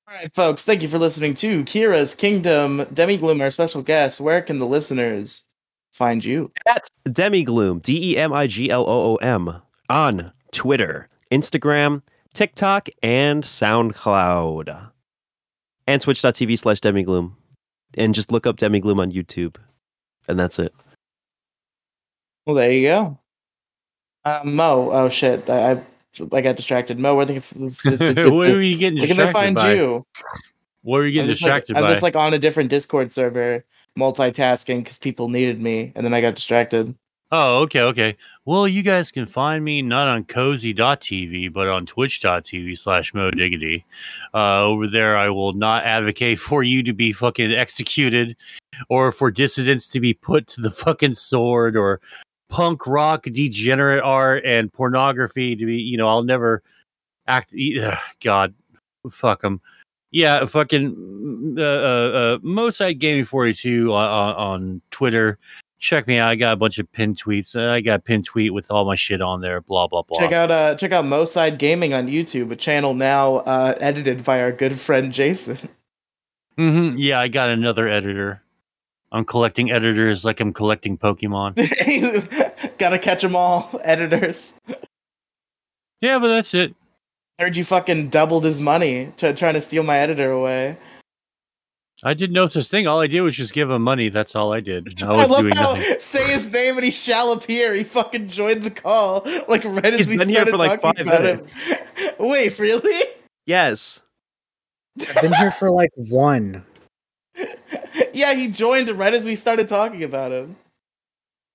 All 0.07 0.17
right, 0.17 0.35
folks, 0.35 0.65
thank 0.65 0.83
you 0.83 0.89
for 0.89 0.99
listening 0.99 1.35
to 1.35 1.65
Kira's 1.65 2.15
Kingdom. 2.15 2.85
Demi 2.93 3.17
Gloom, 3.17 3.41
our 3.41 3.51
special 3.51 3.81
guest. 3.81 4.21
Where 4.21 4.43
can 4.43 4.59
the 4.59 4.67
listeners 4.67 5.47
find 5.93 6.23
you? 6.25 6.53
At 6.69 6.89
Demigloom, 7.09 7.81
D 7.81 8.13
E 8.13 8.17
M 8.19 8.33
I 8.33 8.47
G 8.49 8.71
L 8.71 8.85
O 8.87 9.13
O 9.13 9.17
M, 9.17 9.63
on 9.89 10.33
Twitter, 10.53 11.09
Instagram, 11.33 12.03
TikTok, 12.35 12.89
and 13.03 13.43
SoundCloud. 13.43 14.91
And 15.87 16.03
twitch.tv 16.03 16.59
slash 16.59 16.81
Demigloom. 16.81 17.33
And 17.97 18.15
just 18.15 18.31
look 18.31 18.47
up 18.47 18.57
Demigloom 18.57 19.01
on 19.01 19.13
YouTube. 19.13 19.57
And 20.29 20.39
that's 20.39 20.59
it. 20.59 20.73
Well, 22.47 22.57
there 22.57 22.71
you 22.71 22.87
go. 22.89 23.19
Uh, 24.25 24.43
Moe, 24.45 24.91
oh 24.93 25.09
shit, 25.09 25.49
I, 25.49 25.73
I 25.73 25.85
I 26.33 26.41
got 26.41 26.57
distracted. 26.57 26.99
Moe, 26.99 27.17
where 27.17 27.25
the, 27.25 27.37
f- 27.37 27.55
f- 27.61 27.85
what 27.85 28.01
f- 28.03 28.55
were 28.55 28.61
you 28.61 28.77
getting 28.77 28.99
distracted? 28.99 28.99
where 28.99 29.07
can 29.07 29.17
they 29.17 29.25
distracted 29.25 29.33
find 29.33 29.55
by? 29.57 29.75
you? 29.75 30.07
What 30.83 30.99
were 30.99 31.07
you 31.07 31.13
getting 31.13 31.25
I'm 31.25 31.29
like, 31.29 31.35
distracted 31.35 31.77
I'm 31.77 31.89
just 31.89 32.03
like 32.03 32.17
on 32.17 32.35
a 32.35 32.39
different 32.39 32.71
Discord 32.71 33.11
server, 33.13 33.65
multitasking 33.99 34.79
because 34.81 34.99
people 34.99 35.29
needed 35.29 35.61
me, 35.61 35.93
and 35.95 36.05
then 36.05 36.13
I 36.13 36.21
got 36.21 36.35
distracted. 36.35 36.95
Oh, 37.33 37.61
okay, 37.61 37.83
okay. 37.83 38.17
Well, 38.51 38.67
you 38.67 38.83
guys 38.83 39.13
can 39.13 39.27
find 39.27 39.65
me 39.65 39.81
not 39.81 40.09
on 40.09 40.25
cozy.tv, 40.25 41.53
but 41.53 41.69
on 41.69 41.87
twitch.tv 41.87 42.77
slash 42.77 43.13
modiggity. 43.13 43.85
Uh, 44.35 44.65
over 44.65 44.89
there, 44.89 45.17
I 45.17 45.29
will 45.29 45.53
not 45.53 45.85
advocate 45.85 46.37
for 46.41 46.65
you 46.65 46.83
to 46.83 46.93
be 46.93 47.13
fucking 47.13 47.53
executed 47.53 48.37
or 48.89 49.13
for 49.13 49.31
dissidents 49.31 49.87
to 49.91 50.01
be 50.01 50.15
put 50.15 50.49
to 50.49 50.63
the 50.63 50.71
fucking 50.73 51.13
sword 51.13 51.77
or 51.77 52.01
punk 52.49 52.89
rock 52.89 53.23
degenerate 53.23 54.03
art 54.03 54.45
and 54.45 54.73
pornography 54.73 55.55
to 55.55 55.65
be, 55.65 55.77
you 55.77 55.97
know, 55.97 56.09
I'll 56.09 56.25
never 56.25 56.65
act. 57.29 57.55
ugh, 57.81 57.99
God, 58.21 58.53
fuck 59.13 59.43
them. 59.43 59.61
Yeah, 60.11 60.45
fucking 60.45 61.55
uh, 61.57 61.63
uh, 61.63 61.65
uh, 61.65 62.39
Mosite 62.39 62.99
Gaming 62.99 63.27
42 63.27 63.95
on, 63.95 64.09
on, 64.09 64.35
on 64.35 64.83
Twitter 64.91 65.39
check 65.81 66.07
me 66.07 66.19
out. 66.19 66.29
I 66.29 66.37
got 66.37 66.53
a 66.53 66.57
bunch 66.57 66.79
of 66.79 66.91
pin 66.93 67.15
tweets. 67.17 67.57
Uh, 67.57 67.73
I 67.73 67.81
got 67.81 67.95
a 67.95 68.03
pin 68.03 68.23
tweet 68.23 68.55
with 68.55 68.71
all 68.71 68.85
my 68.85 68.95
shit 68.95 69.21
on 69.21 69.41
there. 69.41 69.61
Blah 69.61 69.89
blah 69.89 70.03
blah. 70.03 70.21
Check 70.21 70.33
out 70.33 70.51
uh 70.53 70.77
check 70.77 70.93
out 70.93 71.05
Moside 71.05 71.59
Gaming 71.59 71.93
on 71.93 72.07
YouTube, 72.07 72.53
a 72.53 72.57
channel 72.57 72.95
now 72.95 73.39
uh, 73.39 73.75
edited 73.81 74.23
by 74.23 74.41
our 74.43 74.53
good 74.53 74.79
friend 74.79 75.13
Jason. 75.13 75.59
Mm-hmm. 76.59 76.99
Yeah, 76.99 77.19
I 77.19 77.29
got 77.29 77.49
another 77.49 77.89
editor. 77.89 78.43
I'm 79.11 79.25
collecting 79.25 79.71
editors 79.71 80.27
like 80.27 80.41
I'm 80.41 80.53
collecting 80.53 80.99
Pokemon. 80.99 81.57
Gotta 82.79 82.99
catch 82.99 83.23
them 83.23 83.35
all, 83.35 83.71
editors. 83.85 84.61
yeah, 86.03 86.19
but 86.19 86.29
that's 86.29 86.53
it. 86.53 86.75
I 87.39 87.45
Heard 87.45 87.57
you 87.57 87.65
fucking 87.65 88.11
doubled 88.11 88.45
his 88.45 88.61
money 88.61 89.11
to, 89.17 89.33
trying 89.33 89.55
to 89.55 89.63
steal 89.63 89.85
my 89.85 89.97
editor 89.97 90.31
away. 90.31 90.77
I 92.03 92.15
did 92.15 92.33
no 92.33 92.47
such 92.47 92.69
thing. 92.69 92.87
All 92.87 93.01
I 93.01 93.07
did 93.07 93.21
was 93.21 93.37
just 93.37 93.53
give 93.53 93.71
him 93.71 93.83
money. 93.83 94.09
That's 94.09 94.35
all 94.35 94.53
I 94.53 94.61
did. 94.61 95.03
I 95.03 95.09
I, 95.13 95.27
love 95.27 95.43
doing 95.43 95.55
how 95.55 95.75
nothing. 95.75 95.99
say 96.01 96.33
his 96.33 96.51
name 96.53 96.77
and 96.77 96.85
he 96.85 96.91
shall 96.91 97.33
appear. 97.33 97.75
He 97.75 97.85
fucking 97.85 98.27
joined 98.29 98.63
the 98.63 98.71
call 98.71 99.23
like 99.49 99.65
right 99.65 99.85
as 99.85 99.99
He's 99.99 100.09
we 100.09 100.17
been 100.17 100.29
here 100.29 100.47
started 100.47 100.51
for, 100.53 100.57
like, 100.57 100.81
talking 100.81 101.05
five 101.05 101.15
about 101.15 101.23
minutes. 101.25 101.53
him. 101.53 101.79
Wait, 102.19 102.59
really? 102.59 103.05
Yes. 103.47 104.01
I've 104.99 105.23
been 105.23 105.33
here 105.35 105.51
for 105.53 105.71
like 105.71 105.91
one. 105.95 106.65
yeah, 108.15 108.35
he 108.35 108.49
joined 108.49 108.89
right 108.91 109.13
as 109.15 109.25
we 109.27 109.37
started 109.37 109.69
talking 109.69 110.03
about 110.03 110.33
him. 110.33 110.57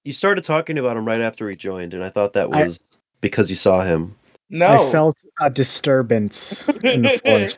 You 0.03 0.13
started 0.13 0.43
talking 0.43 0.77
about 0.77 0.95
him 0.97 1.05
right 1.05 1.21
after 1.21 1.49
he 1.49 1.55
joined, 1.55 1.93
and 1.95 2.03
I 2.03 2.09
thought 2.09 2.33
that 2.33 2.49
I- 2.53 2.63
was 2.63 2.79
because 3.21 3.49
you 3.49 3.55
saw 3.55 3.81
him. 3.81 4.15
No, 4.51 4.87
I 4.87 4.91
felt 4.91 5.17
a 5.41 5.49
disturbance 5.49 6.67
in 6.83 7.01
the 7.01 7.19
force. 7.25 7.57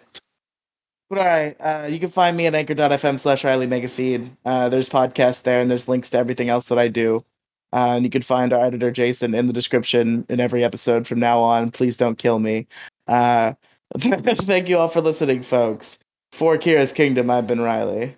But 1.09 1.19
all 1.19 1.25
right, 1.25 1.55
uh, 1.59 1.87
you 1.87 1.99
can 1.99 2.09
find 2.09 2.35
me 2.35 2.47
at 2.47 2.55
anchor.fm 2.55 3.19
slash 3.19 3.43
Riley 3.43 3.67
Megafeed. 3.67 4.29
Uh, 4.43 4.67
there's 4.67 4.89
podcasts 4.89 5.43
there, 5.43 5.61
and 5.61 5.71
there's 5.71 5.87
links 5.87 6.09
to 6.09 6.17
everything 6.17 6.49
else 6.49 6.65
that 6.65 6.77
I 6.77 6.89
do. 6.89 7.23
Uh, 7.73 7.95
and 7.95 8.03
you 8.03 8.09
can 8.09 8.21
find 8.21 8.53
our 8.53 8.63
editor 8.63 8.91
Jason 8.91 9.33
in 9.33 9.47
the 9.47 9.53
description 9.53 10.25
in 10.29 10.39
every 10.39 10.63
episode 10.63 11.07
from 11.07 11.19
now 11.19 11.39
on. 11.39 11.71
Please 11.71 11.97
don't 11.97 12.17
kill 12.17 12.39
me. 12.39 12.67
Uh, 13.07 13.53
thank 13.97 14.67
you 14.67 14.77
all 14.77 14.87
for 14.87 15.01
listening, 15.01 15.43
folks. 15.43 15.99
For 16.33 16.57
Kira's 16.57 16.91
Kingdom, 16.93 17.29
I've 17.29 17.47
been 17.47 17.61
Riely. 17.61 18.15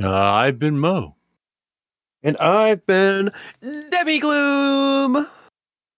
Uh, 0.00 0.10
I've 0.10 0.58
been 0.58 0.78
Moe. 0.78 1.14
And 2.22 2.36
I've 2.36 2.86
been 2.86 3.32
Debbie 3.90 4.20
Gloom. 4.20 5.14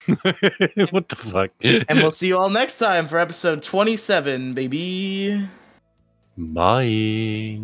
what 0.07 1.09
the 1.09 1.17
fuck? 1.17 1.51
And 1.63 1.99
we'll 1.99 2.13
see 2.13 2.29
you 2.29 2.39
all 2.39 2.51
next 2.51 2.79
time 2.79 3.07
for 3.09 3.19
episode 3.19 3.63
27, 3.63 4.55
baby. 4.55 5.47
Bye. 6.37 7.61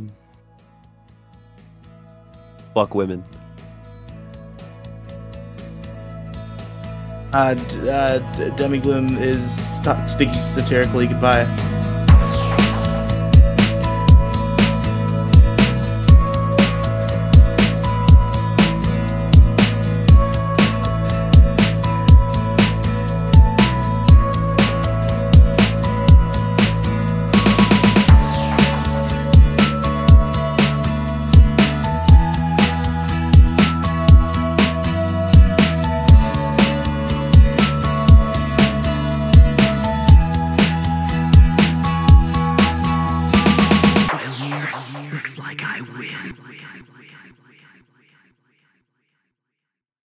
Fuck 2.75 2.95
women. 2.95 3.25
Uh, 7.33 7.55
d- 7.55 7.89
uh, 7.89 8.19
D- 8.37 8.51
Demi 8.57 8.79
Gloom 8.79 9.17
is 9.17 9.41
st- 9.83 10.09
speaking 10.09 10.41
satirically. 10.41 11.07
Goodbye. 11.07 11.45